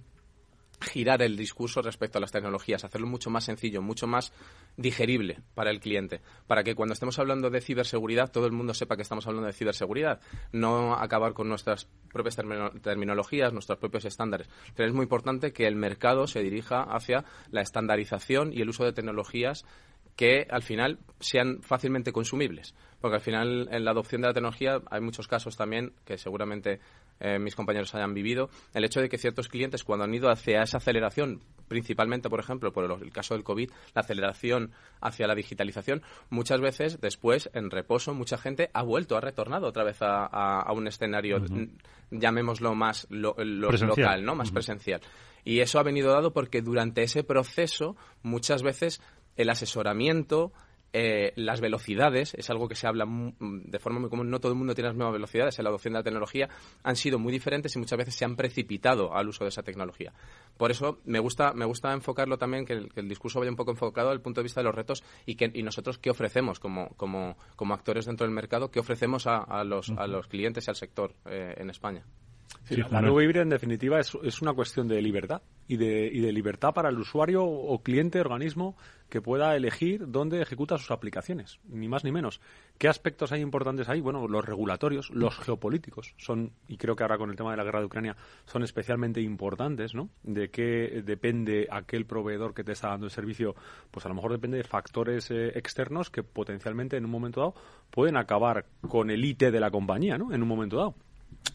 girar 0.80 1.22
el 1.22 1.36
discurso 1.36 1.82
respecto 1.82 2.18
a 2.18 2.20
las 2.20 2.32
tecnologías, 2.32 2.84
hacerlo 2.84 3.06
mucho 3.06 3.30
más 3.30 3.44
sencillo, 3.44 3.82
mucho 3.82 4.06
más 4.06 4.32
digerible 4.76 5.38
para 5.54 5.70
el 5.70 5.80
cliente, 5.80 6.20
para 6.46 6.62
que 6.62 6.74
cuando 6.74 6.92
estemos 6.92 7.18
hablando 7.18 7.50
de 7.50 7.60
ciberseguridad 7.60 8.30
todo 8.30 8.46
el 8.46 8.52
mundo 8.52 8.74
sepa 8.74 8.96
que 8.96 9.02
estamos 9.02 9.26
hablando 9.26 9.46
de 9.46 9.52
ciberseguridad, 9.52 10.20
no 10.52 10.94
acabar 10.94 11.32
con 11.32 11.48
nuestras 11.48 11.88
propias 12.12 12.36
terminologías, 12.82 13.52
nuestros 13.52 13.78
propios 13.78 14.04
estándares. 14.04 14.48
Pero 14.74 14.88
es 14.88 14.94
muy 14.94 15.04
importante 15.04 15.52
que 15.52 15.66
el 15.66 15.76
mercado 15.76 16.26
se 16.26 16.42
dirija 16.42 16.82
hacia 16.82 17.24
la 17.50 17.62
estandarización 17.62 18.52
y 18.52 18.60
el 18.60 18.68
uso 18.68 18.84
de 18.84 18.92
tecnologías 18.92 19.64
que 20.16 20.48
al 20.50 20.62
final 20.62 20.98
sean 21.20 21.62
fácilmente 21.62 22.12
consumibles. 22.12 22.74
Porque 23.00 23.16
al 23.16 23.22
final 23.22 23.68
en 23.70 23.84
la 23.84 23.92
adopción 23.92 24.20
de 24.20 24.26
la 24.26 24.34
tecnología 24.34 24.82
hay 24.90 25.00
muchos 25.00 25.28
casos 25.28 25.56
también 25.56 25.92
que 26.04 26.18
seguramente 26.18 26.80
eh, 27.20 27.38
mis 27.38 27.54
compañeros 27.54 27.94
hayan 27.94 28.14
vivido, 28.14 28.50
el 28.74 28.84
hecho 28.84 29.00
de 29.00 29.08
que 29.08 29.18
ciertos 29.18 29.48
clientes 29.48 29.84
cuando 29.84 30.04
han 30.04 30.14
ido 30.14 30.30
hacia 30.30 30.62
esa 30.62 30.78
aceleración, 30.78 31.40
principalmente, 31.68 32.30
por 32.30 32.40
ejemplo, 32.40 32.72
por 32.72 32.84
el, 32.84 33.12
caso 33.12 33.34
del 33.34 33.44
COVID, 33.44 33.70
la 33.94 34.00
aceleración 34.00 34.72
hacia 35.00 35.26
la 35.26 35.34
digitalización, 35.34 36.02
muchas 36.30 36.60
veces 36.60 37.00
después, 37.00 37.50
en 37.54 37.70
reposo, 37.70 38.14
mucha 38.14 38.38
gente 38.38 38.70
ha 38.72 38.82
vuelto, 38.82 39.16
ha 39.16 39.20
retornado 39.20 39.66
otra 39.66 39.84
vez 39.84 39.98
a, 40.00 40.72
un 40.72 40.86
escenario, 40.86 41.38
llamémoslo 42.10 42.74
más 42.74 43.06
local, 43.10 44.24
¿no? 44.24 44.34
más 44.34 44.50
presencial. 44.50 45.00
Y 45.44 45.60
eso 45.60 45.78
ha 45.78 45.82
venido 45.82 46.12
dado 46.12 46.32
porque 46.32 46.62
durante 46.62 47.02
ese 47.02 47.24
proceso 47.24 47.96
muchas 48.22 48.62
veces 48.62 49.00
el 49.36 49.50
asesoramiento, 49.50 50.52
eh, 50.92 51.32
las 51.36 51.60
velocidades, 51.60 52.34
es 52.34 52.48
algo 52.48 52.66
que 52.66 52.74
se 52.74 52.86
habla 52.86 53.06
de 53.40 53.78
forma 53.78 54.00
muy 54.00 54.08
común, 54.08 54.30
no 54.30 54.40
todo 54.40 54.52
el 54.52 54.58
mundo 54.58 54.74
tiene 54.74 54.88
las 54.88 54.96
mismas 54.96 55.12
velocidades 55.12 55.58
en 55.58 55.64
la 55.64 55.68
adopción 55.68 55.92
de 55.92 55.98
la 56.00 56.02
tecnología, 56.02 56.48
han 56.82 56.96
sido 56.96 57.18
muy 57.18 57.32
diferentes 57.32 57.76
y 57.76 57.78
muchas 57.78 57.98
veces 57.98 58.14
se 58.14 58.24
han 58.24 58.36
precipitado 58.36 59.14
al 59.14 59.28
uso 59.28 59.44
de 59.44 59.48
esa 59.48 59.62
tecnología. 59.62 60.12
Por 60.56 60.70
eso 60.70 61.00
me 61.04 61.18
gusta, 61.18 61.52
me 61.52 61.66
gusta 61.66 61.92
enfocarlo 61.92 62.38
también, 62.38 62.64
que 62.64 62.72
el, 62.72 63.08
discurso 63.08 63.38
vaya 63.38 63.50
un 63.50 63.56
poco 63.56 63.70
enfocado 63.70 64.10
al 64.10 64.20
punto 64.20 64.40
de 64.40 64.44
vista 64.44 64.60
de 64.60 64.64
los 64.64 64.74
retos 64.74 65.04
y, 65.26 65.34
que, 65.34 65.50
y 65.52 65.62
nosotros 65.62 65.98
qué 65.98 66.10
ofrecemos 66.10 66.58
como, 66.58 66.88
como, 66.96 67.36
como 67.56 67.74
actores 67.74 68.06
dentro 68.06 68.26
del 68.26 68.34
mercado, 68.34 68.70
qué 68.70 68.80
ofrecemos 68.80 69.26
a, 69.26 69.38
a, 69.38 69.64
los, 69.64 69.90
a 69.90 70.06
los 70.06 70.26
clientes 70.26 70.66
y 70.66 70.70
al 70.70 70.76
sector 70.76 71.14
eh, 71.26 71.54
en 71.58 71.68
España. 71.70 72.04
la 72.70 73.02
nube 73.02 73.24
híbrida, 73.24 73.42
en 73.42 73.50
definitiva, 73.50 74.00
es, 74.00 74.16
es, 74.22 74.40
una 74.40 74.54
cuestión 74.54 74.88
de 74.88 75.02
libertad 75.02 75.42
y 75.66 75.76
de, 75.76 76.06
y 76.06 76.20
de 76.20 76.32
libertad 76.32 76.72
para 76.74 76.88
el 76.88 76.98
usuario 76.98 77.44
o 77.44 77.82
cliente, 77.82 78.20
organismo 78.20 78.76
que 79.08 79.22
pueda 79.22 79.56
elegir 79.56 80.10
dónde 80.10 80.42
ejecuta 80.42 80.78
sus 80.78 80.90
aplicaciones, 80.90 81.60
ni 81.68 81.88
más 81.88 82.04
ni 82.04 82.12
menos. 82.12 82.40
¿Qué 82.76 82.88
aspectos 82.88 83.32
hay 83.32 83.40
importantes 83.40 83.88
ahí? 83.88 84.00
Bueno, 84.00 84.28
los 84.28 84.44
regulatorios, 84.44 85.10
los 85.10 85.36
geopolíticos 85.38 86.14
son, 86.16 86.52
y 86.68 86.76
creo 86.76 86.94
que 86.94 87.04
ahora 87.04 87.18
con 87.18 87.30
el 87.30 87.36
tema 87.36 87.50
de 87.50 87.56
la 87.56 87.64
guerra 87.64 87.80
de 87.80 87.86
Ucrania, 87.86 88.16
son 88.44 88.62
especialmente 88.62 89.20
importantes, 89.20 89.94
¿no? 89.94 90.10
De 90.22 90.50
qué 90.50 91.02
depende 91.04 91.66
aquel 91.70 92.06
proveedor 92.06 92.54
que 92.54 92.64
te 92.64 92.72
está 92.72 92.88
dando 92.88 93.06
el 93.06 93.12
servicio, 93.12 93.54
pues 93.90 94.04
a 94.06 94.08
lo 94.08 94.14
mejor 94.14 94.32
depende 94.32 94.58
de 94.58 94.64
factores 94.64 95.30
eh, 95.30 95.58
externos 95.58 96.10
que 96.10 96.22
potencialmente 96.22 96.96
en 96.96 97.04
un 97.04 97.10
momento 97.10 97.40
dado 97.40 97.54
pueden 97.90 98.16
acabar 98.16 98.66
con 98.88 99.10
el 99.10 99.24
IT 99.24 99.44
de 99.44 99.60
la 99.60 99.70
compañía, 99.70 100.18
¿no? 100.18 100.32
En 100.32 100.42
un 100.42 100.48
momento 100.48 100.76
dado. 100.76 100.94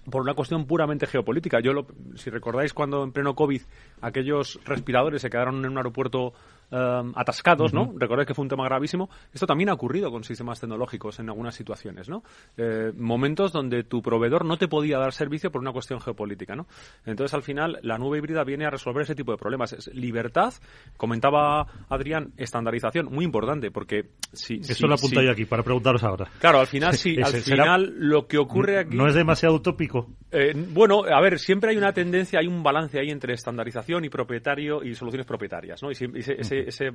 por 0.09 0.21
una 0.21 0.33
cuestión 0.33 0.65
puramente 0.65 1.07
geopolítica. 1.07 1.59
Yo, 1.59 1.73
lo, 1.73 1.87
si 2.15 2.29
recordáis 2.29 2.73
cuando 2.73 3.03
en 3.03 3.11
pleno 3.11 3.35
COVID 3.35 3.61
aquellos 4.01 4.59
respiradores 4.65 5.21
se 5.21 5.29
quedaron 5.29 5.63
en 5.63 5.71
un 5.71 5.77
aeropuerto 5.77 6.33
Em, 6.71 7.13
atascados, 7.15 7.71
¿no? 7.71 7.93
Recordad 7.95 8.25
que 8.25 8.33
fue 8.33 8.41
un 8.41 8.49
tema 8.49 8.65
gravísimo. 8.65 9.09
Esto 9.31 9.45
también 9.45 9.69
ha 9.69 9.73
ocurrido 9.73 10.09
con 10.09 10.23
sistemas 10.23 10.59
tecnológicos 10.59 11.19
en 11.19 11.29
algunas 11.29 11.53
situaciones, 11.53 12.09
¿no? 12.09 12.23
Eh, 12.57 12.91
momentos 12.97 13.51
donde 13.51 13.83
tu 13.83 14.01
proveedor 14.01 14.43
no 14.43 14.57
te 14.57 14.67
podía 14.67 14.97
dar 14.97 15.13
servicio 15.13 15.51
por 15.51 15.61
una 15.61 15.71
cuestión 15.71 16.01
geopolítica, 16.01 16.55
¿no? 16.55 16.65
Entonces, 17.05 17.35
al 17.35 17.43
final, 17.43 17.77
la 17.83 17.99
nube 17.99 18.17
híbrida 18.17 18.43
viene 18.43 18.65
a 18.65 18.71
resolver 18.71 19.03
ese 19.03 19.13
tipo 19.13 19.31
de 19.31 19.37
problemas. 19.37 19.73
Es 19.73 19.87
libertad, 19.93 20.53
comentaba 20.97 21.67
Adrián, 21.89 22.33
estandarización, 22.37 23.05
muy 23.05 23.25
importante, 23.25 23.69
porque 23.69 24.09
si... 24.31 24.55
Eso 24.55 24.87
lo 24.87 24.95
apunto 24.95 25.21
yo 25.21 25.29
aquí, 25.29 25.45
para 25.45 25.61
preguntaros 25.61 26.03
ahora. 26.03 26.27
Claro, 26.39 26.59
al 26.59 26.67
final, 26.67 26.93
sí, 26.97 27.17
al 27.21 27.33
final, 27.33 27.93
lo 27.97 28.27
que 28.27 28.39
ocurre 28.39 28.79
aquí... 28.79 28.97
¿No 28.97 29.07
es 29.07 29.13
demasiado 29.13 29.55
utópico? 29.55 30.09
Eh, 30.31 30.53
bueno, 30.55 31.03
a 31.03 31.21
ver, 31.21 31.37
siempre 31.37 31.69
hay 31.69 31.77
una 31.77 31.93
tendencia, 31.93 32.39
hay 32.39 32.47
un 32.47 32.63
balance 32.63 32.99
ahí 32.99 33.11
entre 33.11 33.35
estandarización 33.35 34.05
y 34.05 34.09
propietario 34.09 34.83
y 34.83 34.95
soluciones 34.95 35.27
propietarias, 35.27 35.83
¿no? 35.83 35.91
Y 35.91 35.95
ese 36.61 36.83
ese, 36.83 36.91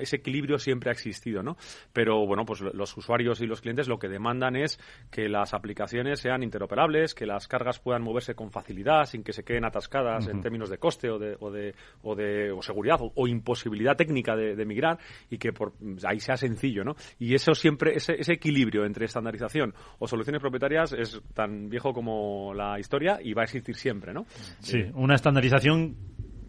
ese 0.00 0.16
equilibrio 0.16 0.58
siempre 0.58 0.90
ha 0.90 0.92
existido, 0.92 1.42
¿no? 1.42 1.56
Pero 1.92 2.26
bueno, 2.26 2.44
pues 2.44 2.60
los 2.60 2.96
usuarios 2.96 3.40
y 3.40 3.46
los 3.46 3.60
clientes 3.60 3.88
lo 3.88 3.98
que 3.98 4.08
demandan 4.08 4.56
es 4.56 4.78
que 5.10 5.28
las 5.28 5.54
aplicaciones 5.54 6.20
sean 6.20 6.42
interoperables, 6.42 7.14
que 7.14 7.26
las 7.26 7.48
cargas 7.48 7.78
puedan 7.78 8.02
moverse 8.02 8.34
con 8.34 8.50
facilidad, 8.50 9.04
sin 9.04 9.22
que 9.22 9.32
se 9.32 9.44
queden 9.44 9.64
atascadas 9.64 10.28
en 10.28 10.40
términos 10.40 10.70
de 10.70 10.78
coste 10.78 11.10
o 11.10 11.18
de, 11.18 11.36
o 11.40 11.50
de, 11.50 11.74
o 12.02 12.14
de 12.14 12.56
seguridad 12.62 12.98
o, 13.00 13.28
imposibilidad 13.28 13.96
técnica 13.96 14.34
de, 14.36 14.64
migrar 14.64 14.98
y 15.30 15.38
que 15.38 15.52
por 15.52 15.72
ahí 16.04 16.20
sea 16.20 16.36
sencillo, 16.36 16.84
¿no? 16.84 16.94
Y 17.18 17.34
eso 17.34 17.54
siempre, 17.54 17.94
ese, 17.96 18.14
ese 18.18 18.34
equilibrio 18.34 18.84
entre 18.84 19.06
estandarización 19.06 19.74
o 19.98 20.06
soluciones 20.06 20.40
propietarias 20.40 20.92
es 20.92 21.20
tan 21.34 21.68
viejo 21.68 21.92
como 21.92 22.52
la 22.54 22.78
historia 22.78 23.18
y 23.22 23.32
va 23.32 23.42
a 23.42 23.44
existir 23.44 23.74
siempre, 23.74 24.12
¿no? 24.12 24.26
Sí, 24.60 24.84
una 24.94 25.14
estandarización 25.14 25.96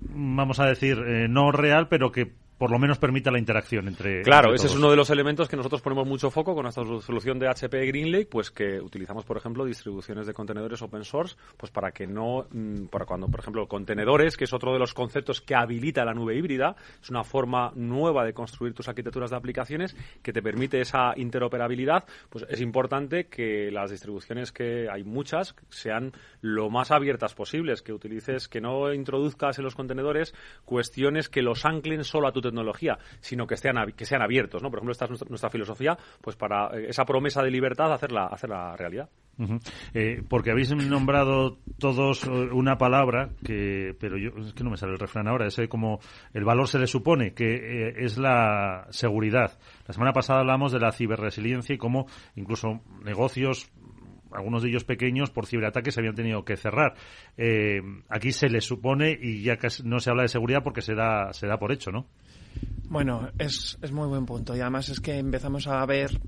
vamos 0.01 0.59
a 0.59 0.65
decir, 0.65 0.97
eh, 0.99 1.27
no 1.27 1.51
real, 1.51 1.87
pero 1.87 2.11
que 2.11 2.33
por 2.61 2.69
lo 2.69 2.77
menos 2.77 2.99
permita 2.99 3.31
la 3.31 3.39
interacción 3.39 3.87
entre. 3.87 4.21
Claro, 4.21 4.53
ese 4.53 4.67
es 4.67 4.75
uno 4.75 4.91
de 4.91 4.95
los 4.95 5.09
elementos 5.09 5.49
que 5.49 5.57
nosotros 5.57 5.81
ponemos 5.81 6.07
mucho 6.07 6.29
foco 6.29 6.53
con 6.53 6.61
nuestra 6.61 6.85
solución 6.85 7.39
de 7.39 7.47
HP 7.47 7.87
GreenLake, 7.87 8.29
pues 8.29 8.51
que 8.51 8.79
utilizamos, 8.79 9.25
por 9.25 9.35
ejemplo, 9.35 9.65
distribuciones 9.65 10.27
de 10.27 10.33
contenedores 10.35 10.79
open 10.83 11.03
source, 11.03 11.35
pues 11.57 11.71
para 11.71 11.91
que 11.91 12.05
no, 12.05 12.45
mm, 12.51 12.85
para 12.85 13.05
cuando, 13.05 13.27
por 13.29 13.39
ejemplo, 13.39 13.67
contenedores, 13.67 14.37
que 14.37 14.43
es 14.43 14.53
otro 14.53 14.73
de 14.73 14.77
los 14.77 14.93
conceptos 14.93 15.41
que 15.41 15.55
habilita 15.55 16.05
la 16.05 16.13
nube 16.13 16.35
híbrida, 16.35 16.75
es 17.01 17.09
una 17.09 17.23
forma 17.23 17.71
nueva 17.73 18.23
de 18.25 18.33
construir 18.33 18.75
tus 18.75 18.87
arquitecturas 18.87 19.31
de 19.31 19.37
aplicaciones 19.37 19.95
que 20.21 20.31
te 20.31 20.43
permite 20.43 20.81
esa 20.81 21.13
interoperabilidad, 21.15 22.05
pues 22.29 22.45
es 22.47 22.61
importante 22.61 23.25
que 23.25 23.71
las 23.71 23.89
distribuciones 23.89 24.51
que 24.51 24.87
hay 24.87 25.03
muchas 25.03 25.55
sean 25.69 26.11
lo 26.41 26.69
más 26.69 26.91
abiertas 26.91 27.33
posibles, 27.33 27.81
que 27.81 27.91
utilices, 27.91 28.47
que 28.47 28.61
no 28.61 28.93
introduzcas 28.93 29.57
en 29.57 29.63
los 29.63 29.73
contenedores 29.73 30.35
cuestiones 30.63 31.27
que 31.27 31.41
los 31.41 31.65
anclen 31.65 32.03
solo 32.03 32.27
a 32.27 32.31
tu 32.31 32.50
tecnología, 32.51 32.97
sino 33.19 33.47
que 33.47 33.57
sean, 33.57 33.75
que 33.95 34.05
sean 34.05 34.21
abiertos, 34.21 34.61
¿no? 34.61 34.69
Por 34.69 34.79
ejemplo, 34.79 34.91
esta 34.91 35.05
es 35.05 35.29
nuestra, 35.29 35.49
filosofía, 35.49 35.97
pues 36.21 36.35
para 36.35 36.67
eh, 36.77 36.87
esa 36.89 37.05
promesa 37.05 37.41
de 37.41 37.49
libertad 37.49 37.91
hacerla, 37.93 38.27
hacerla 38.27 38.75
realidad. 38.75 39.09
Eh, 39.93 40.21
porque 40.29 40.51
habéis 40.51 40.75
nombrado 40.75 41.57
todos 41.79 42.25
eh, 42.25 42.29
una 42.29 42.77
palabra 42.77 43.29
que, 43.43 43.95
pero 43.99 44.17
yo 44.17 44.29
es 44.37 44.53
que 44.53 44.63
no 44.63 44.69
me 44.69 44.77
sale 44.77 44.91
el 44.91 44.99
refrán 44.99 45.27
ahora, 45.27 45.47
es 45.47 45.59
como 45.67 45.99
el 46.33 46.43
valor 46.43 46.67
se 46.67 46.77
le 46.77 46.85
supone, 46.85 47.33
que 47.33 47.93
es 47.97 48.17
la 48.19 48.85
seguridad. 48.91 49.57
La 49.87 49.93
semana 49.93 50.11
pasada 50.11 50.41
hablamos 50.41 50.71
de 50.71 50.79
la 50.79 50.91
ciberresiliencia 50.91 51.73
y 51.73 51.77
cómo 51.77 52.05
incluso 52.35 52.81
negocios 53.03 53.71
algunos 54.31 54.63
de 54.63 54.69
ellos 54.69 54.85
pequeños 54.85 55.29
por 55.29 55.45
ciberataques 55.45 55.97
habían 55.97 56.15
tenido 56.15 56.45
que 56.45 56.55
cerrar. 56.55 56.93
aquí 58.09 58.31
se 58.31 58.47
le 58.47 58.61
supone 58.61 59.17
y 59.19 59.41
ya 59.41 59.57
que 59.57 59.69
no 59.83 59.99
se 59.99 60.09
habla 60.09 60.23
de 60.23 60.29
seguridad 60.29 60.61
porque 60.63 60.81
se 60.81 60.93
da, 60.93 61.33
se 61.33 61.47
da 61.47 61.57
por 61.57 61.71
hecho, 61.71 61.91
¿no? 61.91 62.05
Bueno, 62.91 63.29
es, 63.37 63.77
es 63.81 63.91
muy 63.93 64.07
buen 64.07 64.25
punto. 64.25 64.55
Y 64.55 64.59
además 64.59 64.89
es 64.89 64.99
que 64.99 65.17
empezamos 65.17 65.65
a 65.67 65.85
ver 65.85 66.19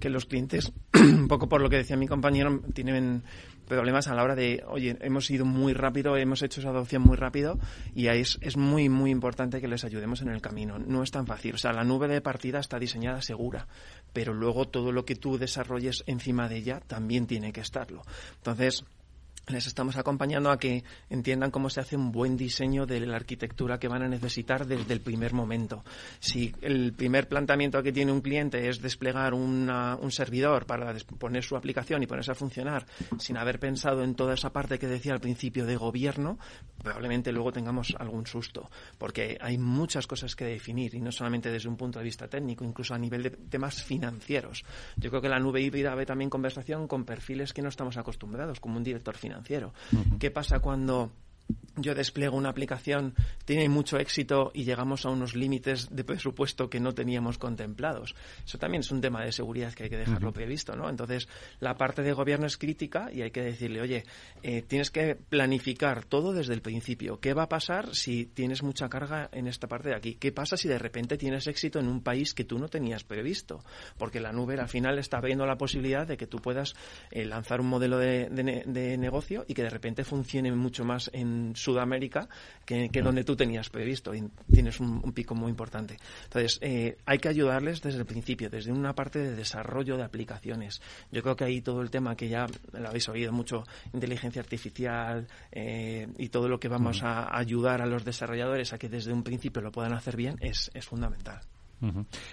que 0.00 0.10
los 0.10 0.24
clientes, 0.24 0.72
un 0.94 1.28
poco 1.28 1.48
por 1.48 1.60
lo 1.60 1.70
que 1.70 1.76
decía 1.76 1.96
mi 1.96 2.08
compañero, 2.08 2.60
tienen 2.74 3.22
problemas 3.68 4.08
a 4.08 4.14
la 4.14 4.24
hora 4.24 4.34
de, 4.34 4.64
oye, 4.66 4.96
hemos 5.00 5.30
ido 5.30 5.44
muy 5.44 5.74
rápido, 5.74 6.16
hemos 6.16 6.42
hecho 6.42 6.60
esa 6.60 6.70
adopción 6.70 7.02
muy 7.02 7.16
rápido 7.16 7.58
y 7.94 8.08
ahí 8.08 8.22
es, 8.22 8.38
es 8.40 8.56
muy, 8.56 8.88
muy 8.88 9.10
importante 9.10 9.60
que 9.60 9.68
les 9.68 9.84
ayudemos 9.84 10.22
en 10.22 10.30
el 10.30 10.40
camino. 10.40 10.78
No 10.78 11.04
es 11.04 11.10
tan 11.12 11.26
fácil. 11.26 11.54
O 11.54 11.58
sea, 11.58 11.72
la 11.72 11.84
nube 11.84 12.08
de 12.08 12.20
partida 12.20 12.58
está 12.58 12.78
diseñada 12.80 13.22
segura, 13.22 13.68
pero 14.12 14.32
luego 14.34 14.66
todo 14.66 14.90
lo 14.90 15.04
que 15.04 15.14
tú 15.14 15.38
desarrolles 15.38 16.02
encima 16.06 16.48
de 16.48 16.56
ella 16.56 16.80
también 16.80 17.26
tiene 17.26 17.52
que 17.52 17.60
estarlo. 17.60 18.02
Entonces, 18.38 18.84
les 19.48 19.66
estamos 19.66 19.96
acompañando 19.96 20.50
a 20.50 20.58
que 20.58 20.84
entiendan 21.08 21.50
cómo 21.50 21.70
se 21.70 21.80
hace 21.80 21.96
un 21.96 22.12
buen 22.12 22.36
diseño 22.36 22.86
de 22.86 23.00
la 23.00 23.16
arquitectura 23.16 23.78
que 23.78 23.88
van 23.88 24.02
a 24.02 24.08
necesitar 24.08 24.66
desde 24.66 24.92
el 24.92 25.00
primer 25.00 25.32
momento. 25.32 25.84
Si 26.20 26.54
el 26.60 26.92
primer 26.92 27.28
planteamiento 27.28 27.82
que 27.82 27.92
tiene 27.92 28.12
un 28.12 28.20
cliente 28.20 28.68
es 28.68 28.82
desplegar 28.82 29.34
un 29.34 30.10
servidor 30.10 30.66
para 30.66 30.94
poner 31.18 31.44
su 31.44 31.56
aplicación 31.56 32.02
y 32.02 32.06
ponerse 32.06 32.32
a 32.32 32.34
funcionar 32.34 32.86
sin 33.18 33.36
haber 33.36 33.58
pensado 33.58 34.02
en 34.02 34.14
toda 34.14 34.34
esa 34.34 34.50
parte 34.50 34.78
que 34.78 34.86
decía 34.86 35.12
al 35.12 35.20
principio 35.20 35.64
de 35.66 35.76
gobierno, 35.76 36.38
probablemente 36.82 37.32
luego 37.32 37.52
tengamos 37.52 37.94
algún 37.98 38.26
susto, 38.26 38.70
porque 38.98 39.38
hay 39.40 39.58
muchas 39.58 40.06
cosas 40.06 40.36
que 40.36 40.44
definir 40.44 40.94
y 40.94 41.00
no 41.00 41.12
solamente 41.12 41.50
desde 41.50 41.68
un 41.68 41.76
punto 41.76 41.98
de 41.98 42.04
vista 42.04 42.28
técnico, 42.28 42.64
incluso 42.64 42.94
a 42.94 42.98
nivel 42.98 43.22
de 43.22 43.30
temas 43.30 43.82
financieros. 43.82 44.64
Yo 44.96 45.10
creo 45.10 45.22
que 45.22 45.28
la 45.28 45.38
nube 45.38 45.60
híbrida 45.60 45.94
ve 45.94 46.06
también 46.06 46.30
conversación 46.30 46.86
con 46.86 47.04
perfiles 47.04 47.52
que 47.52 47.62
no 47.62 47.68
estamos 47.68 47.96
acostumbrados, 47.96 48.60
como 48.60 48.76
un 48.76 48.84
director 48.84 49.16
financiero 49.16 49.37
financiero. 49.44 49.72
¿Qué 50.18 50.30
pasa 50.30 50.60
cuando 50.60 51.10
yo 51.80 51.94
despliego 51.94 52.36
una 52.36 52.50
aplicación, 52.50 53.14
tiene 53.44 53.68
mucho 53.68 53.98
éxito 53.98 54.50
y 54.54 54.64
llegamos 54.64 55.06
a 55.06 55.10
unos 55.10 55.34
límites 55.34 55.88
de 55.94 56.04
presupuesto 56.04 56.68
que 56.68 56.80
no 56.80 56.92
teníamos 56.92 57.38
contemplados. 57.38 58.14
Eso 58.44 58.58
también 58.58 58.80
es 58.80 58.90
un 58.90 59.00
tema 59.00 59.24
de 59.24 59.32
seguridad 59.32 59.72
que 59.72 59.84
hay 59.84 59.90
que 59.90 59.96
dejarlo 59.96 60.32
previsto, 60.32 60.74
¿no? 60.76 60.88
Entonces, 60.88 61.28
la 61.60 61.76
parte 61.76 62.02
de 62.02 62.12
gobierno 62.12 62.46
es 62.46 62.56
crítica 62.56 63.10
y 63.12 63.22
hay 63.22 63.30
que 63.30 63.42
decirle, 63.42 63.80
oye, 63.80 64.04
eh, 64.42 64.62
tienes 64.62 64.90
que 64.90 65.14
planificar 65.14 66.04
todo 66.04 66.32
desde 66.32 66.54
el 66.54 66.62
principio. 66.62 67.20
¿Qué 67.20 67.34
va 67.34 67.44
a 67.44 67.48
pasar 67.48 67.94
si 67.94 68.26
tienes 68.26 68.62
mucha 68.62 68.88
carga 68.88 69.28
en 69.32 69.46
esta 69.46 69.68
parte 69.68 69.90
de 69.90 69.94
aquí? 69.94 70.14
¿Qué 70.14 70.32
pasa 70.32 70.56
si 70.56 70.68
de 70.68 70.78
repente 70.78 71.16
tienes 71.16 71.46
éxito 71.46 71.78
en 71.78 71.88
un 71.88 72.02
país 72.02 72.34
que 72.34 72.44
tú 72.44 72.58
no 72.58 72.68
tenías 72.68 73.04
previsto? 73.04 73.64
Porque 73.96 74.20
la 74.20 74.32
nube 74.32 74.58
al 74.58 74.68
final 74.68 74.98
está 74.98 75.18
abriendo 75.18 75.46
la 75.46 75.56
posibilidad 75.56 76.06
de 76.06 76.16
que 76.16 76.26
tú 76.26 76.38
puedas 76.38 76.74
eh, 77.10 77.24
lanzar 77.24 77.60
un 77.60 77.68
modelo 77.68 77.98
de, 77.98 78.28
de 78.28 78.98
negocio 78.98 79.44
y 79.46 79.54
que 79.54 79.62
de 79.62 79.70
repente 79.70 80.04
funcione 80.04 80.52
mucho 80.52 80.84
más 80.84 81.10
en 81.12 81.37
su 81.54 81.68
Sudamérica 81.68 82.28
que, 82.64 82.88
donde 83.02 83.24
tú 83.24 83.36
tenías 83.36 83.70
previsto 83.70 84.14
y 84.14 84.28
tienes 84.52 84.80
un, 84.80 85.00
pico 85.12 85.34
muy 85.34 85.50
importante. 85.50 85.96
Entonces, 86.24 86.58
eh, 86.60 86.98
hay 87.06 87.18
que 87.18 87.28
ayudarles 87.28 87.80
desde 87.80 88.00
el 88.00 88.06
principio, 88.06 88.50
desde 88.50 88.72
una 88.72 88.94
parte 88.94 89.18
de 89.20 89.34
desarrollo 89.34 89.96
de 89.96 90.04
aplicaciones. 90.04 90.82
Yo 91.10 91.22
creo 91.22 91.36
que 91.36 91.44
ahí 91.44 91.60
todo 91.60 91.82
el 91.82 91.90
tema 91.90 92.16
que 92.16 92.28
ya 92.28 92.46
lo 92.72 92.88
habéis 92.88 93.08
oído 93.08 93.32
mucho, 93.32 93.64
inteligencia 93.92 94.42
artificial 94.42 95.26
eh, 95.52 96.06
y 96.18 96.28
todo 96.28 96.48
lo 96.48 96.58
que 96.60 96.68
vamos 96.68 97.02
a 97.02 97.36
ayudar 97.36 97.80
a 97.80 97.86
los 97.86 98.04
desarrolladores 98.04 98.72
a 98.72 98.78
que 98.78 98.88
desde 98.88 99.12
un 99.12 99.22
principio 99.22 99.62
lo 99.62 99.72
puedan 99.72 99.92
hacer 99.92 100.16
bien 100.16 100.36
es, 100.40 100.70
fundamental. 100.80 101.40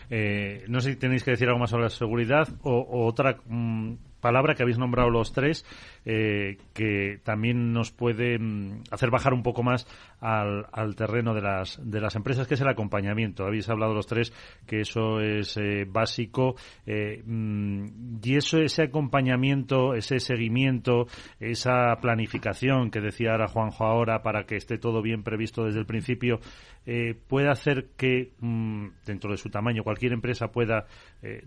Eh, 0.10 0.66
no 0.68 0.80
sé 0.80 0.94
si 0.94 0.96
tenéis 0.98 1.24
que 1.24 1.32
decir 1.32 1.48
algo 1.48 1.60
más 1.60 1.70
sobre 1.70 1.84
la 1.84 1.90
seguridad 1.90 2.48
o, 2.64 3.06
otra 3.06 3.38
mm, 3.46 3.94
palabra 4.20 4.56
que 4.56 4.64
habéis 4.64 4.80
nombrado 4.80 5.10
los 5.10 5.34
tres, 5.34 5.66
eh, 6.08 6.58
que 6.74 7.20
también 7.24 7.74
nos 7.74 7.92
puede 7.92 8.38
mm, 8.38 8.84
hacer 8.92 9.10
bajar 9.10 9.34
un 9.34 9.42
poco 9.42 9.64
más 9.64 9.88
al, 10.20 10.96
terreno 10.96 11.34
de 11.34 11.42
las, 11.42 11.80
de 11.84 12.00
las 12.00 12.16
empresas, 12.16 12.48
que 12.48 12.54
es 12.54 12.62
el 12.62 12.68
acompañamiento. 12.68 13.44
Habéis 13.44 13.70
hablado 13.70 13.96
los 13.96 14.06
tres 14.06 14.32
que 14.68 14.82
eso 14.82 15.20
es 15.20 15.58
eh, 15.58 15.86
básico. 15.88 16.56
Eh, 16.86 17.24
mm, 17.26 18.20
y 18.24 18.36
eso, 18.36 18.60
ese 18.60 18.84
acompañamiento, 18.84 19.96
ese 19.96 20.20
seguimiento, 20.20 21.08
esa 21.40 21.96
planificación 22.00 22.92
que 22.92 23.02
decía 23.02 23.32
ahora 23.32 23.48
Juanjo 23.48 23.86
ahora 23.86 24.22
para 24.22 24.46
que 24.46 24.58
esté 24.58 24.78
todo 24.78 25.02
bien 25.02 25.24
previsto 25.24 25.66
desde 25.66 25.80
el 25.80 25.86
principio, 25.88 26.40
puede 27.28 27.50
hacer 27.50 27.88
que, 27.98 28.34
mm, 28.40 28.90
dentro 29.08 29.32
de 29.32 29.38
su 29.38 29.50
tamaño, 29.50 29.84
cualquier 29.84 30.14
empresa 30.14 30.50
pueda 30.52 30.86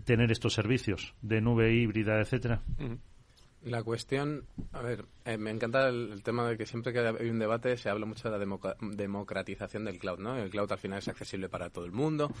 tener 0.03 0.31
estos 0.31 0.53
servicios 0.53 1.15
de 1.21 1.39
nube 1.39 1.73
híbrida, 1.73 2.19
etcétera. 2.19 2.61
La 3.63 3.83
cuestión, 3.83 4.45
a 4.71 4.81
ver, 4.81 5.03
eh, 5.25 5.37
me 5.37 5.51
encanta 5.51 5.89
el, 5.89 6.23
tema 6.23 6.47
de 6.47 6.57
que 6.57 6.65
siempre 6.65 6.93
que 6.93 6.99
hay 6.99 7.29
un 7.29 7.39
debate 7.39 7.75
se 7.75 7.89
habla 7.89 8.05
mucho 8.05 8.29
de 8.29 8.37
la 8.37 8.59
democratización 8.79 9.83
del 9.83 9.99
cloud, 9.99 10.19
¿no? 10.19 10.37
El 10.37 10.49
cloud 10.49 10.71
al 10.71 10.77
final 10.77 10.99
es 10.99 11.09
accesible 11.09 11.49
para 11.49 11.69
todo 11.69 11.83
el 11.83 11.91
mundo, 11.91 12.31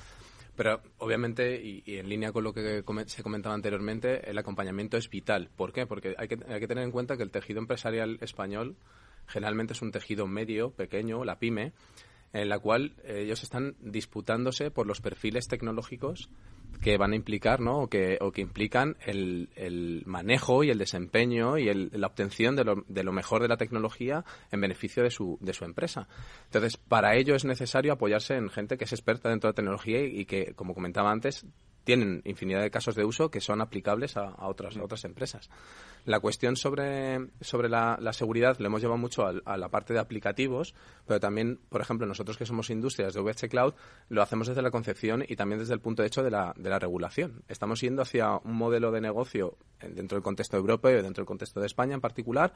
pero 0.55 0.81
obviamente, 0.97 1.61
y, 1.61 1.83
en 1.85 2.07
línea 2.07 2.31
con 2.31 2.45
lo 2.45 2.53
que 2.53 2.83
se 3.07 3.23
comentaba 3.23 3.53
anteriormente, 3.53 4.29
el 4.29 4.37
acompañamiento 4.37 4.95
es 4.95 5.09
vital. 5.09 5.49
¿Por 5.57 5.73
qué? 5.73 5.85
Porque 5.85 6.15
hay 6.17 6.29
que, 6.29 6.39
hay 6.47 6.59
que 6.61 6.67
tener 6.67 6.85
en 6.85 6.91
cuenta 6.91 7.17
que 7.17 7.23
el 7.23 7.31
tejido 7.31 7.59
empresarial 7.59 8.17
español 8.21 8.77
generalmente 9.27 9.73
es 9.73 9.81
un 9.81 9.91
tejido 9.91 10.25
medio, 10.25 10.71
pequeño, 10.71 11.25
la 11.25 11.37
pyme, 11.37 11.73
en 12.31 12.47
la 12.47 12.59
cual 12.59 12.95
ellos 13.03 13.43
están 13.43 13.75
disputándose 13.81 14.71
por 14.71 14.87
los 14.87 15.01
perfiles 15.01 15.49
tecnológicos 15.49 16.29
que 16.81 16.97
van 16.97 17.11
a 17.11 17.15
implicar, 17.15 17.59
¿no? 17.59 17.79
O 17.79 17.87
que, 17.87 18.17
o 18.21 18.31
que 18.31 18.41
implican 18.41 18.95
el, 19.05 19.49
el 19.55 20.03
manejo 20.05 20.63
y 20.63 20.69
el 20.69 20.77
desempeño 20.77 21.57
y 21.57 21.67
el, 21.67 21.89
la 21.93 22.07
obtención 22.07 22.55
de 22.55 22.63
lo, 22.63 22.83
de 22.87 23.03
lo 23.03 23.11
mejor 23.11 23.41
de 23.41 23.49
la 23.49 23.57
tecnología 23.57 24.23
en 24.51 24.61
beneficio 24.61 25.03
de 25.03 25.11
su, 25.11 25.37
de 25.41 25.53
su 25.53 25.65
empresa. 25.65 26.07
Entonces, 26.45 26.77
para 26.77 27.15
ello 27.15 27.35
es 27.35 27.43
necesario 27.43 27.93
apoyarse 27.93 28.35
en 28.35 28.49
gente 28.49 28.77
que 28.77 28.85
es 28.85 28.93
experta 28.93 29.29
dentro 29.29 29.49
de 29.49 29.51
la 29.51 29.55
tecnología 29.55 30.01
y, 30.01 30.21
y 30.21 30.25
que, 30.25 30.53
como 30.53 30.73
comentaba 30.73 31.11
antes, 31.11 31.45
tienen 31.89 32.21
infinidad 32.23 32.61
de 32.61 32.69
casos 32.69 32.93
de 32.93 33.03
uso 33.03 33.31
que 33.31 33.41
son 33.41 33.61
aplicables 33.61 34.15
a, 34.15 34.45
otras, 34.45 34.77
otras 34.77 35.05
empresas. 35.05 35.49
La 36.05 36.19
cuestión 36.19 36.55
sobre, 36.55 37.29
sobre 37.41 37.67
la, 37.67 37.97
seguridad 38.13 38.59
lo 38.59 38.67
hemos 38.67 38.81
llevado 38.81 38.99
mucho 38.99 39.25
a, 39.25 39.33
a, 39.43 39.57
la 39.57 39.69
parte 39.69 39.95
de 39.95 39.99
aplicativos, 39.99 40.75
pero 41.07 41.19
también, 41.19 41.59
por 41.67 41.81
ejemplo, 41.81 42.05
nosotros 42.05 42.37
que 42.37 42.45
somos 42.45 42.69
industrias 42.69 43.15
de 43.15 43.21
VH 43.21 43.49
Cloud, 43.49 43.73
lo 44.09 44.21
hacemos 44.21 44.47
desde 44.47 44.61
la 44.61 44.69
concepción 44.69 45.25
y 45.27 45.35
también 45.35 45.57
desde 45.57 45.73
el 45.73 45.79
punto 45.79 46.03
de 46.03 46.09
hecho 46.09 46.21
de 46.21 46.29
la, 46.29 46.53
de 46.55 46.69
la 46.69 46.77
regulación. 46.77 47.41
Estamos 47.47 47.81
yendo 47.81 48.03
hacia 48.03 48.35
un 48.35 48.53
modelo 48.53 48.91
de 48.91 49.01
negocio 49.01 49.57
dentro 49.81 50.15
del 50.15 50.23
contexto 50.23 50.57
europeo 50.57 50.99
y 50.99 51.01
dentro 51.01 51.23
del 51.23 51.27
contexto 51.27 51.59
de 51.59 51.65
España 51.65 51.95
en 51.95 52.01
particular, 52.01 52.53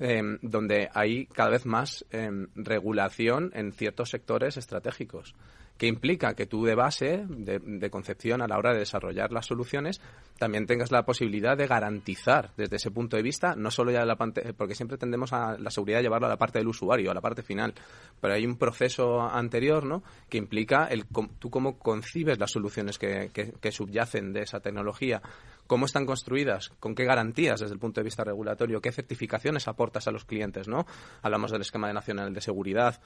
eh, 0.00 0.38
donde 0.42 0.88
hay 0.92 1.26
cada 1.26 1.50
vez 1.50 1.66
más 1.66 2.04
eh, 2.10 2.48
regulación 2.56 3.52
en 3.54 3.70
ciertos 3.70 4.10
sectores 4.10 4.56
estratégicos 4.56 5.36
que 5.82 5.88
implica 5.88 6.34
que 6.34 6.46
tú 6.46 6.64
de 6.64 6.76
base, 6.76 7.24
de, 7.28 7.90
concepción 7.90 8.40
a 8.40 8.46
la 8.46 8.56
hora 8.56 8.72
de 8.72 8.78
desarrollar 8.78 9.32
las 9.32 9.46
soluciones, 9.46 10.00
también 10.38 10.64
tengas 10.64 10.92
la 10.92 11.04
posibilidad 11.04 11.56
de 11.56 11.66
garantizar 11.66 12.52
desde 12.56 12.76
ese 12.76 12.92
punto 12.92 13.16
de 13.16 13.24
vista, 13.24 13.56
no 13.56 13.72
solo 13.72 13.90
ya 13.90 14.04
la 14.04 14.14
parte, 14.14 14.54
porque 14.54 14.76
siempre 14.76 14.96
tendemos 14.96 15.32
a 15.32 15.58
la 15.58 15.70
seguridad 15.70 15.98
a 15.98 16.02
llevarlo 16.02 16.28
a 16.28 16.30
la 16.30 16.38
parte 16.38 16.60
del 16.60 16.68
usuario, 16.68 17.10
a 17.10 17.14
la 17.14 17.20
parte 17.20 17.42
final, 17.42 17.74
pero 18.20 18.32
hay 18.32 18.46
un 18.46 18.58
proceso 18.58 19.22
anterior, 19.22 19.84
¿no?, 19.84 20.04
que 20.28 20.38
implica 20.38 20.86
el 20.86 21.04
tú 21.40 21.50
cómo 21.50 21.76
concibes 21.80 22.38
las 22.38 22.52
soluciones 22.52 22.96
que, 22.96 23.32
que 23.32 23.72
subyacen 23.72 24.32
de 24.32 24.42
esa 24.42 24.60
tecnología, 24.60 25.20
cómo 25.66 25.86
están 25.86 26.06
construidas, 26.06 26.68
con 26.78 26.94
qué 26.94 27.04
garantías 27.04 27.58
desde 27.58 27.74
el 27.74 27.80
punto 27.80 28.00
de 28.00 28.04
vista 28.04 28.22
regulatorio, 28.22 28.80
qué 28.80 28.92
certificaciones 28.92 29.66
aportas 29.66 30.06
a 30.06 30.12
los 30.12 30.24
clientes, 30.24 30.68
¿no? 30.68 30.86
Hablamos 31.22 31.50
del 31.50 31.62
esquema 31.62 31.92
nacional 31.92 32.32
de 32.32 32.40
seguridad, 32.40 33.00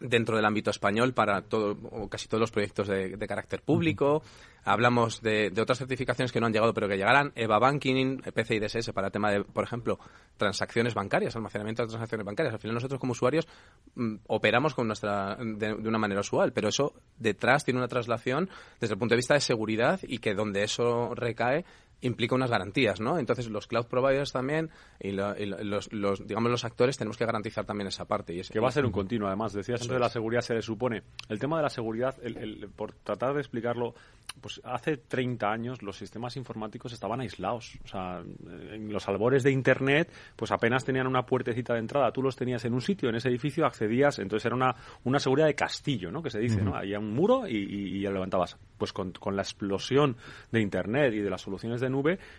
dentro 0.00 0.36
del 0.36 0.44
ámbito 0.44 0.70
español 0.70 1.12
para 1.12 1.42
todo, 1.42 1.76
o 1.90 2.08
casi 2.08 2.28
todos 2.28 2.40
los 2.40 2.50
proyectos 2.50 2.88
de, 2.88 3.16
de 3.16 3.26
carácter 3.26 3.62
público. 3.62 4.16
Uh 4.16 4.20
-huh. 4.20 4.58
Hablamos 4.64 5.22
de, 5.22 5.50
de, 5.50 5.62
otras 5.62 5.78
certificaciones 5.78 6.30
que 6.30 6.40
no 6.40 6.46
han 6.46 6.52
llegado 6.52 6.74
pero 6.74 6.88
que 6.88 6.96
llegarán. 6.96 7.32
EVA 7.34 7.58
Banking, 7.58 8.18
PCI-DSS 8.18 8.92
para 8.92 9.06
el 9.06 9.12
tema 9.12 9.30
de, 9.30 9.42
por 9.42 9.64
ejemplo, 9.64 9.98
transacciones 10.36 10.94
bancarias, 10.94 11.34
almacenamiento 11.36 11.82
de 11.82 11.88
transacciones 11.88 12.26
bancarias. 12.26 12.54
Al 12.54 12.60
final 12.60 12.74
nosotros 12.74 13.00
como 13.00 13.12
usuarios 13.12 13.48
mm, 13.94 14.16
operamos 14.26 14.74
con 14.74 14.86
nuestra, 14.86 15.36
de, 15.36 15.74
de, 15.74 15.88
una 15.88 15.98
manera 15.98 16.20
usual, 16.20 16.52
pero 16.52 16.68
eso 16.68 16.92
detrás 17.18 17.64
tiene 17.64 17.78
una 17.78 17.88
traslación 17.88 18.50
desde 18.78 18.94
el 18.94 18.98
punto 18.98 19.14
de 19.14 19.18
vista 19.18 19.34
de 19.34 19.40
seguridad 19.40 20.00
y 20.02 20.18
que 20.18 20.34
donde 20.34 20.64
eso 20.64 21.14
recae 21.14 21.64
implica 22.00 22.34
unas 22.34 22.50
garantías, 22.50 23.00
¿no? 23.00 23.18
Entonces 23.18 23.48
los 23.48 23.66
cloud 23.66 23.86
providers 23.86 24.32
también 24.32 24.70
y, 25.00 25.12
lo, 25.12 25.36
y 25.36 25.46
los, 25.46 25.92
los, 25.92 26.26
digamos 26.26 26.50
los 26.50 26.64
actores 26.64 26.96
tenemos 26.96 27.16
que 27.16 27.26
garantizar 27.26 27.64
también 27.64 27.88
esa 27.88 28.04
parte. 28.04 28.34
Y 28.34 28.40
ese, 28.40 28.52
que 28.52 28.60
va 28.60 28.68
a 28.68 28.72
ser 28.72 28.84
un 28.84 28.92
continuo, 28.92 29.28
además. 29.28 29.52
Decías 29.52 29.80
antes 29.80 29.94
de 29.94 30.00
la 30.00 30.08
seguridad 30.08 30.42
se 30.42 30.54
le 30.54 30.62
supone. 30.62 31.02
El 31.28 31.38
tema 31.38 31.56
de 31.56 31.64
la 31.64 31.70
seguridad, 31.70 32.14
el, 32.22 32.36
el, 32.36 32.68
por 32.68 32.92
tratar 32.92 33.34
de 33.34 33.40
explicarlo, 33.40 33.94
pues 34.40 34.60
hace 34.64 34.96
30 34.96 35.50
años 35.50 35.82
los 35.82 35.96
sistemas 35.96 36.36
informáticos 36.36 36.92
estaban 36.92 37.20
aislados. 37.20 37.78
O 37.84 37.88
sea, 37.88 38.20
en 38.20 38.92
los 38.92 39.08
albores 39.08 39.42
de 39.42 39.50
Internet, 39.50 40.12
pues 40.36 40.52
apenas 40.52 40.84
tenían 40.84 41.06
una 41.06 41.26
puertecita 41.26 41.74
de 41.74 41.80
entrada. 41.80 42.12
Tú 42.12 42.22
los 42.22 42.36
tenías 42.36 42.64
en 42.64 42.74
un 42.74 42.80
sitio, 42.80 43.08
en 43.08 43.16
ese 43.16 43.28
edificio, 43.28 43.66
accedías. 43.66 44.18
Entonces 44.18 44.46
era 44.46 44.54
una, 44.54 44.74
una 45.04 45.18
seguridad 45.18 45.46
de 45.46 45.54
castillo, 45.54 46.10
¿no? 46.10 46.22
Que 46.22 46.30
se 46.30 46.38
dice. 46.38 46.62
¿no? 46.62 46.76
Había 46.76 46.98
un 46.98 47.12
muro 47.12 47.48
y, 47.48 47.56
y, 47.56 47.96
y, 47.96 48.00
levantabas. 48.02 48.56
Pues 48.76 48.92
con, 48.92 49.12
con 49.12 49.34
la 49.34 49.42
explosión 49.42 50.16
de 50.52 50.60
Internet 50.60 51.14
y 51.14 51.18
de 51.18 51.30
las 51.30 51.42
soluciones 51.42 51.80
de 51.80 51.87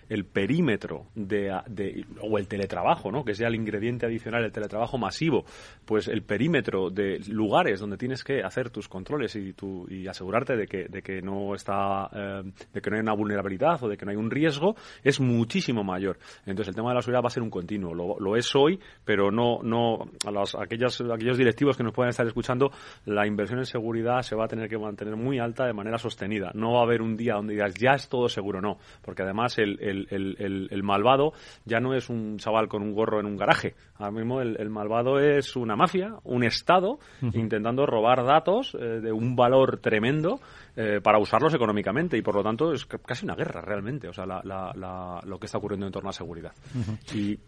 el 0.10 0.26
perímetro 0.26 1.08
de, 1.16 2.06
o 2.22 2.38
el 2.38 2.48
teletrabajo, 2.48 3.12
¿no? 3.12 3.24
que 3.24 3.34
sea 3.34 3.48
el 3.48 3.56
ingrediente 3.56 4.06
adicional, 4.06 4.44
el 4.44 4.52
teletrabajo 4.52 4.98
masivo, 4.98 5.46
pues 5.86 6.08
el 6.08 6.24
perímetro 6.24 6.90
de 6.90 7.20
lugares 7.28 7.80
donde 7.80 7.98
tienes 7.98 8.24
que 8.24 8.42
hacer 8.42 8.70
tus 8.70 8.88
controles 8.88 9.36
y, 9.36 9.54
tu, 9.54 9.88
y 9.90 10.08
asegurarte 10.08 10.56
de 10.56 10.68
que, 10.68 10.86
de 10.86 11.02
que 11.02 11.22
no 11.22 11.56
está, 11.56 12.10
eh, 12.14 12.52
de 12.74 12.82
que 12.82 12.90
no 12.90 12.96
hay 12.96 13.02
una 13.02 13.14
vulnerabilidad 13.14 13.84
o 13.84 13.90
de 13.90 13.98
que 13.98 14.06
no 14.06 14.12
hay 14.12 14.18
un 14.18 14.32
riesgo, 14.32 14.76
es 15.04 15.20
muchísimo 15.20 15.84
mayor. 15.84 16.18
Entonces 16.46 16.70
el 16.70 16.76
tema 16.76 16.90
de 16.90 16.96
la 16.96 17.02
seguridad 17.02 17.24
va 17.24 17.28
a 17.28 17.32
ser 17.32 17.44
un 17.44 17.50
continuo. 17.50 17.94
Lo, 17.94 18.36
es 18.36 18.56
hoy, 18.56 18.80
pero 19.04 19.32
no, 19.32 19.60
no 19.64 20.10
a 20.26 20.32
los, 20.32 20.56
aquellos, 20.56 21.02
aquellos 21.02 21.38
directivos 21.38 21.76
que 21.76 21.84
nos 21.84 21.94
puedan 21.94 22.10
estar 22.10 22.26
escuchando, 22.26 22.72
la 23.06 23.26
inversión 23.28 23.60
en 23.60 23.66
seguridad 23.66 24.22
se 24.22 24.36
va 24.36 24.46
a 24.46 24.48
tener 24.48 24.70
que 24.70 24.78
mantener 24.78 25.16
muy 25.16 25.40
alta 25.40 25.66
de 25.66 25.74
manera 25.74 25.98
sostenida. 25.98 26.52
No 26.54 26.74
va 26.74 26.82
a 26.82 26.84
haber 26.84 27.02
un 27.02 27.18
día 27.18 27.36
donde 27.36 27.54
digas 27.54 27.74
ya 27.76 27.92
es 27.92 28.08
todo 28.10 28.30
seguro, 28.30 28.62
no, 28.62 28.78
porque 29.02 29.24
además 29.24 29.39
el, 29.58 29.80
el, 29.82 30.08
el, 30.10 30.68
el, 30.70 30.84
malvado 30.84 31.34
ya 31.66 31.80
no 31.80 31.94
es 31.94 32.10
un 32.10 32.38
chaval 32.38 32.68
con 32.68 32.82
un 32.82 32.94
gorro 32.94 33.20
en 33.20 33.26
un 33.26 33.38
garaje. 33.38 33.76
Ahora 33.96 34.12
mismo 34.12 34.42
el, 34.42 34.70
malvado 34.70 35.20
es 35.20 35.56
una 35.56 35.76
mafia, 35.76 36.16
un 36.24 36.44
Estado, 36.44 37.00
uh 37.22 37.26
-huh. 37.26 37.36
intentando 37.36 37.86
robar 37.86 38.24
datos 38.26 38.76
eh, 38.76 39.02
de 39.02 39.12
un 39.12 39.36
valor 39.36 39.80
tremendo 39.80 40.40
eh, 40.76 41.00
para 41.02 41.20
usarlos 41.20 41.54
económicamente 41.54 42.18
y 42.18 42.22
por 42.22 42.36
lo 42.36 42.44
tanto 42.44 42.72
es 42.74 42.86
casi 42.86 43.26
una 43.26 43.36
guerra 43.36 43.62
realmente, 43.62 44.08
o 44.08 44.14
sea, 44.14 44.26
la, 44.26 44.42
la, 44.44 44.72
la, 44.76 45.20
lo 45.26 45.40
que 45.40 45.46
está 45.46 45.58
ocurriendo 45.58 45.86
en 45.86 45.92
torno 45.92 46.10
a 46.10 46.14
seguridad. 46.14 46.54
Uh 46.76 46.80
-huh. 46.80 47.16
Y 47.16 47.40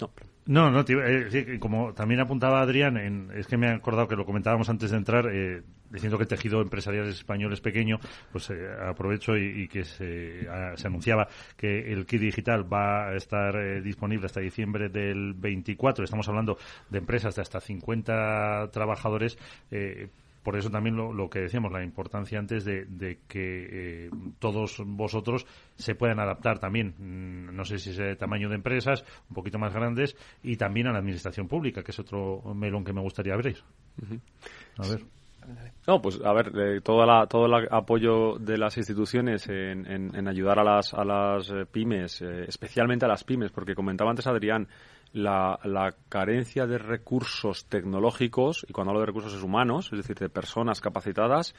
no, 0.00 0.10
no, 0.46 0.70
no, 0.70 0.84
eh, 0.88 1.58
como 1.60 1.92
también 1.94 2.20
apuntaba 2.20 2.60
Adrián, 2.60 2.96
en, 2.96 3.30
es 3.34 3.46
que 3.46 3.56
me 3.56 3.68
he 3.68 3.70
acordado 3.70 4.08
que 4.08 4.16
lo 4.16 4.26
comentábamos 4.26 4.68
antes 4.68 4.90
de 4.90 4.96
entrar, 4.96 5.28
eh, 5.32 5.62
diciendo 5.90 6.16
que 6.16 6.24
el 6.24 6.28
tejido 6.28 6.60
empresarial 6.60 7.06
español 7.08 7.52
es 7.52 7.60
pequeño, 7.60 8.00
pues 8.32 8.50
eh, 8.50 8.68
aprovecho 8.84 9.36
y, 9.36 9.68
que 9.68 9.84
se, 9.84 10.48
a, 10.48 10.76
se, 10.76 10.86
anunciaba 10.88 11.28
que 11.56 11.92
el 11.92 12.06
kit 12.06 12.20
digital 12.20 12.70
va 12.70 13.08
a 13.08 13.16
estar 13.16 13.54
eh, 13.56 13.80
disponible 13.82 14.26
hasta 14.26 14.40
diciembre 14.40 14.88
del 14.88 15.34
24. 15.34 16.04
Estamos 16.04 16.28
hablando 16.28 16.58
de 16.90 16.98
empresas 16.98 17.36
de 17.36 17.42
hasta 17.42 17.60
50 17.60 18.70
trabajadores. 18.72 19.38
Por 20.42 20.56
eso 20.56 20.70
también 20.70 20.96
lo, 20.96 21.12
lo, 21.12 21.30
que 21.30 21.40
decíamos, 21.40 21.72
la 21.72 21.84
importancia 21.84 22.38
antes 22.38 22.64
de, 22.64 22.84
de 22.86 23.20
que 23.28 24.06
eh, 24.06 24.10
todos 24.38 24.82
vosotros 24.84 25.46
se 25.76 25.94
puedan 25.94 26.18
adaptar 26.18 26.58
también, 26.58 26.94
mm, 26.98 27.54
no 27.54 27.64
sé 27.64 27.78
si 27.78 27.90
es 27.90 27.98
el 27.98 28.16
tamaño 28.16 28.48
de 28.48 28.56
empresas, 28.56 29.04
un 29.28 29.34
poquito 29.34 29.58
más 29.58 29.72
grandes, 29.72 30.16
y 30.42 30.56
también 30.56 30.88
a 30.88 30.92
la 30.92 30.98
administración 30.98 31.48
pública, 31.48 31.82
que 31.82 31.92
es 31.92 31.98
otro 31.98 32.42
melón 32.54 32.84
que 32.84 32.92
me 32.92 33.00
gustaría 33.00 33.34
abrir. 33.34 33.58
Uh 34.00 34.06
-huh. 34.06 34.20
A 34.78 34.88
ver. 34.88 35.02
No, 35.86 36.00
pues 36.00 36.20
a 36.24 36.32
ver, 36.32 36.52
eh, 36.56 36.80
todo, 36.82 37.04
la, 37.04 37.26
todo 37.26 37.46
el 37.46 37.68
apoyo 37.70 38.36
de 38.38 38.56
las 38.56 38.76
instituciones 38.76 39.48
en, 39.48 39.86
en, 39.90 40.14
en 40.14 40.28
ayudar 40.28 40.60
a 40.60 40.64
las, 40.64 40.94
a 40.94 41.04
las 41.04 41.50
eh, 41.50 41.66
pymes, 41.70 42.22
eh, 42.22 42.44
especialmente 42.46 43.04
a 43.04 43.08
las 43.08 43.24
pymes, 43.24 43.50
porque 43.50 43.74
comentaba 43.74 44.10
antes 44.10 44.26
Adrián, 44.28 44.68
la, 45.12 45.58
la, 45.64 45.94
carencia 46.08 46.66
de 46.66 46.78
recursos 46.78 47.66
tecnológicos, 47.66 48.64
y 48.68 48.72
cuando 48.72 48.90
hablo 48.90 49.00
de 49.00 49.06
recursos 49.06 49.42
humanos, 49.42 49.90
es 49.92 49.98
decir, 49.98 50.16
de 50.18 50.28
personas 50.28 50.80
capacitadas, 50.80 51.54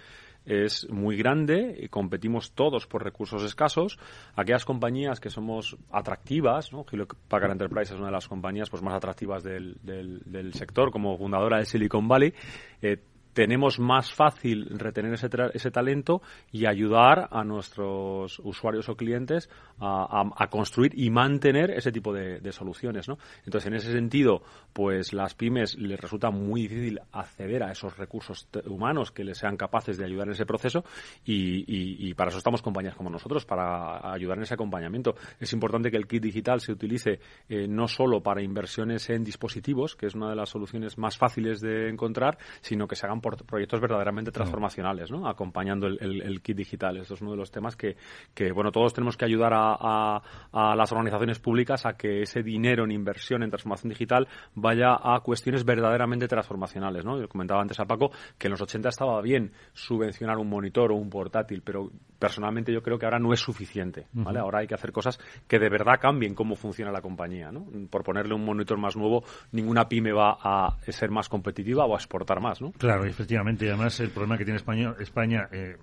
es 0.45 0.89
muy 0.89 1.15
grande 1.15 1.77
y 1.79 1.87
competimos 1.87 2.51
todos 2.51 2.85
por 2.85 3.03
recursos 3.03 3.43
escasos. 3.43 3.97
Aquellas 4.35 4.65
compañías 4.65 5.19
que 5.19 5.29
somos 5.29 5.77
atractivas, 5.91 6.73
¿no? 6.73 6.85
Hewlett 6.89 7.13
Packard 7.27 7.51
Enterprise 7.51 7.93
es 7.93 7.97
una 7.99 8.07
de 8.07 8.13
las 8.13 8.27
compañías 8.27 8.69
pues, 8.69 8.83
más 8.83 8.93
atractivas 8.93 9.43
del, 9.43 9.77
del, 9.81 10.21
del 10.25 10.53
sector 10.53 10.91
como 10.91 11.17
fundadora 11.17 11.59
de 11.59 11.65
Silicon 11.65 12.07
Valley, 12.07 12.33
eh, 12.81 12.97
tenemos 13.33 13.79
más 13.79 14.13
fácil 14.13 14.67
retener 14.77 15.13
ese, 15.13 15.29
ese, 15.53 15.71
talento 15.71 16.21
y 16.51 16.65
ayudar 16.65 17.27
a 17.31 17.43
nuestros 17.43 18.39
usuarios 18.39 18.89
o 18.89 18.95
clientes 18.95 19.49
a, 19.79 20.23
a, 20.35 20.47
construir 20.47 20.91
y 20.95 21.09
mantener 21.09 21.71
ese 21.71 21.91
tipo 21.91 22.13
de, 22.13 22.51
soluciones, 22.51 23.07
¿no? 23.07 23.17
Entonces, 23.45 23.67
en 23.67 23.73
ese 23.75 23.91
sentido, 23.91 24.43
pues 24.71 25.13
las 25.13 25.33
pymes 25.33 25.75
les 25.77 25.99
resulta 25.99 26.29
muy 26.29 26.63
difícil 26.63 26.99
acceder 27.11 27.63
a 27.63 27.71
esos 27.71 27.97
recursos 27.97 28.47
humanos 28.65 29.11
que 29.11 29.23
les 29.23 29.37
sean 29.37 29.57
capaces 29.57 29.97
de 29.97 30.05
ayudar 30.05 30.27
en 30.27 30.33
ese 30.33 30.45
proceso 30.45 30.83
y, 31.25 31.61
y, 31.61 32.09
y, 32.09 32.13
para 32.13 32.29
eso 32.29 32.37
estamos 32.37 32.61
compañías 32.61 32.95
como 32.95 33.09
nosotros, 33.09 33.45
para 33.45 34.11
ayudar 34.13 34.37
en 34.37 34.43
ese 34.43 34.53
acompañamiento. 34.53 35.15
Es 35.39 35.51
importante 35.53 35.89
que 35.89 35.97
el 35.97 36.07
kit 36.07 36.21
digital 36.21 36.61
se 36.61 36.71
utilice 36.71 37.19
eh, 37.49 37.67
no 37.67 37.87
solo 37.87 38.21
para 38.21 38.41
inversiones 38.41 39.09
en 39.09 39.23
dispositivos, 39.23 39.95
que 39.95 40.05
es 40.05 40.15
una 40.15 40.29
de 40.29 40.35
las 40.35 40.49
soluciones 40.49 40.97
más 40.97 41.17
fáciles 41.17 41.59
de 41.59 41.89
encontrar, 41.89 42.37
sino 42.61 42.87
que 42.87 42.95
se 42.95 43.05
hagan 43.05 43.21
por 43.23 43.43
proyectos 43.43 43.81
verdaderamente 43.81 44.31
transformacionales, 44.31 45.09
¿no? 45.09 45.27
Acompañando 45.27 45.87
el, 45.87 45.97
el, 45.99 46.21
el, 46.21 46.41
kit 46.41 46.55
digital. 46.55 46.97
Esto 46.97 47.15
es 47.15 47.21
uno 47.21 47.31
de 47.31 47.37
los 47.37 47.49
temas 47.49 47.75
que, 47.75 47.97
que 48.35 48.51
bueno, 48.51 48.71
todos 48.71 48.93
tenemos 48.93 49.17
que 49.17 49.25
ayudar 49.25 49.53
a, 49.55 49.75
a, 49.79 50.21
a, 50.51 50.75
las 50.75 50.91
organizaciones 50.91 51.39
públicas 51.39 51.87
a 51.87 51.93
que 51.93 52.21
ese 52.21 52.43
dinero 52.43 52.83
en 52.83 52.91
inversión 52.91 53.41
en 53.41 53.49
transformación 53.49 53.89
digital 53.89 54.27
vaya 54.53 54.95
a 55.01 55.19
cuestiones 55.21 55.65
verdaderamente 55.65 56.27
transformacionales, 56.27 57.03
¿no? 57.03 57.19
Yo 57.19 57.27
comentaba 57.27 57.61
antes 57.61 57.79
a 57.79 57.85
Paco 57.85 58.11
que 58.37 58.47
en 58.47 58.51
los 58.51 58.61
80 58.61 58.89
estaba 58.89 59.19
bien 59.21 59.51
subvencionar 59.73 60.37
un 60.37 60.49
monitor 60.49 60.91
o 60.91 60.95
un 60.95 61.09
portátil, 61.09 61.63
pero 61.63 61.89
personalmente 62.19 62.71
yo 62.71 62.83
creo 62.83 62.99
que 62.99 63.05
ahora 63.05 63.19
no 63.19 63.33
es 63.33 63.39
suficiente, 63.39 64.07
¿vale? 64.13 64.39
Uh 64.39 64.41
-huh. 64.41 64.45
Ahora 64.45 64.59
hay 64.59 64.67
que 64.67 64.75
hacer 64.75 64.91
cosas 64.91 65.19
que 65.47 65.57
de 65.57 65.69
verdad 65.69 65.99
cambien 65.99 66.35
cómo 66.35 66.55
funciona 66.55 66.91
la 66.91 67.01
compañía, 67.01 67.51
¿no? 67.51 67.65
Por 67.89 68.03
ponerle 68.03 68.35
un 68.35 68.43
monitor 68.45 68.77
más 68.77 68.95
nuevo, 68.95 69.23
ninguna 69.51 69.87
pyme 69.87 70.11
va 70.11 70.37
a 70.41 70.77
ser 70.89 71.09
más 71.09 71.29
competitiva 71.29 71.85
o 71.85 71.93
a 71.93 71.97
exportar 71.97 72.41
más, 72.41 72.61
¿no? 72.61 72.71
Claro, 72.73 73.05
Efectivamente, 73.13 73.65
y 73.65 73.69
además 73.69 73.99
el 73.99 74.09
problema 74.09 74.37
que 74.37 74.43
tiene 74.43 74.57
España, 74.57 74.95
España 74.99 75.47
eh, 75.51 75.77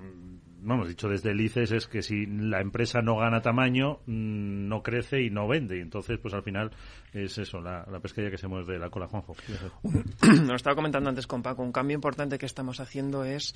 vamos, 0.62 0.88
dicho 0.88 1.08
desde 1.08 1.30
el 1.30 1.40
ICES, 1.40 1.72
es 1.72 1.86
que 1.86 2.02
si 2.02 2.26
la 2.26 2.60
empresa 2.60 3.00
no 3.00 3.16
gana 3.16 3.40
tamaño, 3.40 4.00
mm, 4.06 4.68
no 4.68 4.82
crece 4.82 5.22
y 5.22 5.30
no 5.30 5.48
vende. 5.48 5.78
Y 5.78 5.80
entonces, 5.80 6.18
pues 6.18 6.34
al 6.34 6.42
final 6.42 6.70
es 7.12 7.38
eso, 7.38 7.60
la, 7.60 7.86
la 7.90 8.00
pesquería 8.00 8.30
que 8.30 8.38
se 8.38 8.48
mueve 8.48 8.74
de 8.74 8.78
la 8.78 8.90
cola, 8.90 9.06
Juanjo. 9.06 9.36
Lo 10.46 10.54
estaba 10.54 10.76
comentando 10.76 11.08
antes 11.08 11.26
con 11.26 11.42
Paco. 11.42 11.62
Un 11.62 11.72
cambio 11.72 11.94
importante 11.94 12.38
que 12.38 12.46
estamos 12.46 12.80
haciendo 12.80 13.24
es 13.24 13.54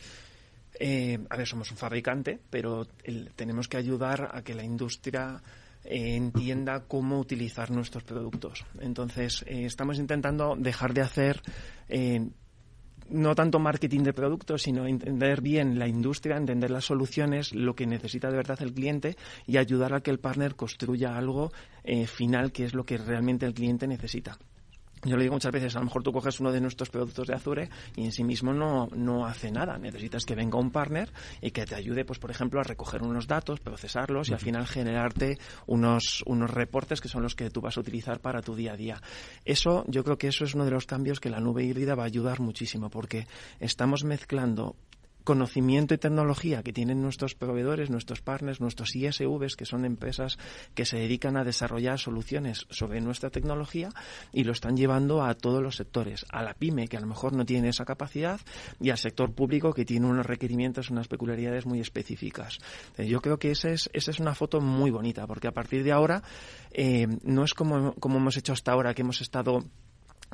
eh, 0.78 1.18
a 1.30 1.36
ver, 1.36 1.46
somos 1.46 1.70
un 1.70 1.76
fabricante, 1.76 2.40
pero 2.50 2.86
tenemos 3.36 3.68
que 3.68 3.76
ayudar 3.76 4.30
a 4.32 4.42
que 4.42 4.54
la 4.54 4.64
industria 4.64 5.40
eh, 5.84 6.16
entienda 6.16 6.84
cómo 6.88 7.18
utilizar 7.18 7.70
nuestros 7.70 8.02
productos. 8.02 8.64
Entonces, 8.80 9.44
eh, 9.46 9.66
estamos 9.66 9.98
intentando 9.98 10.56
dejar 10.58 10.92
de 10.94 11.02
hacer 11.02 11.42
no 13.10 13.34
tanto 13.34 13.58
marketing 13.58 14.02
de 14.02 14.12
productos, 14.12 14.62
sino 14.62 14.86
entender 14.86 15.40
bien 15.40 15.78
la 15.78 15.88
industria, 15.88 16.36
entender 16.36 16.70
las 16.70 16.84
soluciones, 16.84 17.54
lo 17.54 17.74
que 17.74 17.86
necesita 17.86 18.30
de 18.30 18.36
verdad 18.36 18.62
el 18.62 18.72
cliente 18.72 19.16
y 19.46 19.56
ayudar 19.56 19.94
a 19.94 20.00
que 20.00 20.10
el 20.10 20.18
partner 20.18 20.56
construya 20.56 21.16
algo 21.16 21.52
final 22.06 22.52
que 22.52 22.64
es 22.64 22.74
lo 22.74 22.84
que 22.84 22.98
realmente 22.98 23.46
el 23.46 23.54
cliente 23.54 23.86
necesita. 23.86 24.38
Yo 25.04 25.16
le 25.16 25.24
digo 25.24 25.34
muchas 25.34 25.52
veces, 25.52 25.76
a 25.76 25.80
lo 25.80 25.84
mejor 25.84 26.02
tú 26.02 26.12
coges 26.12 26.40
uno 26.40 26.50
de 26.50 26.60
nuestros 26.60 26.88
productos 26.88 27.26
de 27.26 27.34
Azure 27.34 27.68
y 27.94 28.04
en 28.04 28.12
sí 28.12 28.24
mismo 28.24 28.54
no, 28.54 28.88
no 28.94 29.26
hace 29.26 29.50
nada. 29.50 29.76
Necesitas 29.76 30.24
que 30.24 30.34
venga 30.34 30.58
un 30.58 30.70
partner 30.70 31.12
y 31.42 31.50
que 31.50 31.66
te 31.66 31.74
ayude, 31.74 32.04
pues 32.06 32.18
por 32.18 32.30
ejemplo, 32.30 32.60
a 32.60 32.62
recoger 32.62 33.02
unos 33.02 33.26
datos, 33.26 33.60
procesarlos 33.60 34.30
y 34.30 34.32
al 34.32 34.40
final 34.40 34.66
generarte 34.66 35.38
unos, 35.66 36.22
unos 36.26 36.50
reportes 36.50 37.02
que 37.02 37.08
son 37.08 37.22
los 37.22 37.34
que 37.34 37.50
tú 37.50 37.60
vas 37.60 37.76
a 37.76 37.80
utilizar 37.80 38.20
para 38.20 38.40
tu 38.40 38.54
día 38.54 38.72
a 38.72 38.76
día. 38.76 39.02
Eso, 39.44 39.84
yo 39.88 40.04
creo 40.04 40.16
que 40.16 40.28
eso 40.28 40.44
es 40.44 40.54
uno 40.54 40.64
de 40.64 40.70
los 40.70 40.86
cambios 40.86 41.20
que 41.20 41.28
la 41.28 41.40
nube 41.40 41.64
híbrida 41.64 41.94
va 41.94 42.04
a 42.04 42.06
ayudar 42.06 42.40
muchísimo 42.40 42.88
porque 42.88 43.26
estamos 43.60 44.04
mezclando 44.04 44.74
conocimiento 45.24 45.94
y 45.94 45.98
tecnología 45.98 46.62
que 46.62 46.72
tienen 46.72 47.02
nuestros 47.02 47.34
proveedores, 47.34 47.90
nuestros 47.90 48.20
partners, 48.20 48.60
nuestros 48.60 48.94
ISVs, 48.94 49.56
que 49.56 49.64
son 49.64 49.84
empresas 49.84 50.38
que 50.74 50.84
se 50.84 50.98
dedican 50.98 51.36
a 51.36 51.44
desarrollar 51.44 51.98
soluciones 51.98 52.66
sobre 52.70 53.00
nuestra 53.00 53.30
tecnología 53.30 53.88
y 54.32 54.44
lo 54.44 54.52
están 54.52 54.76
llevando 54.76 55.24
a 55.24 55.34
todos 55.34 55.62
los 55.62 55.76
sectores, 55.76 56.26
a 56.30 56.42
la 56.42 56.54
pyme, 56.54 56.88
que 56.88 56.98
a 56.98 57.00
lo 57.00 57.06
mejor 57.06 57.32
no 57.32 57.44
tiene 57.44 57.70
esa 57.70 57.84
capacidad, 57.84 58.40
y 58.80 58.90
al 58.90 58.98
sector 58.98 59.32
público, 59.32 59.72
que 59.72 59.84
tiene 59.84 60.06
unos 60.06 60.26
requerimientos, 60.26 60.90
unas 60.90 61.08
peculiaridades 61.08 61.66
muy 61.66 61.80
específicas. 61.80 62.58
Eh, 62.98 63.06
yo 63.06 63.20
creo 63.20 63.38
que 63.38 63.50
esa 63.50 63.70
es, 63.70 63.88
esa 63.92 64.10
es 64.10 64.20
una 64.20 64.34
foto 64.34 64.60
muy 64.60 64.90
bonita, 64.90 65.26
porque 65.26 65.48
a 65.48 65.52
partir 65.52 65.84
de 65.84 65.92
ahora 65.92 66.22
eh, 66.70 67.06
no 67.22 67.44
es 67.44 67.54
como, 67.54 67.94
como 67.94 68.18
hemos 68.18 68.36
hecho 68.36 68.52
hasta 68.52 68.72
ahora, 68.72 68.94
que 68.94 69.02
hemos 69.02 69.20
estado 69.20 69.64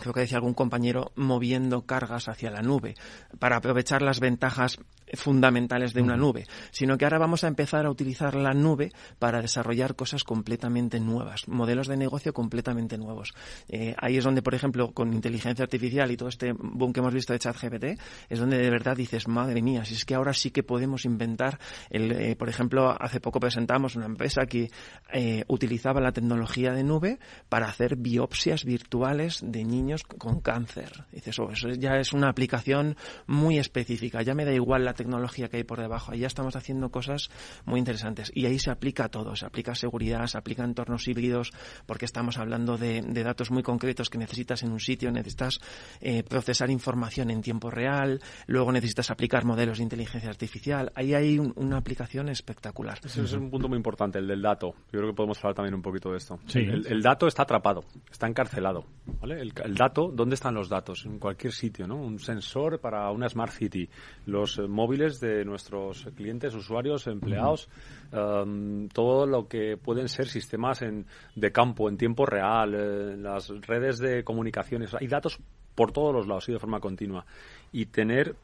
creo 0.01 0.13
que 0.13 0.21
decía 0.21 0.39
algún 0.39 0.55
compañero, 0.55 1.13
moviendo 1.15 1.83
cargas 1.83 2.29
hacia 2.29 2.51
la 2.51 2.63
nube 2.63 2.97
para 3.39 3.57
aprovechar 3.57 4.03
las 4.03 4.19
ventajas 4.19 4.79
fundamentales 5.15 5.95
de 5.95 6.03
una 6.03 6.17
nube, 6.17 6.47
sino 6.71 6.97
que 6.97 7.05
ahora 7.05 7.19
vamos 7.19 7.45
a 7.45 7.49
empezar 7.49 7.87
a 7.87 7.91
utilizar 7.91 8.35
la 8.35 8.53
nube 8.53 8.91
para 9.19 9.41
desarrollar 9.41 9.95
cosas 9.95 10.25
completamente 10.25 11.01
nuevas, 11.01 11.49
modelos 11.49 11.89
de 11.89 11.97
negocio 11.97 12.33
completamente 12.33 12.99
nuevos. 12.99 13.33
Eh, 13.69 13.95
ahí 13.99 14.17
es 14.17 14.25
donde, 14.25 14.43
por 14.43 14.55
ejemplo, 14.55 14.93
con 14.93 15.13
inteligencia 15.13 15.63
artificial 15.63 16.11
y 16.11 16.17
todo 16.17 16.29
este 16.29 16.53
boom 16.53 16.93
que 16.93 17.01
hemos 17.01 17.15
visto 17.15 17.33
de 17.33 17.39
ChatGPT, 17.39 18.01
es 18.29 18.39
donde 18.39 18.59
de 18.59 18.71
verdad 18.71 18.97
dices, 18.97 19.29
madre 19.29 19.63
mía, 19.63 19.85
si 19.85 19.95
es 19.95 20.05
que 20.05 20.15
ahora 20.15 20.33
sí 20.33 20.51
que 20.51 20.63
podemos 20.63 21.05
inventar, 21.05 21.59
el, 21.91 22.13
eh, 22.13 22.37
por 22.37 22.49
ejemplo, 22.49 22.95
hace 23.01 23.21
poco 23.21 23.41
presentamos 23.41 23.97
una 23.97 24.07
empresa 24.07 24.47
que 24.47 24.71
eh, 25.13 25.45
utilizaba 25.49 26.01
la 26.01 26.13
tecnología 26.13 26.73
de 26.73 26.85
nube 26.85 27.19
para 27.49 27.67
hacer 27.67 27.97
biopsias 27.97 28.65
virtuales 28.65 29.41
de 29.43 29.65
niños 29.65 30.03
con 30.05 30.41
cáncer. 30.41 31.05
Dices, 31.13 31.39
oh, 31.39 31.51
eso 31.51 31.69
ya 31.71 31.97
es 31.97 32.13
una 32.13 32.29
aplicación 32.29 32.97
muy 33.27 33.59
específica, 33.59 34.23
ya 34.23 34.35
me 34.35 34.45
da 34.45 34.53
igual 34.53 34.85
la 34.85 34.95
tecnología 35.01 35.49
que 35.49 35.57
hay 35.57 35.65
por 35.65 35.81
debajo, 35.81 36.13
ahí 36.13 36.21
ya 36.21 36.27
estamos 36.27 36.57
haciendo 36.57 36.91
cosas 36.91 37.31
muy 37.65 37.79
interesantes. 37.79 38.31
Y 38.35 38.45
ahí 38.45 38.59
se 38.59 38.71
aplica 38.71 39.09
todo, 39.09 39.35
se 39.35 39.47
aplica 39.47 39.75
seguridad, 39.75 40.27
se 40.27 40.37
aplica 40.37 40.63
entornos 40.63 41.09
híbridos, 41.09 41.53
porque 41.87 42.05
estamos 42.05 42.37
hablando 42.37 42.77
de, 42.77 43.01
datos 43.25 43.51
muy 43.51 43.63
concretos 43.63 44.11
que 44.11 44.19
necesitas 44.19 44.63
en 44.63 44.73
un 44.73 44.81
sitio, 44.81 45.11
necesitas 45.11 45.61
eh, 46.01 46.23
procesar 46.23 46.71
información 46.71 47.31
en 47.31 47.41
tiempo 47.41 47.71
real, 47.71 48.21
luego 48.47 48.73
necesitas 48.73 49.11
aplicar 49.11 49.45
modelos 49.45 49.79
de 49.79 49.85
inteligencia 49.85 50.29
artificial. 50.29 50.93
Ahí 50.95 51.15
hay 51.15 51.39
una 51.39 51.79
aplicación 51.79 52.29
espectacular. 52.29 52.99
Ese 53.05 53.23
es 53.23 53.33
un 53.33 53.51
punto 53.51 53.69
muy 53.69 53.77
importante, 53.77 54.19
el 54.19 54.27
del 54.27 54.43
dato. 54.43 54.75
Yo 54.93 54.99
creo 54.99 55.09
que 55.09 55.17
podemos 55.17 55.39
hablar 55.39 55.55
también 55.55 55.75
un 55.75 55.83
poquito 55.83 56.11
de 56.11 56.19
esto. 56.19 56.39
El, 56.55 57.03
dato 57.03 57.27
está 57.27 57.43
atrapado, 57.43 57.85
está 58.11 58.27
encarcelado. 58.27 58.85
¿vale? 59.21 59.41
El, 59.41 59.53
el 59.65 59.75
dato, 59.75 60.11
¿dónde 60.13 60.35
están 60.35 60.55
los 60.55 60.69
datos? 60.69 61.07
En 61.07 61.19
cualquier 61.19 61.53
sitio, 61.53 61.87
¿no? 61.87 61.97
Un 61.97 62.19
sensor 62.19 62.81
para 62.81 63.11
una 63.11 63.29
Smart 63.29 63.53
City, 63.53 63.89
los 64.27 64.59
eh, 64.59 64.67
móviles 64.67 64.90
de 64.99 65.45
nuestros 65.45 66.09
clientes, 66.17 66.55
usuarios, 66.55 67.07
empleados, 67.07 67.69
um, 68.13 68.89
todo 68.89 69.27
lo 69.27 69.49
que 69.49 69.77
pueden 69.77 70.09
ser 70.09 70.27
sistemas 70.29 70.83
en, 70.83 71.07
de 71.35 71.53
campo, 71.53 71.89
en 71.89 71.97
tiempo 71.97 72.27
real, 72.27 72.75
eh, 72.75 73.17
las 73.17 73.49
redes 73.67 73.99
de 73.99 74.25
comunicaciones. 74.25 74.95
Hay 74.95 75.07
datos 75.07 75.39
por 75.75 75.93
todos 75.93 76.15
los 76.15 76.27
lados 76.27 76.49
y 76.49 76.53
de 76.53 76.59
forma 76.59 76.81
continua. 76.81 77.25
Y 77.73 77.87
tener 77.87 78.35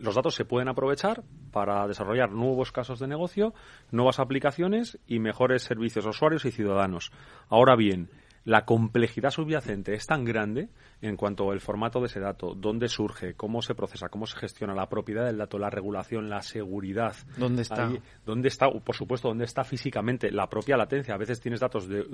los 0.00 0.14
datos 0.14 0.34
se 0.34 0.44
pueden 0.44 0.68
aprovechar 0.68 1.22
para 1.52 1.86
desarrollar 1.86 2.32
nuevos 2.32 2.72
casos 2.72 2.98
de 2.98 3.06
negocio, 3.06 3.54
nuevas 3.90 4.18
aplicaciones 4.18 4.98
y 5.06 5.20
mejores 5.20 5.62
servicios 5.62 6.06
a 6.06 6.10
usuarios 6.10 6.44
y 6.44 6.50
ciudadanos. 6.50 7.12
Ahora 7.48 7.76
bien, 7.76 8.10
la 8.44 8.64
complejidad 8.64 9.30
subyacente 9.30 9.94
es 9.94 10.06
tan 10.06 10.24
grande 10.24 10.68
en 11.00 11.16
cuanto 11.16 11.50
al 11.50 11.60
formato 11.60 12.00
de 12.00 12.06
ese 12.06 12.20
dato, 12.20 12.54
dónde 12.54 12.88
surge, 12.88 13.34
cómo 13.34 13.60
se 13.62 13.74
procesa, 13.74 14.08
cómo 14.08 14.26
se 14.26 14.38
gestiona 14.38 14.74
la 14.74 14.88
propiedad 14.88 15.26
del 15.26 15.38
dato, 15.38 15.58
la 15.58 15.70
regulación, 15.70 16.30
la 16.30 16.42
seguridad. 16.42 17.14
¿Dónde 17.36 17.62
está? 17.62 17.90
¿Dónde 18.24 18.48
está? 18.48 18.68
Por 18.70 18.94
supuesto, 18.94 19.28
dónde 19.28 19.44
está 19.44 19.64
físicamente 19.64 20.30
la 20.30 20.48
propia 20.48 20.76
latencia. 20.76 21.14
A 21.14 21.18
veces 21.18 21.40
tienes 21.40 21.60
datos 21.60 21.88
de 21.88 22.04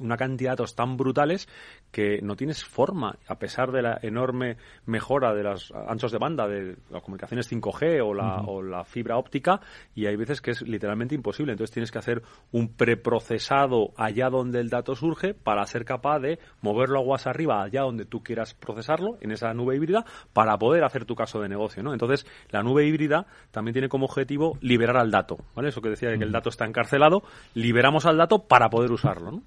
una 0.00 0.16
cantidad 0.16 0.50
de 0.50 0.56
datos 0.56 0.74
tan 0.74 0.96
brutales 0.96 1.48
que 1.90 2.20
no 2.20 2.36
tienes 2.36 2.64
forma, 2.64 3.16
a 3.28 3.38
pesar 3.38 3.70
de 3.70 3.82
la 3.82 3.98
enorme 4.02 4.56
mejora 4.86 5.32
de 5.34 5.42
los 5.42 5.72
anchos 5.72 6.10
de 6.10 6.18
banda 6.18 6.48
de 6.48 6.76
las 6.90 7.02
comunicaciones 7.02 7.50
5G 7.50 8.04
o 8.04 8.12
la, 8.12 8.42
o 8.42 8.62
la 8.62 8.84
fibra 8.84 9.16
óptica, 9.16 9.60
y 9.94 10.06
hay 10.06 10.16
veces 10.16 10.40
que 10.40 10.50
es 10.50 10.62
literalmente 10.62 11.14
imposible. 11.14 11.52
Entonces 11.52 11.72
tienes 11.72 11.92
que 11.92 11.98
hacer 11.98 12.22
un 12.52 12.74
preprocesado 12.74 13.92
allá 13.96 14.30
donde 14.30 14.60
el 14.60 14.68
dato 14.68 14.94
surge 14.94 15.23
para 15.32 15.64
ser 15.66 15.86
capaz 15.86 16.18
de 16.18 16.38
moverlo 16.60 16.98
aguas 16.98 17.26
arriba 17.26 17.62
allá 17.62 17.82
donde 17.82 18.04
tú 18.04 18.22
quieras 18.22 18.52
procesarlo, 18.52 19.16
en 19.22 19.30
esa 19.30 19.54
nube 19.54 19.76
híbrida, 19.76 20.04
para 20.34 20.58
poder 20.58 20.84
hacer 20.84 21.06
tu 21.06 21.14
caso 21.14 21.40
de 21.40 21.48
negocio, 21.48 21.82
¿no? 21.82 21.94
Entonces, 21.94 22.26
la 22.50 22.62
nube 22.62 22.84
híbrida 22.84 23.26
también 23.52 23.72
tiene 23.72 23.88
como 23.88 24.04
objetivo 24.04 24.58
liberar 24.60 24.98
al 24.98 25.10
dato, 25.10 25.38
¿vale? 25.54 25.68
Eso 25.70 25.80
que 25.80 25.88
decía 25.88 26.10
de 26.10 26.18
que 26.18 26.24
el 26.24 26.32
dato 26.32 26.50
está 26.50 26.66
encarcelado, 26.66 27.22
liberamos 27.54 28.04
al 28.04 28.18
dato 28.18 28.40
para 28.40 28.68
poder 28.68 28.90
usarlo, 28.90 29.30
¿no? 29.30 29.42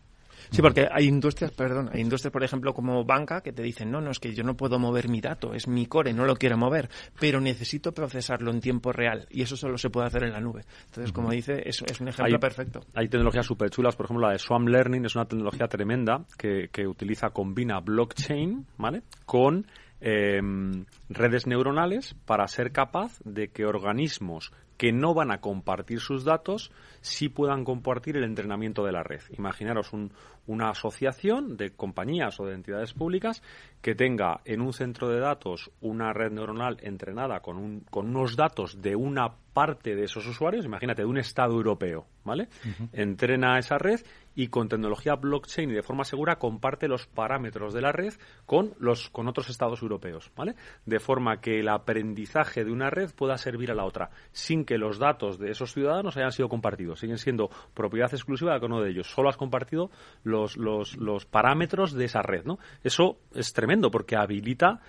Sí, 0.51 0.61
porque 0.61 0.87
hay 0.91 1.05
industrias, 1.05 1.51
perdón, 1.51 1.89
hay 1.93 2.01
industrias, 2.01 2.31
por 2.31 2.43
ejemplo, 2.43 2.73
como 2.73 3.03
banca, 3.03 3.41
que 3.41 3.51
te 3.51 3.61
dicen, 3.61 3.91
no, 3.91 4.01
no, 4.01 4.11
es 4.11 4.19
que 4.19 4.33
yo 4.33 4.43
no 4.43 4.55
puedo 4.55 4.79
mover 4.79 5.09
mi 5.09 5.21
dato, 5.21 5.53
es 5.53 5.67
mi 5.67 5.85
core, 5.85 6.13
no 6.13 6.25
lo 6.25 6.35
quiero 6.35 6.57
mover, 6.57 6.89
pero 7.19 7.39
necesito 7.39 7.91
procesarlo 7.91 8.51
en 8.51 8.59
tiempo 8.59 8.91
real 8.91 9.27
y 9.29 9.41
eso 9.41 9.57
solo 9.57 9.77
se 9.77 9.89
puede 9.89 10.07
hacer 10.07 10.23
en 10.23 10.33
la 10.33 10.39
nube. 10.39 10.63
Entonces, 10.85 11.11
como 11.11 11.31
dice, 11.31 11.61
es, 11.65 11.81
es 11.81 11.99
un 11.99 12.09
ejemplo 12.09 12.39
perfecto. 12.39 12.81
Hay 12.93 13.07
tecnologías 13.07 13.45
súper 13.45 13.69
chulas, 13.69 13.95
por 13.95 14.05
ejemplo, 14.05 14.27
la 14.27 14.33
de 14.33 14.39
Swarm 14.39 14.67
Learning 14.67 15.05
es 15.05 15.15
una 15.15 15.25
tecnología 15.25 15.67
tremenda 15.67 16.25
que, 16.37 16.69
que 16.71 16.87
utiliza, 16.87 17.29
combina 17.29 17.79
blockchain, 17.79 18.65
¿vale? 18.77 19.03
Con 19.25 19.65
em, 19.99 20.85
redes 21.09 21.47
neuronales 21.47 22.15
para 22.25 22.47
ser 22.47 22.71
capaz 22.71 23.19
de 23.23 23.49
que 23.49 23.65
organismos 23.65 24.51
que 24.77 24.91
no 24.91 25.13
van 25.13 25.31
a 25.31 25.41
compartir 25.41 25.99
sus 25.99 26.23
datos 26.23 26.71
sí 27.01 27.29
puedan 27.29 27.63
compartir 27.63 28.15
el 28.17 28.23
entrenamiento 28.23 28.85
de 28.85 28.91
la 28.91 29.03
red. 29.03 29.21
Imaginaros 29.37 29.91
un, 29.91 30.11
una 30.45 30.69
asociación 30.69 31.57
de 31.57 31.71
compañías 31.71 32.39
o 32.39 32.45
de 32.45 32.55
entidades 32.55 32.93
públicas 32.93 33.41
que 33.81 33.95
tenga 33.95 34.41
en 34.45 34.61
un 34.61 34.73
centro 34.73 35.09
de 35.09 35.19
datos 35.19 35.71
una 35.81 36.13
red 36.13 36.31
neuronal 36.31 36.77
entrenada 36.81 37.39
con, 37.41 37.57
un, 37.57 37.81
con 37.89 38.07
unos 38.07 38.35
datos 38.35 38.81
de 38.81 38.95
una 38.95 39.33
parte 39.53 39.95
de 39.95 40.03
esos 40.03 40.27
usuarios, 40.27 40.65
imagínate, 40.65 41.01
de 41.01 41.07
un 41.07 41.17
Estado 41.17 41.53
europeo, 41.53 42.05
¿vale? 42.23 42.47
Entrena 42.93 43.57
esa 43.57 43.77
red 43.79 43.99
y 44.37 44.49
con 44.49 44.69
tecnología 44.69 45.15
blockchain 45.15 45.71
y 45.71 45.73
de 45.73 45.81
forma 45.81 46.03
segura 46.03 46.37
comparte 46.37 46.87
los 46.87 47.07
parámetros 47.07 47.73
de 47.73 47.81
la 47.81 47.91
red 47.91 48.13
con 48.45 48.75
los 48.79 49.09
con 49.09 49.27
otros 49.27 49.49
estados 49.49 49.81
europeos, 49.81 50.31
¿vale? 50.35 50.53
De 50.85 50.99
forma 50.99 51.41
que 51.41 51.59
el 51.59 51.67
aprendizaje 51.67 52.63
de 52.63 52.71
una 52.71 52.91
red 52.91 53.09
pueda 53.15 53.35
servir 53.39 53.71
a 53.71 53.73
la 53.73 53.83
otra, 53.83 54.11
sin 54.31 54.63
que 54.63 54.77
los 54.77 54.99
datos 54.99 55.39
de 55.39 55.49
esos 55.49 55.73
ciudadanos 55.73 56.17
hayan 56.17 56.31
sido 56.31 56.49
compartidos, 56.49 56.99
siguen 56.99 57.17
siendo 57.17 57.49
propiedad 57.73 58.13
exclusiva 58.13 58.53
de 58.53 58.59
cada 58.59 58.67
uno 58.67 58.83
de 58.83 58.91
ellos. 58.91 59.07
Solo 59.07 59.29
has 59.29 59.37
compartido 59.37 59.89
los, 60.23 60.55
los, 60.55 60.95
los 60.97 61.25
parámetros 61.25 61.93
de 61.93 62.05
esa 62.05 62.21
red, 62.21 62.45
¿no? 62.45 62.59
Eso 62.83 63.17
es 63.33 63.53
tremendo 63.53 63.89
porque 63.89 64.15
habilita 64.15 64.81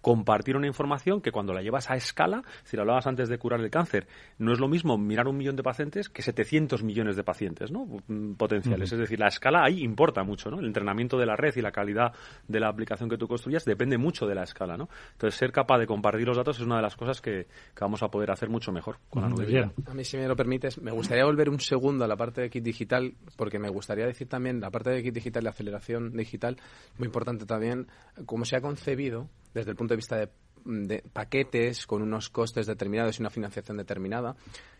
compartir 0.00 0.56
una 0.56 0.66
información 0.66 1.20
que 1.20 1.32
cuando 1.32 1.52
la 1.52 1.62
llevas 1.62 1.90
a 1.90 1.96
escala, 1.96 2.42
si 2.64 2.76
lo 2.76 2.82
hablabas 2.82 3.06
antes 3.06 3.28
de 3.28 3.38
curar 3.38 3.60
el 3.60 3.70
cáncer, 3.70 4.06
no 4.38 4.52
es 4.52 4.60
lo 4.60 4.68
mismo 4.68 4.98
mirar 4.98 5.28
un 5.28 5.36
millón 5.36 5.56
de 5.56 5.62
pacientes 5.62 6.08
que 6.08 6.22
700 6.22 6.82
millones 6.82 7.16
de 7.16 7.24
pacientes 7.24 7.70
¿no? 7.70 7.86
Mm, 8.06 8.34
potenciales. 8.34 8.92
Es 8.92 8.98
decir, 8.98 9.18
la 9.18 9.28
escala 9.28 9.64
ahí 9.64 9.82
importa 9.82 10.22
mucho. 10.22 10.50
¿no? 10.50 10.60
El 10.60 10.66
entrenamiento 10.66 11.18
de 11.18 11.26
la 11.26 11.36
red 11.36 11.54
y 11.56 11.60
la 11.60 11.72
calidad 11.72 12.12
de 12.46 12.60
la 12.60 12.68
aplicación 12.68 13.08
que 13.08 13.18
tú 13.18 13.26
construyas 13.26 13.64
depende 13.64 13.98
mucho 13.98 14.26
de 14.26 14.34
la 14.34 14.42
escala. 14.42 14.76
¿no? 14.76 14.88
Entonces, 15.12 15.38
ser 15.38 15.52
capaz 15.52 15.78
de 15.78 15.86
compartir 15.86 16.26
los 16.26 16.36
datos 16.36 16.58
es 16.58 16.66
una 16.66 16.76
de 16.76 16.82
las 16.82 16.96
cosas 16.96 17.20
que, 17.20 17.46
vamos 17.80 18.02
a 18.02 18.08
poder 18.08 18.30
hacer 18.30 18.48
mucho 18.48 18.72
mejor 18.72 18.98
con 19.08 19.22
la 19.22 19.28
nube. 19.28 19.70
A 19.86 19.94
mí, 19.94 20.04
si 20.04 20.16
me 20.16 20.26
lo 20.26 20.36
permites, 20.36 20.80
me 20.80 20.90
gustaría 20.90 21.24
volver 21.24 21.48
un 21.48 21.60
segundo 21.60 22.04
a 22.04 22.08
la 22.08 22.16
parte 22.16 22.40
de 22.40 22.50
kit 22.50 22.64
digital, 22.64 23.14
porque 23.36 23.58
me 23.58 23.68
gustaría 23.68 24.06
decir 24.06 24.28
también 24.28 24.60
la 24.60 24.70
parte 24.70 24.90
de 24.90 25.02
kit 25.02 25.14
digital 25.14 25.44
y 25.44 25.48
aceleración 25.48 26.16
digital, 26.16 26.56
muy 26.98 27.06
importante 27.06 27.46
también, 27.46 27.86
cómo 28.24 28.44
se 28.44 28.56
ha 28.56 28.60
concebido 28.60 29.28
desde 29.56 29.70
el 29.70 29.76
punto 29.76 29.85
de 29.94 29.96
vista 29.96 30.16
de, 30.16 31.02
paquetes 31.12 31.86
con 31.86 32.02
unos 32.02 32.28
costes 32.28 32.66
determinados 32.66 33.18
y 33.18 33.22
una 33.22 33.30
financiación 33.30 33.76
determinada, 33.76 34.34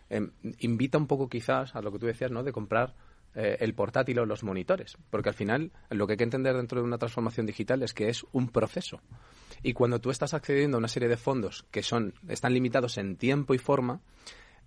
em, 0.08 0.30
invita 0.58 0.98
un 0.98 1.06
poco 1.06 1.28
quizás 1.28 1.74
a 1.76 1.80
lo 1.80 1.92
que 1.92 1.98
tú 1.98 2.06
decías, 2.06 2.30
¿no? 2.30 2.42
De 2.42 2.52
comprar 2.52 2.94
eh, 3.38 3.58
el 3.60 3.74
portátil 3.74 4.18
o 4.18 4.24
los 4.26 4.42
monitores, 4.42 4.96
porque 5.10 5.28
al 5.28 5.34
final 5.34 5.70
lo 5.90 6.06
que 6.06 6.14
hay 6.14 6.16
que 6.16 6.24
entender 6.24 6.56
dentro 6.56 6.80
de 6.80 6.86
una 6.86 6.96
transformación 6.96 7.44
digital 7.44 7.82
es 7.82 7.92
que 7.92 8.08
es 8.08 8.24
un 8.32 8.48
proceso. 8.48 9.02
Y 9.62 9.74
cuando 9.74 10.00
tú 10.00 10.10
estás 10.10 10.32
accediendo 10.32 10.76
a 10.76 10.78
una 10.78 10.88
serie 10.88 11.08
de 11.08 11.18
fondos 11.18 11.66
que 11.70 11.82
son 11.82 12.14
están 12.28 12.54
limitados 12.54 12.96
en 12.96 13.16
tiempo 13.16 13.52
y 13.52 13.58
forma, 13.58 14.00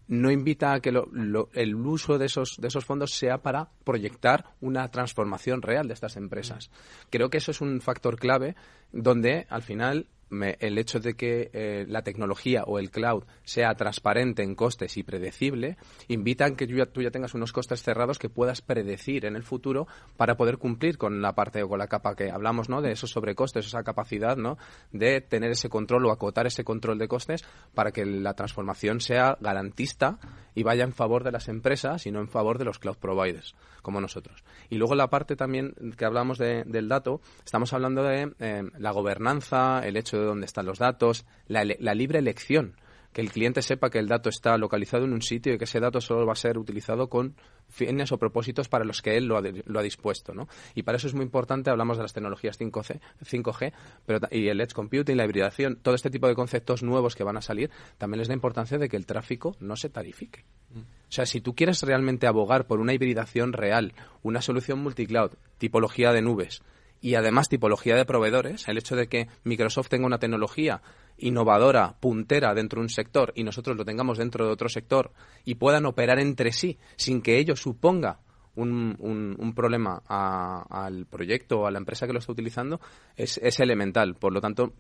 no 0.09 0.29
invita 0.29 0.73
a 0.73 0.81
que 0.81 0.89
el 0.89 1.75
uso 1.75 2.17
de 2.17 2.25
esos, 2.25 2.57
de 2.59 2.67
esos 2.67 2.83
fondos 2.83 3.13
sea 3.13 3.39
para 3.39 3.69
proyectar 3.83 4.53
una 4.59 4.87
transformación 4.89 5.61
real 5.61 5.87
de 5.87 5.93
estas 5.93 6.15
empresas. 6.15 6.69
Creo 7.09 7.29
que 7.29 7.37
eso 7.37 7.51
es 7.51 7.61
un 7.61 7.79
factor 7.79 8.19
clave 8.19 8.55
donde 8.91 9.45
al 9.49 9.61
final 9.61 10.07
el 10.32 10.77
hecho 10.77 10.99
de 10.99 11.15
que 11.15 11.49
eh, 11.53 11.86
la 11.88 12.03
tecnología 12.03 12.63
o 12.65 12.80
el 12.80 12.91
cloud 12.91 13.23
sea 13.43 13.73
transparente 13.75 14.43
en 14.43 14.55
costes 14.55 14.97
y 14.97 15.03
predecible, 15.03 15.77
invita 16.07 16.45
a 16.45 16.55
que 16.55 16.67
tú 16.67 17.01
ya, 17.01 17.11
tengas 17.11 17.34
unos 17.34 17.51
costes 17.51 17.82
cerrados 17.82 18.19
que 18.19 18.30
puedas 18.30 18.61
predecir 18.61 19.25
en 19.25 19.36
el 19.36 19.43
futuro 19.43 19.88
para 20.17 20.38
poder 20.38 20.57
cumplir 20.57 20.97
con 20.97 21.21
la 21.21 21.34
parte 21.34 21.63
o 21.63 21.69
con 21.69 21.80
la 21.80 21.88
capa 21.88 22.15
que 22.15 22.30
hablamos, 22.32 22.69
¿no? 22.69 22.82
De 22.82 22.91
esos 22.91 23.11
sobrecostes, 23.11 23.65
esa 23.65 23.84
capacidad, 23.84 24.38
¿no? 24.38 24.57
De 24.91 25.21
tener 25.21 25.51
ese 25.51 25.69
control 25.69 26.05
o 26.05 26.11
acotar 26.11 26.45
ese 26.45 26.63
control 26.63 26.97
de 26.99 27.07
costes 27.07 27.43
para 27.73 27.91
que 27.91 28.05
la 28.05 28.34
transformación 28.34 29.01
sea 29.01 29.38
garantista 29.41 30.19
y 30.55 30.63
vaya 30.63 30.84
en 30.84 30.93
favor 30.93 31.23
de 31.23 31.32
las 31.32 31.47
empresas 31.47 32.05
y 32.05 32.11
no 32.11 32.19
en 32.19 32.27
favor 32.27 32.57
de 32.57 32.65
los 32.65 32.80
cloud 32.80 32.97
providers, 32.97 33.55
como 33.82 34.01
nosotros. 34.01 34.43
Y 34.69 34.77
luego 34.77 34.95
la 34.95 35.09
parte 35.09 35.36
también 35.36 35.73
que 35.97 36.05
hablamos 36.05 36.38
del 36.38 36.88
dato, 36.88 37.21
estamos 37.45 37.73
hablando 37.73 38.03
de 38.03 38.34
eh, 38.39 38.63
la 38.77 38.91
gobernanza, 38.91 39.82
el 39.86 39.97
hecho 39.97 40.18
de 40.20 40.28
dónde 40.28 40.45
están 40.45 40.65
los 40.65 40.80
datos, 40.80 41.26
la, 41.47 41.63
libre 41.63 42.20
elección 42.20 42.76
que 43.13 43.22
el 43.22 43.32
cliente 43.32 43.63
sepa 43.63 43.89
que 43.89 43.97
el 43.97 44.07
dato 44.07 44.30
está 44.30 44.55
localizado 44.57 45.05
en 45.05 45.13
un 45.13 45.24
sitio 45.24 45.53
y 45.53 45.57
que 45.57 45.63
ese 45.63 45.80
dato 45.80 45.99
solo 45.99 46.28
va 46.28 46.34
a 46.34 46.36
ser 46.36 46.59
utilizado 46.59 47.09
con 47.09 47.36
fines 47.67 48.11
o 48.11 48.20
propósitos 48.20 48.70
para 48.70 48.86
los 48.86 49.01
que 49.01 49.17
él 49.17 49.26
lo 49.26 49.38
ha, 49.38 49.82
dispuesto. 49.82 50.34
¿no? 50.36 50.47
Y 50.76 50.84
para 50.84 50.97
eso 50.97 51.07
es 51.07 51.15
muy 51.15 51.24
importante, 51.26 51.72
hablamos 51.72 51.97
de 51.97 52.03
las 52.03 52.13
tecnologías 52.13 52.59
5G, 52.59 52.99
5G 53.24 53.74
pero, 54.05 54.20
y 54.30 54.47
el 54.47 54.61
edge 54.61 54.74
computing, 54.74 55.17
la 55.17 55.26
hibridación, 55.26 55.78
todo 55.78 55.95
este 55.95 56.11
tipo 56.11 56.28
de 56.28 56.36
conceptos 56.36 56.84
nuevos 56.84 57.15
que 57.15 57.24
van 57.24 57.38
a 57.38 57.41
salir, 57.41 57.72
también 57.97 58.20
les 58.20 58.28
da 58.28 58.36
importancia 58.36 58.78
de 58.78 58.89
que 58.89 58.97
el 58.97 59.07
tráfico 59.07 59.55
no 59.59 59.76
se 59.76 59.89
tarifique. 59.89 60.45
Mm. 60.72 60.80
O 60.80 61.11
sea, 61.11 61.26
si 61.26 61.41
tú 61.41 61.55
quieres 61.55 61.82
realmente 61.82 62.28
abogar 62.28 62.67
por 62.67 62.80
una 62.80 62.93
hibridación 62.93 63.53
real, 63.53 63.93
una 64.22 64.41
solución 64.41 64.84
multicloud, 64.84 65.32
tipología 65.57 66.11
de 66.11 66.22
nubes, 66.22 66.61
y 67.01 67.15
además 67.15 67.49
tipología 67.49 67.95
de 67.95 68.05
proveedores, 68.05 68.67
el 68.67 68.77
hecho 68.77 68.95
de 68.95 69.07
que 69.07 69.27
Microsoft 69.43 69.89
tenga 69.89 70.05
una 70.05 70.19
tecnología 70.19 70.81
innovadora, 71.17 71.95
puntera 71.99 72.53
dentro 72.53 72.79
de 72.79 72.85
un 72.85 72.89
sector 72.89 73.33
y 73.35 73.43
nosotros 73.43 73.77
lo 73.77 73.85
tengamos 73.85 74.17
dentro 74.17 74.45
de 74.45 74.51
otro 74.51 74.69
sector 74.69 75.11
y 75.45 75.55
puedan 75.55 75.85
operar 75.85 76.19
entre 76.19 76.51
sí 76.51 76.77
sin 76.95 77.21
que 77.21 77.37
ello 77.37 77.55
suponga 77.55 78.19
un, 78.55 79.35
un, 79.39 79.53
problema 79.53 80.01
al 80.07 81.05
proyecto 81.05 81.61
o 81.61 81.67
a 81.67 81.71
la 81.71 81.77
empresa 81.77 82.07
que 82.07 82.13
lo 82.13 82.19
está 82.19 82.31
utilizando 82.31 82.81
es, 83.15 83.37
es 83.37 83.59
elemental. 83.59 84.15
Por 84.15 84.33
lo 84.33 84.41
tanto, 84.41 84.73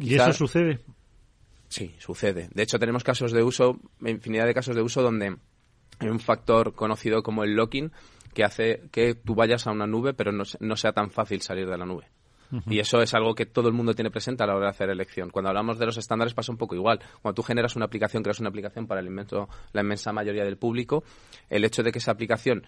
¿y 0.00 0.14
eso 0.14 0.32
sucede? 0.32 0.80
Sí, 1.68 1.94
sucede. 1.98 2.48
De 2.52 2.62
hecho, 2.62 2.78
tenemos 2.78 3.04
casos 3.04 3.32
de 3.32 3.42
uso, 3.42 3.78
infinidad 4.00 4.46
de 4.46 4.54
casos 4.54 4.74
de 4.74 4.82
uso 4.82 5.02
donde 5.02 5.36
hay 5.98 6.08
un 6.08 6.20
factor 6.20 6.74
conocido 6.74 7.22
como 7.22 7.44
el 7.44 7.54
locking 7.54 7.92
que 8.34 8.44
hace 8.44 8.82
que 8.90 9.14
tú 9.14 9.34
vayas 9.34 9.66
a 9.66 9.72
una 9.72 9.86
nube, 9.86 10.12
pero 10.12 10.32
no, 10.32 10.76
sea 10.76 10.92
tan 10.92 11.10
fácil 11.10 11.40
salir 11.40 11.68
de 11.68 11.78
la 11.78 11.86
nube. 11.86 12.08
Y 12.68 12.78
eso 12.78 13.02
es 13.02 13.14
algo 13.14 13.34
que 13.34 13.46
todo 13.46 13.66
el 13.66 13.74
mundo 13.74 13.94
tiene 13.94 14.12
presente 14.12 14.44
a 14.44 14.46
la 14.46 14.54
hora 14.54 14.66
de 14.66 14.70
hacer 14.70 14.88
elección. 14.88 15.30
Cuando 15.30 15.48
hablamos 15.48 15.76
de 15.76 15.86
los 15.86 15.96
estándares 15.96 16.34
pasa 16.34 16.52
un 16.52 16.58
poco 16.58 16.76
igual. 16.76 17.00
Cuando 17.20 17.34
tú 17.34 17.42
generas 17.42 17.74
una 17.74 17.86
aplicación, 17.86 18.22
creas 18.22 18.38
una 18.38 18.48
aplicación 18.48 18.86
para 18.86 19.00
el 19.00 19.08
inmenso, 19.08 19.48
la 19.72 19.80
inmensa 19.80 20.12
mayoría 20.12 20.44
del 20.44 20.56
público, 20.56 21.02
el 21.50 21.64
hecho 21.64 21.82
de 21.82 21.90
que 21.90 21.98
esa 21.98 22.12
aplicación 22.12 22.64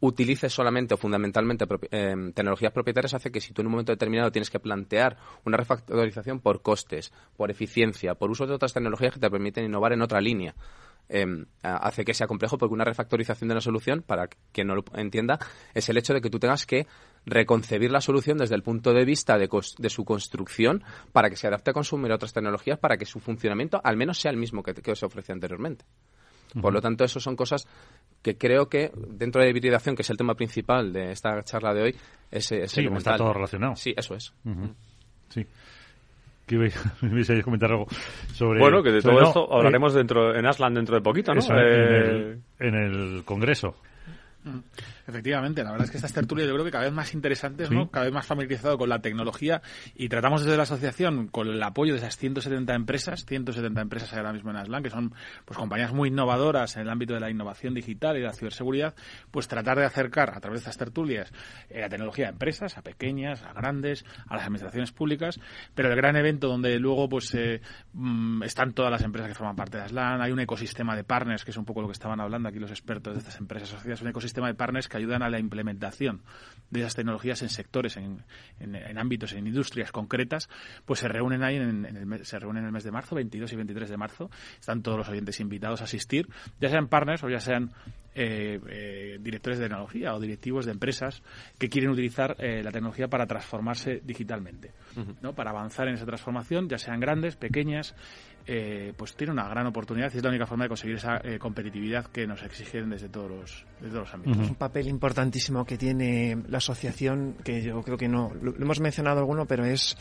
utilice 0.00 0.48
solamente 0.48 0.94
o 0.94 0.96
fundamentalmente 0.96 1.66
eh, 1.90 2.32
tecnologías 2.34 2.72
propietarias 2.72 3.14
hace 3.14 3.30
que 3.30 3.40
si 3.40 3.52
tú 3.52 3.60
en 3.60 3.66
un 3.66 3.72
momento 3.72 3.92
determinado 3.92 4.32
tienes 4.32 4.50
que 4.50 4.58
plantear 4.58 5.18
una 5.44 5.58
refactorización 5.58 6.40
por 6.40 6.62
costes, 6.62 7.12
por 7.36 7.50
eficiencia, 7.50 8.14
por 8.14 8.30
uso 8.30 8.46
de 8.46 8.54
otras 8.54 8.72
tecnologías 8.72 9.14
que 9.14 9.20
te 9.20 9.30
permiten 9.30 9.64
innovar 9.64 9.92
en 9.92 10.02
otra 10.02 10.20
línea, 10.20 10.54
Em, 11.12 11.44
hace 11.62 12.04
que 12.04 12.14
sea 12.14 12.28
complejo 12.28 12.56
porque 12.56 12.72
una 12.72 12.84
refactorización 12.84 13.48
de 13.48 13.56
la 13.56 13.60
solución, 13.60 14.02
para 14.06 14.28
quien 14.52 14.68
no 14.68 14.76
lo 14.76 14.84
entienda, 14.94 15.40
es 15.74 15.88
el 15.88 15.98
hecho 15.98 16.14
de 16.14 16.20
que 16.20 16.30
tú 16.30 16.38
tengas 16.38 16.66
que 16.66 16.86
reconcebir 17.26 17.90
la 17.90 18.00
solución 18.00 18.38
desde 18.38 18.54
el 18.54 18.62
punto 18.62 18.92
de 18.92 19.04
vista 19.04 19.36
de, 19.36 19.48
su 19.88 20.04
construcción 20.04 20.84
para 21.10 21.28
que 21.28 21.34
se 21.34 21.48
adapte 21.48 21.70
a 21.70 21.74
consumir 21.74 22.12
otras 22.12 22.32
tecnologías 22.32 22.78
para 22.78 22.96
que 22.96 23.06
su 23.06 23.18
funcionamiento 23.18 23.80
al 23.82 23.96
menos 23.96 24.20
sea 24.20 24.30
el 24.30 24.36
mismo 24.36 24.62
que, 24.62 24.72
que 24.72 24.94
se 24.94 25.04
ofrece 25.04 25.32
anteriormente. 25.32 25.84
Por 26.60 26.72
lo 26.72 26.80
tanto, 26.80 27.04
eso 27.04 27.18
son 27.18 27.34
cosas 27.34 27.66
que 28.22 28.36
creo 28.36 28.68
que 28.68 28.92
dentro 28.94 29.42
de 29.42 29.50
hibridación, 29.50 29.96
que 29.96 30.02
es 30.02 30.10
el 30.10 30.16
tema 30.16 30.34
principal 30.34 30.92
de 30.92 31.10
esta 31.10 31.42
charla 31.42 31.74
de 31.74 31.82
hoy, 31.82 31.96
es, 32.30 32.52
es 32.52 32.70
sí, 32.70 32.86
está 32.96 33.16
todo 33.16 33.32
relacionado. 33.32 33.74
Sí, 33.74 33.92
eso 33.96 34.14
es. 34.14 34.32
Sí 35.28 35.44
que 36.50 36.56
ibais, 37.02 37.30
a 37.30 37.42
comentar 37.42 37.70
algo 37.70 37.86
sobre... 38.34 38.58
Bueno, 38.58 38.82
que 38.82 38.90
de 38.90 39.00
todo 39.00 39.20
esto 39.22 39.48
eh, 39.50 39.56
hablaremos 39.56 39.94
dentro 39.94 40.34
en 40.34 40.46
Aslan 40.46 40.74
dentro 40.74 40.96
de 40.96 41.00
poquito, 41.00 41.32
¿no? 41.32 41.40
Eh, 41.40 42.38
en 42.58 42.74
el 42.74 43.24
Congreso. 43.24 43.76
Mm. 44.42 44.58
Efectivamente, 45.06 45.62
la 45.62 45.72
verdad 45.72 45.86
es 45.86 45.90
que 45.90 45.96
estas 45.96 46.12
tertulias 46.12 46.48
yo 46.48 46.54
creo 46.54 46.64
que 46.64 46.70
cada 46.70 46.84
vez 46.84 46.92
más 46.92 47.14
interesantes, 47.14 47.70
¿no? 47.70 47.90
Cada 47.90 48.04
vez 48.04 48.14
más 48.14 48.26
familiarizado 48.26 48.78
con 48.78 48.88
la 48.88 49.00
tecnología 49.00 49.62
y 49.94 50.08
tratamos 50.08 50.44
desde 50.44 50.56
la 50.56 50.64
asociación 50.64 51.28
con 51.28 51.48
el 51.48 51.62
apoyo 51.62 51.92
de 51.92 51.98
esas 51.98 52.16
170 52.16 52.74
empresas, 52.74 53.24
170 53.24 53.80
empresas 53.80 54.12
ahora 54.14 54.32
mismo 54.32 54.50
en 54.50 54.56
Aslan, 54.56 54.82
que 54.82 54.90
son 54.90 55.14
pues 55.44 55.58
compañías 55.58 55.92
muy 55.92 56.08
innovadoras 56.08 56.76
en 56.76 56.82
el 56.82 56.90
ámbito 56.90 57.14
de 57.14 57.20
la 57.20 57.30
innovación 57.30 57.74
digital 57.74 58.16
y 58.16 58.22
la 58.22 58.32
ciberseguridad, 58.32 58.94
pues 59.30 59.48
tratar 59.48 59.78
de 59.78 59.84
acercar 59.84 60.30
a 60.34 60.40
través 60.40 60.60
de 60.60 60.70
estas 60.70 60.76
tertulias 60.76 61.32
eh, 61.68 61.80
la 61.80 61.88
tecnología 61.88 62.26
a 62.26 62.30
empresas, 62.30 62.76
a 62.78 62.82
pequeñas, 62.82 63.42
a 63.42 63.52
grandes, 63.52 64.04
a 64.28 64.34
las 64.34 64.44
administraciones 64.44 64.92
públicas, 64.92 65.40
pero 65.74 65.90
el 65.90 65.96
gran 65.96 66.16
evento 66.16 66.48
donde 66.48 66.78
luego 66.78 67.08
pues 67.08 67.34
eh, 67.34 67.60
mm, 67.92 68.42
están 68.42 68.72
todas 68.72 68.90
las 68.90 69.02
empresas 69.02 69.28
que 69.28 69.34
forman 69.34 69.56
parte 69.56 69.78
de 69.78 69.84
Aslan, 69.84 70.20
hay 70.20 70.32
un 70.32 70.40
ecosistema 70.40 70.94
de 70.96 71.04
partners, 71.04 71.44
que 71.44 71.50
es 71.50 71.56
un 71.56 71.64
poco 71.64 71.80
lo 71.80 71.88
que 71.88 71.92
estaban 71.92 72.20
hablando 72.20 72.48
aquí 72.48 72.58
los 72.58 72.70
expertos 72.70 73.14
de 73.14 73.18
estas 73.18 73.38
empresas 73.38 73.72
asociadas, 73.72 74.02
un 74.02 74.08
ecosistema 74.08 74.46
de 74.48 74.54
partners 74.54 74.88
que 74.90 74.98
ayudan 74.98 75.22
a 75.22 75.30
la 75.30 75.38
implementación 75.38 76.20
de 76.70 76.80
esas 76.80 76.94
tecnologías 76.94 77.42
en 77.42 77.48
sectores, 77.48 77.96
en, 77.96 78.22
ámbitos, 78.98 79.32
en 79.32 79.46
industrias 79.46 79.90
concretas, 79.90 80.48
pues 80.84 81.00
se 81.00 81.08
reúnen 81.08 81.42
ahí, 81.42 81.56
en, 81.56 81.84
el, 81.84 82.24
se 82.24 82.38
reúnen 82.38 82.62
en 82.62 82.66
el 82.66 82.72
mes 82.72 82.84
de 82.84 82.92
marzo, 82.92 83.16
22 83.16 83.52
y 83.52 83.56
23 83.56 83.90
de 83.90 83.96
marzo. 83.96 84.30
Están 84.58 84.82
todos 84.82 84.98
los 84.98 85.08
oyentes 85.08 85.40
invitados 85.40 85.80
a 85.80 85.84
asistir, 85.84 86.28
ya 86.60 86.68
sean 86.68 86.88
partners 86.88 87.24
o 87.24 87.28
ya 87.28 87.40
sean 87.40 87.72
eh, 88.22 88.60
eh, 88.68 89.18
directores 89.18 89.58
de 89.58 89.64
tecnología 89.64 90.14
o 90.14 90.20
directivos 90.20 90.66
de 90.66 90.72
empresas 90.72 91.22
que 91.56 91.70
quieren 91.70 91.90
utilizar 91.90 92.36
eh, 92.38 92.62
la 92.62 92.70
tecnología 92.70 93.08
para 93.08 93.26
transformarse 93.26 94.02
digitalmente, 94.04 94.72
¿no? 95.22 95.34
para 95.34 95.50
avanzar 95.50 95.88
en 95.88 95.94
esa 95.94 96.04
transformación, 96.04 96.68
ya 96.68 96.76
sean 96.76 97.00
grandes, 97.00 97.36
pequeñas 97.36 97.94
eh, 98.46 98.92
pues 98.96 99.14
tiene 99.14 99.32
una 99.32 99.48
gran 99.48 99.66
oportunidad 99.66 100.12
y 100.12 100.16
es 100.16 100.22
la 100.22 100.28
única 100.28 100.46
forma 100.46 100.64
de 100.64 100.68
conseguir 100.68 100.96
esa 100.96 101.18
eh, 101.22 101.38
competitividad 101.38 102.06
que 102.06 102.26
nos 102.26 102.42
exigen 102.42 102.90
desde 102.90 103.08
todos 103.08 103.30
los, 103.30 103.66
desde 103.80 103.92
todos 103.92 104.08
los 104.08 104.14
ámbitos. 104.14 104.48
Un 104.48 104.54
papel 104.54 104.88
importantísimo 104.88 105.64
que 105.64 105.78
tiene 105.78 106.36
la 106.48 106.58
asociación, 106.58 107.36
que 107.44 107.62
yo 107.62 107.80
creo 107.82 107.96
que 107.96 108.08
no, 108.08 108.32
lo, 108.42 108.54
hemos 108.56 108.80
mencionado 108.80 109.20
alguno, 109.20 109.46
pero 109.46 109.64
es 109.64 109.96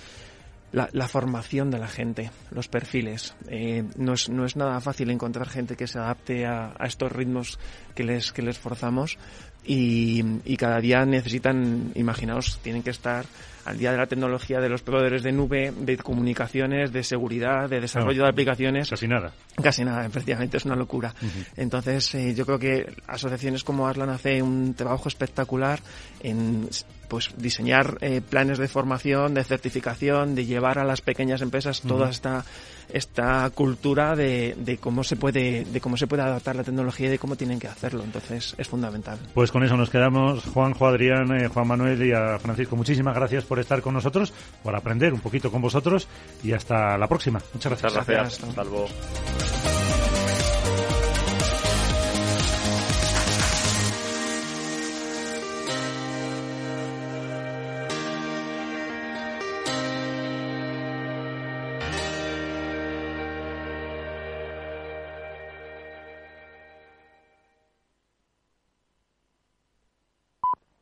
la, 0.71 1.07
formación 1.07 1.71
de 1.71 1.79
la 1.79 1.87
gente, 1.87 2.31
los 2.51 2.67
perfiles. 2.67 3.35
Eh, 3.47 3.83
no, 3.97 4.13
es, 4.13 4.29
no 4.29 4.45
es 4.45 4.55
nada 4.55 4.79
fácil 4.81 5.09
encontrar 5.09 5.49
gente 5.49 5.75
que 5.75 5.87
se 5.87 5.99
adapte 5.99 6.45
a, 6.45 6.73
a 6.77 6.85
estos 6.85 7.11
ritmos 7.11 7.59
que 7.95 8.03
les, 8.03 8.31
que 8.31 8.41
les 8.41 8.57
forzamos 8.57 9.17
y, 9.65 10.23
y, 10.45 10.57
cada 10.57 10.79
día 10.79 11.05
necesitan, 11.05 11.91
imaginaos, 11.95 12.59
tienen 12.63 12.81
que 12.81 12.91
estar 12.91 13.25
al 13.65 13.77
día 13.77 13.91
de 13.91 13.97
la 13.97 14.07
tecnología 14.07 14.59
de 14.59 14.69
los 14.69 14.81
proveedores 14.81 15.21
de 15.21 15.31
nube, 15.31 15.71
de 15.77 15.97
comunicaciones, 15.97 16.91
de 16.91 17.03
seguridad, 17.03 17.69
de 17.69 17.81
desarrollo 17.81 18.23
de 18.23 18.29
aplicaciones. 18.29 18.89
Casi 18.89 19.07
nada. 19.07 19.31
Casi 19.61 19.83
nada, 19.83 20.05
efectivamente, 20.05 20.57
es 20.57 20.65
una 20.65 20.75
locura. 20.75 21.13
Entonces, 21.55 22.15
eh, 22.15 22.33
yo 22.33 22.45
creo 22.45 22.57
que 22.57 22.91
asociaciones 23.05 23.63
como 23.63 23.87
Aslan 23.87 24.09
hace 24.09 24.41
un 24.41 24.73
trabajo 24.73 25.07
espectacular 25.07 25.79
en 26.21 26.67
pues 27.09 27.31
diseñar 27.37 27.97
eh, 28.01 28.21
planes 28.21 28.57
de 28.57 28.67
formación, 28.67 29.33
de 29.33 29.43
certificación, 29.43 30.35
de 30.35 30.45
llevar 30.45 30.79
a 30.79 30.85
las 30.85 31.01
pequeñas 31.01 31.41
empresas 31.41 31.81
toda 31.81 32.09
esta 32.09 32.45
esta 32.91 33.47
cultura 33.51 34.15
de, 34.15 34.55
de, 34.57 34.77
cómo 34.77 35.03
se 35.03 35.15
puede 35.15 35.63
de 35.65 35.81
cómo 35.81 35.95
se 35.95 36.07
puede 36.07 36.23
adaptar 36.23 36.55
la 36.55 36.63
tecnología 36.63 37.07
y 37.07 37.11
de 37.11 37.19
cómo 37.19 37.35
tienen 37.35 37.59
que 37.59 37.67
hacerlo. 37.67 38.03
Entonces 38.03 38.55
es 38.57 38.67
fundamental. 38.67 39.19
Pues 39.33 39.51
con 39.51 39.63
eso 39.63 39.77
nos 39.77 39.89
quedamos. 39.89 40.43
Juanjo, 40.45 40.87
Adrián, 40.87 41.31
eh, 41.35 41.47
Juan 41.47 41.67
Manuel 41.67 42.03
y 42.03 42.13
a 42.13 42.39
Francisco, 42.39 42.75
muchísimas 42.75 43.15
gracias 43.15 43.43
por 43.43 43.59
estar 43.59 43.81
con 43.81 43.93
nosotros, 43.93 44.33
por 44.63 44.75
aprender 44.75 45.13
un 45.13 45.19
poquito 45.19 45.51
con 45.51 45.61
vosotros 45.61 46.07
y 46.43 46.53
hasta 46.53 46.97
la 46.97 47.07
próxima. 47.07 47.39
Muchas 47.53 47.71
gracias. 47.71 47.93
Muchas 47.93 48.07
gracias. 48.07 48.43
Hasta 48.43 48.63
luego. 48.63 48.87